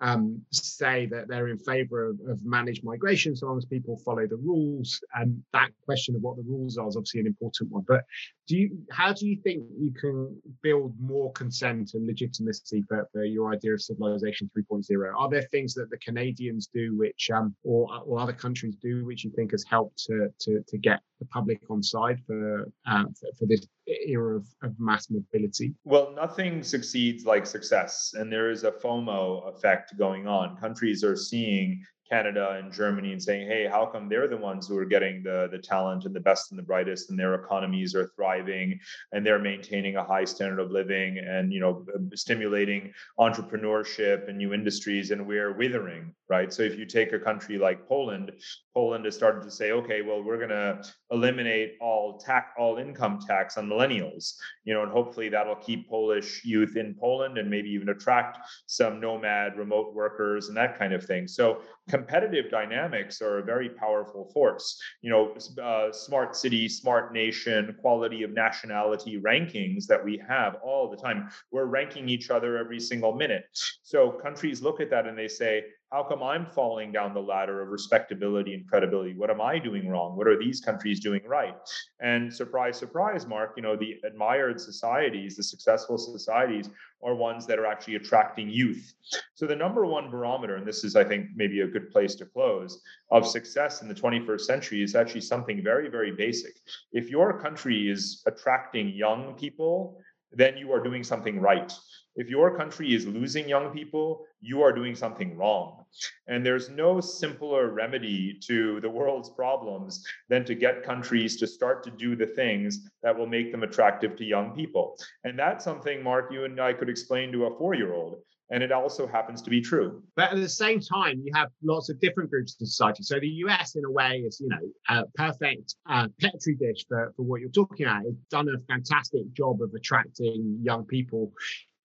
um, 0.00 0.42
say 0.52 1.06
that 1.06 1.26
they're 1.28 1.48
in 1.48 1.58
favor 1.58 2.06
of, 2.06 2.20
of, 2.28 2.44
managed 2.44 2.84
migration 2.84 3.34
so 3.34 3.46
long 3.46 3.58
as 3.58 3.64
people 3.64 4.00
follow 4.04 4.26
the 4.26 4.36
rules. 4.36 5.00
And 5.14 5.42
that 5.52 5.70
question 5.84 6.14
of 6.14 6.22
what 6.22 6.36
the 6.36 6.44
rules 6.44 6.78
are 6.78 6.86
is 6.86 6.96
obviously 6.96 7.20
an 7.20 7.26
important 7.26 7.70
one. 7.70 7.84
But 7.88 8.04
do 8.48 8.56
you, 8.56 8.78
how 8.90 9.12
do 9.12 9.26
you 9.26 9.36
think 9.42 9.62
you 9.78 9.92
can 9.92 10.40
build 10.62 10.94
more 10.98 11.30
consent 11.32 11.90
and 11.92 12.06
legitimacy 12.06 12.82
for, 12.88 13.06
for 13.12 13.24
your 13.24 13.52
idea 13.52 13.74
of 13.74 13.82
civilization 13.82 14.50
3.0? 14.56 15.12
Are 15.16 15.28
there 15.28 15.42
things 15.42 15.74
that 15.74 15.90
the 15.90 15.98
Canadians 15.98 16.70
do, 16.72 16.96
which 16.96 17.30
um, 17.30 17.54
or, 17.62 17.86
or 18.06 18.18
other 18.18 18.32
countries 18.32 18.74
do, 18.82 19.04
which 19.04 19.22
you 19.22 19.30
think 19.36 19.50
has 19.50 19.64
helped 19.68 19.98
to 20.06 20.28
to, 20.40 20.64
to 20.66 20.78
get 20.78 21.00
the 21.20 21.26
public 21.26 21.60
on 21.68 21.82
side 21.82 22.20
for 22.26 22.62
uh, 22.86 23.04
for, 23.20 23.28
for 23.38 23.46
this 23.46 23.66
era 23.86 24.36
of, 24.36 24.46
of 24.62 24.74
mass 24.78 25.10
mobility? 25.10 25.74
Well, 25.84 26.14
nothing 26.16 26.62
succeeds 26.62 27.26
like 27.26 27.44
success, 27.44 28.14
and 28.14 28.32
there 28.32 28.50
is 28.50 28.64
a 28.64 28.72
FOMO 28.72 29.54
effect 29.54 29.96
going 29.98 30.26
on. 30.26 30.56
Countries 30.56 31.04
are 31.04 31.16
seeing 31.16 31.82
Canada 32.10 32.58
and 32.58 32.72
Germany 32.72 33.12
and 33.12 33.22
saying, 33.22 33.46
hey, 33.46 33.66
how 33.66 33.86
come 33.86 34.08
they're 34.08 34.28
the 34.28 34.36
ones 34.36 34.66
who 34.66 34.76
are 34.78 34.84
getting 34.84 35.22
the, 35.22 35.48
the 35.50 35.58
talent 35.58 36.04
and 36.04 36.14
the 36.14 36.20
best 36.20 36.50
and 36.50 36.58
the 36.58 36.62
brightest 36.62 37.10
and 37.10 37.18
their 37.18 37.34
economies 37.34 37.94
are 37.94 38.10
thriving 38.16 38.78
and 39.12 39.24
they're 39.24 39.38
maintaining 39.38 39.96
a 39.96 40.04
high 40.04 40.24
standard 40.24 40.60
of 40.60 40.70
living 40.70 41.18
and, 41.18 41.52
you 41.52 41.60
know, 41.60 41.84
stimulating 42.14 42.92
entrepreneurship 43.18 44.28
and 44.28 44.38
new 44.38 44.54
industries 44.54 45.10
and 45.10 45.26
we're 45.26 45.52
withering, 45.52 46.14
right? 46.28 46.52
So 46.52 46.62
if 46.62 46.78
you 46.78 46.86
take 46.86 47.12
a 47.12 47.18
country 47.18 47.58
like 47.58 47.86
Poland, 47.86 48.32
Poland 48.74 49.04
has 49.04 49.14
started 49.14 49.42
to 49.42 49.50
say, 49.50 49.72
okay, 49.72 50.02
well, 50.02 50.22
we're 50.22 50.36
going 50.36 50.48
to 50.50 50.82
eliminate 51.10 51.76
all 51.80 52.18
tax, 52.18 52.52
all 52.58 52.78
income 52.78 53.18
tax 53.26 53.56
on 53.58 53.66
millennials, 53.66 54.34
you 54.64 54.72
know, 54.72 54.82
and 54.82 54.92
hopefully 54.92 55.28
that'll 55.28 55.56
keep 55.56 55.88
Polish 55.88 56.44
youth 56.44 56.76
in 56.76 56.94
Poland 56.94 57.38
and 57.38 57.50
maybe 57.50 57.68
even 57.70 57.88
attract 57.88 58.38
some 58.66 59.00
nomad 59.00 59.56
remote 59.56 59.94
workers 59.94 60.48
and 60.48 60.56
that 60.56 60.78
kind 60.78 60.92
of 60.92 61.04
thing. 61.04 61.26
So 61.26 61.62
competitive 61.98 62.48
dynamics 62.48 63.20
are 63.20 63.38
a 63.38 63.42
very 63.42 63.70
powerful 63.70 64.30
force. 64.32 64.80
You 65.02 65.10
know, 65.10 65.34
uh, 65.60 65.90
smart 65.90 66.36
city, 66.36 66.68
smart 66.68 67.12
nation, 67.12 67.74
quality 67.80 68.22
of 68.22 68.30
nationality 68.30 69.20
rankings 69.20 69.86
that 69.86 70.04
we 70.04 70.22
have 70.28 70.54
all 70.62 70.88
the 70.88 70.96
time. 70.96 71.28
We're 71.50 71.64
ranking 71.64 72.08
each 72.08 72.30
other 72.30 72.56
every 72.56 72.78
single 72.78 73.14
minute. 73.16 73.46
So 73.82 74.12
countries 74.12 74.62
look 74.62 74.80
at 74.80 74.90
that 74.90 75.06
and 75.06 75.18
they 75.18 75.26
say, 75.26 75.64
how 75.90 76.02
come 76.02 76.22
I'm 76.22 76.44
falling 76.44 76.92
down 76.92 77.14
the 77.14 77.20
ladder 77.20 77.62
of 77.62 77.70
respectability 77.70 78.52
and 78.52 78.68
credibility? 78.68 79.14
What 79.14 79.30
am 79.30 79.40
I 79.40 79.58
doing 79.58 79.88
wrong? 79.88 80.16
What 80.16 80.28
are 80.28 80.38
these 80.38 80.60
countries 80.60 81.00
doing 81.00 81.22
right? 81.26 81.54
And 82.00 82.32
surprise, 82.32 82.76
surprise, 82.76 83.26
Mark, 83.26 83.54
you 83.56 83.62
know, 83.62 83.74
the 83.74 83.96
admired 84.04 84.60
societies, 84.60 85.36
the 85.36 85.42
successful 85.42 85.96
societies 85.96 86.68
are 87.02 87.14
ones 87.14 87.46
that 87.46 87.58
are 87.58 87.66
actually 87.66 87.96
attracting 87.96 88.50
youth. 88.50 88.94
So 89.34 89.46
the 89.46 89.56
number 89.56 89.86
one 89.86 90.10
barometer, 90.10 90.56
and 90.56 90.66
this 90.66 90.84
is, 90.84 90.96
I 90.96 91.04
think, 91.04 91.28
maybe 91.34 91.60
a 91.60 91.66
good 91.66 91.90
place 91.90 92.14
to 92.16 92.26
close, 92.26 92.80
of 93.10 93.26
success 93.26 93.82
in 93.82 93.88
the 93.88 93.94
21st 93.94 94.40
century 94.40 94.82
is 94.82 94.94
actually 94.94 95.20
something 95.20 95.62
very, 95.62 95.88
very 95.88 96.12
basic. 96.12 96.56
If 96.92 97.08
your 97.08 97.40
country 97.40 97.90
is 97.90 98.22
attracting 98.26 98.90
young 98.90 99.34
people, 99.34 99.98
then 100.32 100.56
you 100.56 100.72
are 100.72 100.82
doing 100.82 101.04
something 101.04 101.40
right. 101.40 101.72
If 102.16 102.28
your 102.28 102.56
country 102.56 102.94
is 102.94 103.06
losing 103.06 103.48
young 103.48 103.70
people, 103.70 104.26
you 104.40 104.62
are 104.62 104.72
doing 104.72 104.94
something 104.94 105.36
wrong. 105.36 105.84
And 106.26 106.44
there's 106.44 106.68
no 106.68 107.00
simpler 107.00 107.70
remedy 107.70 108.38
to 108.46 108.80
the 108.80 108.90
world's 108.90 109.30
problems 109.30 110.04
than 110.28 110.44
to 110.44 110.54
get 110.54 110.82
countries 110.82 111.36
to 111.38 111.46
start 111.46 111.82
to 111.84 111.90
do 111.90 112.14
the 112.14 112.26
things 112.26 112.88
that 113.02 113.16
will 113.16 113.26
make 113.26 113.50
them 113.50 113.62
attractive 113.62 114.16
to 114.16 114.24
young 114.24 114.54
people. 114.54 114.96
And 115.24 115.38
that's 115.38 115.64
something, 115.64 116.02
Mark, 116.02 116.32
you 116.32 116.44
and 116.44 116.60
I 116.60 116.72
could 116.72 116.88
explain 116.88 117.32
to 117.32 117.46
a 117.46 117.58
four 117.58 117.74
year 117.74 117.94
old 117.94 118.22
and 118.50 118.62
it 118.62 118.72
also 118.72 119.06
happens 119.06 119.42
to 119.42 119.50
be 119.50 119.60
true. 119.60 120.02
But 120.16 120.32
at 120.32 120.36
the 120.36 120.48
same 120.48 120.80
time, 120.80 121.20
you 121.22 121.32
have 121.34 121.48
lots 121.62 121.90
of 121.90 122.00
different 122.00 122.30
groups 122.30 122.56
in 122.58 122.66
society. 122.66 123.02
So 123.02 123.20
the 123.20 123.28
US, 123.28 123.76
in 123.76 123.84
a 123.84 123.90
way, 123.90 124.22
is 124.26 124.40
you 124.40 124.48
know 124.48 124.60
a 124.88 125.06
perfect 125.14 125.74
uh, 125.88 126.08
petri 126.20 126.54
dish 126.54 126.86
for, 126.88 127.12
for 127.16 127.22
what 127.24 127.40
you're 127.40 127.50
talking 127.50 127.86
about. 127.86 128.02
It's 128.06 128.16
done 128.30 128.48
a 128.48 128.58
fantastic 128.72 129.32
job 129.34 129.60
of 129.62 129.72
attracting 129.74 130.60
young 130.62 130.84
people. 130.84 131.32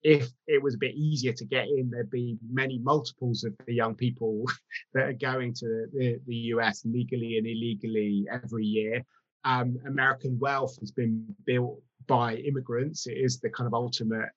If 0.03 0.29
it 0.47 0.61
was 0.61 0.75
a 0.75 0.79
bit 0.79 0.95
easier 0.95 1.33
to 1.33 1.45
get 1.45 1.67
in, 1.67 1.89
there'd 1.89 2.09
be 2.09 2.37
many 2.51 2.79
multiples 2.79 3.43
of 3.43 3.53
the 3.65 3.73
young 3.73 3.95
people 3.95 4.43
that 4.93 5.03
are 5.03 5.13
going 5.13 5.53
to 5.55 5.85
the, 5.93 6.19
the 6.27 6.35
US 6.55 6.83
legally 6.85 7.37
and 7.37 7.47
illegally 7.47 8.25
every 8.31 8.65
year. 8.65 9.03
Um, 9.45 9.77
American 9.85 10.37
wealth 10.39 10.77
has 10.79 10.91
been 10.91 11.25
built 11.45 11.81
by 12.07 12.35
immigrants. 12.35 13.07
It 13.07 13.17
is 13.17 13.39
the 13.39 13.49
kind 13.49 13.67
of 13.67 13.73
ultimate 13.73 14.29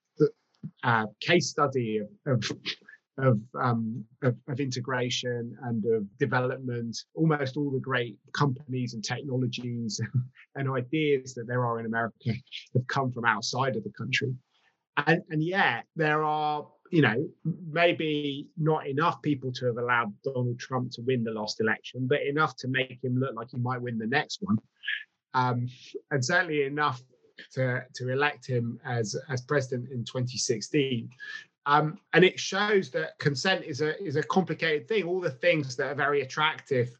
uh, 0.83 1.07
case 1.21 1.49
study 1.49 1.99
of, 1.99 2.09
of 2.27 2.51
of, 3.19 3.41
um, 3.59 4.05
of, 4.23 4.37
of 4.49 4.61
integration 4.61 5.57
and 5.63 5.85
of 5.87 6.05
development. 6.19 6.97
Almost 7.15 7.57
all 7.57 7.71
the 7.71 7.81
great 7.81 8.19
companies 8.33 8.95
and 8.95 9.03
technologies 9.03 10.01
and 10.55 10.71
ideas 10.71 11.35
that 11.35 11.47
there 11.47 11.65
are 11.65 11.81
in 11.81 11.87
America 11.87 12.33
have 12.75 12.87
come 12.89 13.11
from 13.13 13.25
outside 13.25 13.77
of 13.77 13.85
the 13.85 13.93
country, 13.97 14.35
and 15.07 15.23
and 15.31 15.43
yet 15.43 15.85
there 15.97 16.25
are 16.25 16.67
you 16.91 17.03
know 17.03 17.29
maybe 17.71 18.49
not 18.57 18.87
enough 18.87 19.21
people 19.23 19.53
to 19.53 19.67
have 19.67 19.77
allowed 19.77 20.13
Donald 20.23 20.59
Trump 20.59 20.93
to 20.93 21.03
win 21.03 21.25
the 21.25 21.33
last 21.33 21.61
election, 21.61 22.07
but 22.07 22.23
enough 22.23 22.57
to 22.57 22.69
make 22.69 22.99
him 23.03 23.19
look 23.19 23.35
like 23.35 23.51
he 23.51 23.59
might 23.59 23.83
win 23.83 23.99
the 23.99 24.07
next 24.07 24.39
one, 24.43 24.59
um, 25.35 25.69
and 26.11 26.25
certainly 26.25 26.63
enough 26.63 27.03
to, 27.53 27.85
to 27.95 28.09
elect 28.11 28.47
him 28.47 28.81
as, 28.85 29.17
as 29.29 29.43
president 29.43 29.91
in 29.91 30.05
2016. 30.05 31.09
Um, 31.67 31.99
and 32.13 32.25
it 32.25 32.39
shows 32.39 32.91
that 32.93 33.19
consent 33.19 33.65
is 33.65 33.81
a 33.81 34.01
is 34.03 34.15
a 34.15 34.23
complicated 34.23 34.87
thing. 34.87 35.03
All 35.03 35.21
the 35.21 35.31
things 35.31 35.75
that 35.77 35.89
are 35.89 35.97
very 35.97 36.21
attractive 36.21 36.97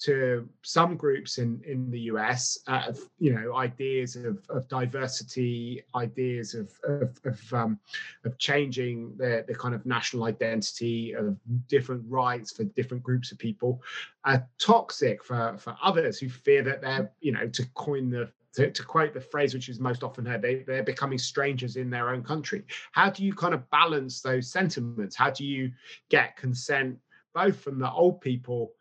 to 0.00 0.48
some 0.62 0.96
groups 0.96 1.38
in 1.38 1.60
in 1.66 1.90
the 1.90 2.00
US, 2.12 2.58
uh, 2.66 2.92
you 3.18 3.34
know, 3.34 3.56
ideas 3.56 4.16
of, 4.16 4.38
of 4.48 4.68
diversity, 4.68 5.82
ideas 5.94 6.54
of 6.54 6.72
of 6.84 7.18
of, 7.24 7.52
um, 7.52 7.78
of 8.24 8.38
changing 8.38 9.16
the 9.16 9.44
the 9.48 9.54
kind 9.54 9.74
of 9.74 9.84
national 9.84 10.24
identity 10.24 11.12
of 11.14 11.36
different 11.68 12.04
rights 12.08 12.52
for 12.52 12.64
different 12.64 13.02
groups 13.02 13.32
of 13.32 13.38
people, 13.38 13.82
are 14.24 14.46
toxic 14.58 15.24
for 15.24 15.56
for 15.58 15.76
others 15.82 16.18
who 16.18 16.28
fear 16.28 16.62
that 16.62 16.80
they're 16.80 17.10
you 17.20 17.32
know 17.32 17.48
to 17.48 17.66
coin 17.74 18.10
the 18.10 18.30
to, 18.54 18.70
to, 18.70 18.82
quote 18.82 19.14
the 19.14 19.20
phrase 19.20 19.52
which 19.52 19.68
is 19.68 19.78
most 19.78 20.02
often 20.02 20.24
heard, 20.24 20.42
they, 20.42 20.64
they're 20.66 20.82
becoming 20.82 21.18
strangers 21.18 21.76
in 21.76 21.90
their 21.90 22.10
own 22.10 22.24
country. 22.24 22.64
How 22.92 23.10
do 23.10 23.22
you 23.22 23.32
kind 23.34 23.52
of 23.52 23.68
balance 23.70 24.20
those 24.20 24.50
sentiments? 24.50 25.14
How 25.14 25.30
do 25.30 25.44
you 25.44 25.70
get 26.08 26.36
consent 26.36 26.98
both 27.34 27.60
from 27.60 27.78
the 27.78 27.90
old 27.90 28.20
people 28.20 28.72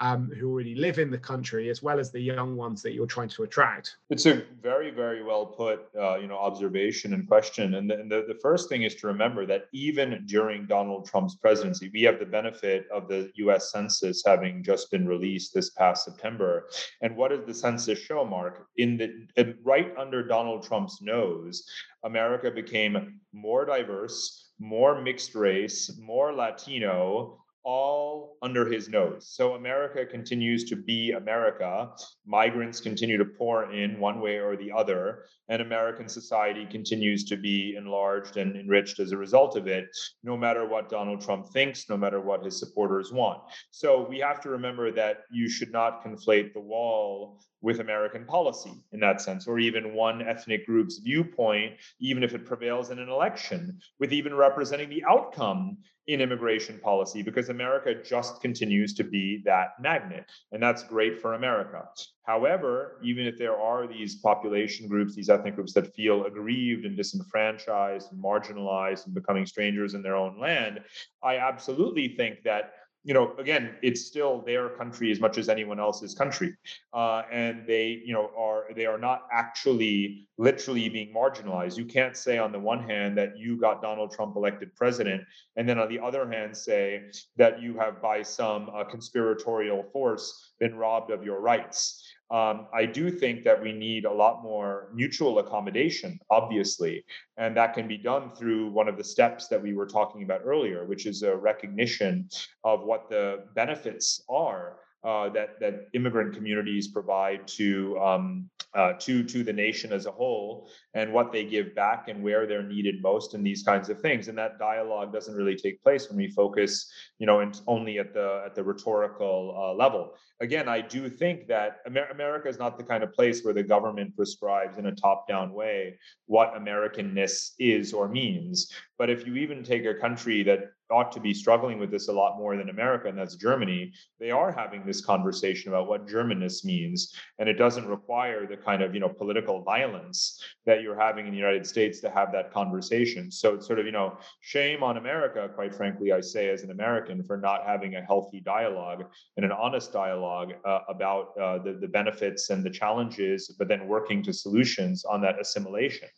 um, 0.00 0.30
who 0.38 0.50
already 0.50 0.74
live 0.74 0.98
in 0.98 1.10
the 1.10 1.18
country, 1.18 1.70
as 1.70 1.82
well 1.82 2.00
as 2.00 2.10
the 2.10 2.20
young 2.20 2.56
ones 2.56 2.82
that 2.82 2.92
you're 2.92 3.06
trying 3.06 3.28
to 3.28 3.44
attract? 3.44 3.96
It's 4.10 4.26
a 4.26 4.42
very, 4.60 4.90
very 4.90 5.22
well 5.22 5.46
put, 5.46 5.86
uh, 5.98 6.16
you 6.16 6.26
know, 6.26 6.36
observation 6.36 7.14
and 7.14 7.26
question. 7.28 7.74
And, 7.74 7.88
the, 7.90 8.00
and 8.00 8.10
the, 8.10 8.24
the 8.26 8.38
first 8.42 8.68
thing 8.68 8.82
is 8.82 8.94
to 8.96 9.06
remember 9.06 9.46
that 9.46 9.66
even 9.72 10.24
during 10.26 10.66
Donald 10.66 11.06
Trump's 11.06 11.36
presidency, 11.36 11.90
we 11.92 12.02
have 12.02 12.18
the 12.18 12.26
benefit 12.26 12.86
of 12.92 13.08
the 13.08 13.30
U.S. 13.36 13.70
Census 13.70 14.22
having 14.26 14.62
just 14.62 14.90
been 14.90 15.06
released 15.06 15.54
this 15.54 15.70
past 15.70 16.04
September. 16.04 16.68
And 17.00 17.16
what 17.16 17.30
does 17.30 17.46
the 17.46 17.54
census 17.54 17.98
show, 17.98 18.24
Mark? 18.24 18.66
In 18.76 18.96
the 18.96 19.56
right 19.62 19.94
under 19.96 20.26
Donald 20.26 20.66
Trump's 20.66 21.00
nose, 21.00 21.64
America 22.04 22.50
became 22.50 23.20
more 23.32 23.64
diverse, 23.64 24.50
more 24.58 25.00
mixed 25.00 25.34
race, 25.34 25.98
more 26.00 26.32
Latino, 26.32 27.43
all 27.64 28.36
under 28.42 28.70
his 28.70 28.88
nose. 28.88 29.26
So 29.28 29.54
America 29.54 30.04
continues 30.04 30.64
to 30.64 30.76
be 30.76 31.12
America. 31.12 31.90
Migrants 32.26 32.80
continue 32.80 33.16
to 33.16 33.24
pour 33.24 33.72
in 33.72 33.98
one 33.98 34.20
way 34.20 34.38
or 34.38 34.56
the 34.56 34.70
other, 34.70 35.24
and 35.48 35.62
American 35.62 36.08
society 36.08 36.66
continues 36.70 37.24
to 37.24 37.36
be 37.36 37.74
enlarged 37.76 38.36
and 38.36 38.54
enriched 38.56 39.00
as 39.00 39.12
a 39.12 39.16
result 39.16 39.56
of 39.56 39.66
it, 39.66 39.86
no 40.22 40.36
matter 40.36 40.68
what 40.68 40.90
Donald 40.90 41.20
Trump 41.20 41.48
thinks, 41.48 41.88
no 41.88 41.96
matter 41.96 42.20
what 42.20 42.44
his 42.44 42.58
supporters 42.58 43.12
want. 43.12 43.40
So 43.70 44.06
we 44.08 44.18
have 44.18 44.40
to 44.42 44.50
remember 44.50 44.92
that 44.92 45.22
you 45.32 45.48
should 45.48 45.72
not 45.72 46.04
conflate 46.04 46.52
the 46.52 46.60
wall 46.60 47.40
with 47.64 47.80
American 47.80 48.26
policy 48.26 48.74
in 48.92 49.00
that 49.00 49.22
sense, 49.22 49.46
or 49.46 49.58
even 49.58 49.94
one 49.94 50.20
ethnic 50.20 50.66
group's 50.66 50.98
viewpoint, 50.98 51.72
even 51.98 52.22
if 52.22 52.34
it 52.34 52.44
prevails 52.44 52.90
in 52.90 52.98
an 52.98 53.08
election, 53.08 53.78
with 53.98 54.12
even 54.12 54.34
representing 54.34 54.90
the 54.90 55.02
outcome 55.08 55.78
in 56.06 56.20
immigration 56.20 56.78
policy, 56.78 57.22
because 57.22 57.48
America 57.48 57.94
just 58.04 58.42
continues 58.42 58.92
to 58.92 59.02
be 59.02 59.40
that 59.46 59.68
magnet. 59.80 60.26
And 60.52 60.62
that's 60.62 60.84
great 60.84 61.18
for 61.22 61.32
America. 61.32 61.84
However, 62.24 63.00
even 63.02 63.26
if 63.26 63.38
there 63.38 63.56
are 63.56 63.86
these 63.86 64.16
population 64.16 64.86
groups, 64.86 65.14
these 65.14 65.30
ethnic 65.30 65.54
groups 65.54 65.72
that 65.72 65.94
feel 65.94 66.26
aggrieved 66.26 66.84
and 66.84 66.98
disenfranchised 66.98 68.12
and 68.12 68.22
marginalized 68.22 69.06
and 69.06 69.14
becoming 69.14 69.46
strangers 69.46 69.94
in 69.94 70.02
their 70.02 70.16
own 70.16 70.38
land, 70.38 70.80
I 71.22 71.38
absolutely 71.38 72.08
think 72.08 72.42
that 72.44 72.72
you 73.04 73.12
know, 73.12 73.34
again, 73.38 73.76
it's 73.82 74.00
still 74.00 74.40
their 74.40 74.70
country 74.70 75.12
as 75.12 75.20
much 75.20 75.36
as 75.36 75.50
anyone 75.50 75.78
else's 75.78 76.14
country, 76.14 76.54
uh, 76.94 77.22
and 77.30 77.66
they, 77.66 78.02
you 78.04 78.14
know, 78.14 78.30
are 78.36 78.64
they 78.74 78.86
are 78.86 78.98
not 78.98 79.26
actually 79.30 80.26
literally 80.38 80.88
being 80.88 81.12
marginalized. 81.14 81.76
You 81.76 81.84
can't 81.84 82.16
say 82.16 82.38
on 82.38 82.50
the 82.50 82.58
one 82.58 82.88
hand 82.88 83.18
that 83.18 83.38
you 83.38 83.60
got 83.60 83.82
Donald 83.82 84.10
Trump 84.10 84.36
elected 84.36 84.74
president, 84.74 85.22
and 85.56 85.68
then 85.68 85.78
on 85.78 85.88
the 85.90 86.00
other 86.00 86.28
hand 86.30 86.56
say 86.56 87.02
that 87.36 87.60
you 87.60 87.76
have 87.78 88.00
by 88.00 88.22
some 88.22 88.70
uh, 88.74 88.84
conspiratorial 88.84 89.84
force 89.92 90.52
been 90.58 90.74
robbed 90.74 91.10
of 91.10 91.22
your 91.22 91.40
rights. 91.40 92.02
Um, 92.34 92.66
I 92.74 92.84
do 92.84 93.12
think 93.12 93.44
that 93.44 93.62
we 93.62 93.72
need 93.72 94.06
a 94.06 94.12
lot 94.12 94.42
more 94.42 94.88
mutual 94.92 95.38
accommodation, 95.38 96.18
obviously, 96.30 97.04
and 97.36 97.56
that 97.56 97.74
can 97.74 97.86
be 97.86 97.96
done 97.96 98.34
through 98.34 98.72
one 98.72 98.88
of 98.88 98.96
the 98.96 99.04
steps 99.04 99.46
that 99.48 99.62
we 99.62 99.72
were 99.72 99.86
talking 99.86 100.24
about 100.24 100.40
earlier, 100.44 100.84
which 100.84 101.06
is 101.06 101.22
a 101.22 101.36
recognition 101.36 102.28
of 102.64 102.82
what 102.82 103.08
the 103.08 103.44
benefits 103.54 104.24
are 104.28 104.78
uh, 105.04 105.28
that 105.28 105.60
that 105.60 105.88
immigrant 105.92 106.34
communities 106.34 106.88
provide 106.88 107.46
to 107.46 107.98
um, 107.98 108.48
uh, 108.74 108.94
to 108.94 109.22
to 109.22 109.44
the 109.44 109.52
nation 109.52 109.92
as 109.92 110.06
a 110.06 110.10
whole, 110.10 110.68
and 110.94 111.12
what 111.12 111.30
they 111.30 111.44
give 111.44 111.74
back, 111.74 112.08
and 112.08 112.22
where 112.22 112.46
they're 112.46 112.62
needed 112.62 113.02
most, 113.02 113.34
and 113.34 113.46
these 113.46 113.62
kinds 113.62 113.88
of 113.88 114.00
things. 114.00 114.28
And 114.28 114.38
that 114.38 114.58
dialogue 114.58 115.12
doesn't 115.12 115.34
really 115.34 115.56
take 115.56 115.82
place 115.82 116.08
when 116.08 116.16
we 116.16 116.28
focus, 116.28 116.90
you 117.18 117.26
know, 117.26 117.50
only 117.66 117.98
at 117.98 118.14
the 118.14 118.42
at 118.46 118.54
the 118.54 118.64
rhetorical 118.64 119.54
uh, 119.56 119.74
level. 119.74 120.14
Again, 120.40 120.68
I 120.68 120.80
do 120.80 121.08
think 121.08 121.46
that 121.48 121.78
Amer- 121.86 122.10
America 122.10 122.48
is 122.48 122.58
not 122.58 122.76
the 122.76 122.84
kind 122.84 123.04
of 123.04 123.12
place 123.12 123.44
where 123.44 123.54
the 123.54 123.62
government 123.62 124.16
prescribes 124.16 124.78
in 124.78 124.86
a 124.86 124.94
top-down 124.94 125.52
way 125.52 125.98
what 126.26 126.54
Americanness 126.54 127.52
is 127.58 127.92
or 127.92 128.08
means. 128.08 128.72
But 128.98 129.10
if 129.10 129.26
you 129.26 129.36
even 129.36 129.62
take 129.62 129.84
a 129.84 129.94
country 129.94 130.42
that 130.44 130.72
ought 130.90 131.10
to 131.12 131.20
be 131.20 131.32
struggling 131.32 131.78
with 131.78 131.90
this 131.90 132.08
a 132.08 132.12
lot 132.12 132.36
more 132.36 132.56
than 132.56 132.68
America, 132.68 133.08
and 133.08 133.18
that's 133.18 133.36
Germany, 133.36 133.92
they 134.20 134.30
are 134.30 134.52
having 134.52 134.84
this 134.84 135.00
conversation 135.04 135.70
about 135.70 135.88
what 135.88 136.06
Germanness 136.06 136.64
means. 136.64 137.14
And 137.38 137.48
it 137.48 137.54
doesn't 137.54 137.86
require 137.86 138.46
the 138.46 138.56
kind 138.56 138.82
of, 138.82 138.94
you 138.94 139.00
know, 139.00 139.08
political 139.08 139.62
violence 139.62 140.42
that 140.66 140.82
you're 140.82 140.98
having 140.98 141.26
in 141.26 141.32
the 141.32 141.38
United 141.38 141.66
States 141.66 142.00
to 142.00 142.10
have 142.10 142.32
that 142.32 142.52
conversation. 142.52 143.30
So 143.30 143.54
it's 143.54 143.66
sort 143.66 143.78
of, 143.78 143.86
you 143.86 143.92
know, 143.92 144.18
shame 144.40 144.82
on 144.82 144.96
America, 144.96 145.48
quite 145.54 145.74
frankly, 145.74 146.12
I 146.12 146.20
say 146.20 146.50
as 146.50 146.62
an 146.62 146.70
American, 146.70 147.22
for 147.22 147.36
not 147.36 147.64
having 147.66 147.96
a 147.96 148.02
healthy 148.02 148.40
dialogue 148.40 149.04
and 149.36 149.44
an 149.44 149.52
honest 149.52 149.92
dialogue 149.92 150.52
uh, 150.64 150.80
about 150.88 151.36
uh, 151.38 151.58
the, 151.58 151.78
the 151.80 151.88
benefits 151.88 152.50
and 152.50 152.62
the 152.62 152.70
challenges, 152.70 153.54
but 153.58 153.68
then 153.68 153.88
working 153.88 154.22
to 154.22 154.32
solutions 154.32 155.04
on 155.04 155.20
that 155.22 155.40
assimilation. 155.40 156.08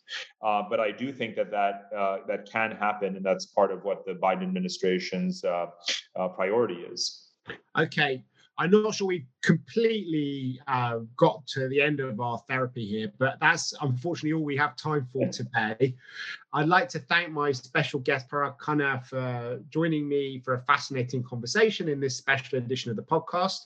Uh, 0.41 0.63
but 0.69 0.79
I 0.79 0.91
do 0.91 1.11
think 1.11 1.35
that 1.35 1.51
that, 1.51 1.89
uh, 1.95 2.17
that 2.27 2.49
can 2.51 2.71
happen, 2.71 3.15
and 3.15 3.25
that's 3.25 3.45
part 3.45 3.71
of 3.71 3.83
what 3.83 4.05
the 4.05 4.13
Biden 4.13 4.51
administration's 4.57 5.43
uh, 5.43 5.67
uh, 6.15 6.27
priority 6.29 6.81
is. 6.91 7.29
Okay. 7.77 8.23
I'm 8.59 8.71
not 8.71 8.95
sure 8.95 9.07
we've 9.07 9.27
completely 9.43 10.59
uh, 10.67 10.99
got 11.15 11.45
to 11.47 11.67
the 11.69 11.79
end 11.79 11.99
of 11.99 12.19
our 12.19 12.39
therapy 12.49 12.87
here, 12.87 13.11
but 13.19 13.37
that's 13.39 13.73
unfortunately 13.81 14.33
all 14.33 14.43
we 14.43 14.57
have 14.57 14.75
time 14.75 15.07
for 15.13 15.27
today. 15.27 15.95
I'd 16.53 16.69
like 16.69 16.87
to 16.89 16.99
thank 16.99 17.31
my 17.31 17.51
special 17.51 17.99
guest, 17.99 18.29
Parag 18.29 18.57
Khanna, 18.57 19.03
for 19.05 19.59
joining 19.69 20.07
me 20.07 20.39
for 20.39 20.53
a 20.53 20.61
fascinating 20.61 21.21
conversation 21.21 21.89
in 21.89 21.99
this 21.99 22.15
special 22.15 22.57
edition 22.57 22.89
of 22.89 22.95
the 22.95 23.03
podcast. 23.03 23.65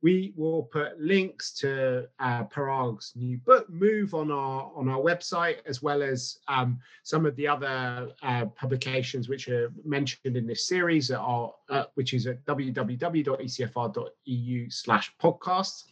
We 0.00 0.32
will 0.36 0.62
put 0.62 1.00
links 1.00 1.52
to 1.54 2.08
uh, 2.20 2.44
Parag's 2.44 3.12
new 3.16 3.38
book, 3.38 3.68
Move, 3.68 4.14
on 4.14 4.30
our 4.30 4.70
on 4.76 4.88
our 4.88 5.00
website, 5.00 5.56
as 5.66 5.82
well 5.82 6.02
as 6.02 6.38
um, 6.46 6.78
some 7.02 7.26
of 7.26 7.34
the 7.34 7.48
other 7.48 8.12
uh, 8.22 8.46
publications 8.46 9.28
which 9.28 9.48
are 9.48 9.72
mentioned 9.84 10.36
in 10.36 10.46
this 10.46 10.68
series, 10.68 11.10
are, 11.10 11.52
uh, 11.68 11.84
which 11.94 12.14
is 12.14 12.28
at 12.28 12.44
www.ecfr.eu 12.44 13.00
slash 14.70 15.12
podcast. 15.20 15.84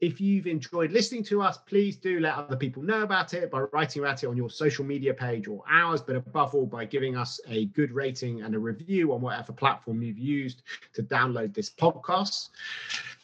If 0.00 0.20
you've 0.20 0.46
enjoyed 0.46 0.92
listening 0.92 1.24
to 1.24 1.42
us, 1.42 1.58
please 1.58 1.96
do 1.96 2.20
let 2.20 2.34
other 2.34 2.54
people 2.54 2.84
know 2.84 3.02
about 3.02 3.34
it 3.34 3.50
by 3.50 3.62
writing 3.72 4.00
about 4.02 4.22
it 4.22 4.28
on 4.28 4.36
your 4.36 4.48
social 4.48 4.84
media 4.84 5.12
page 5.12 5.48
or 5.48 5.64
ours, 5.68 6.00
but 6.00 6.14
above 6.14 6.54
all, 6.54 6.66
by 6.66 6.84
giving 6.84 7.16
us 7.16 7.40
a 7.48 7.66
good 7.66 7.90
rating 7.90 8.42
and 8.42 8.54
a 8.54 8.58
review 8.60 9.12
on 9.12 9.20
whatever 9.20 9.52
platform 9.52 10.00
you've 10.00 10.16
used 10.16 10.62
to 10.94 11.02
download 11.02 11.52
this 11.52 11.68
podcast. 11.68 12.50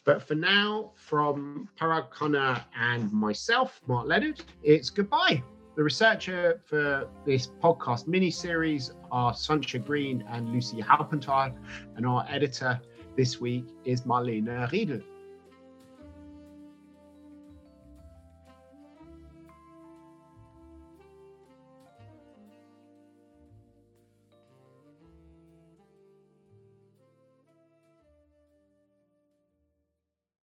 But 0.03 0.21
for 0.21 0.35
now, 0.35 0.91
from 0.95 1.69
Parag 1.79 2.63
and 2.77 3.09
myself, 3.09 3.79
Mark 3.87 4.07
Leonard, 4.07 4.43
it's 4.61 4.89
goodbye. 4.89 5.41
The 5.77 5.83
researcher 5.83 6.61
for 6.65 7.07
this 7.25 7.47
podcast 7.63 8.05
mini 8.05 8.31
series 8.31 8.91
are 9.13 9.33
Sancha 9.33 9.79
Green 9.79 10.25
and 10.29 10.49
Lucy 10.49 10.81
Halpentine, 10.81 11.57
and 11.95 12.05
our 12.05 12.25
editor 12.29 12.81
this 13.15 13.39
week 13.39 13.65
is 13.85 14.01
Marlene 14.01 14.69
Riedel. 14.71 15.01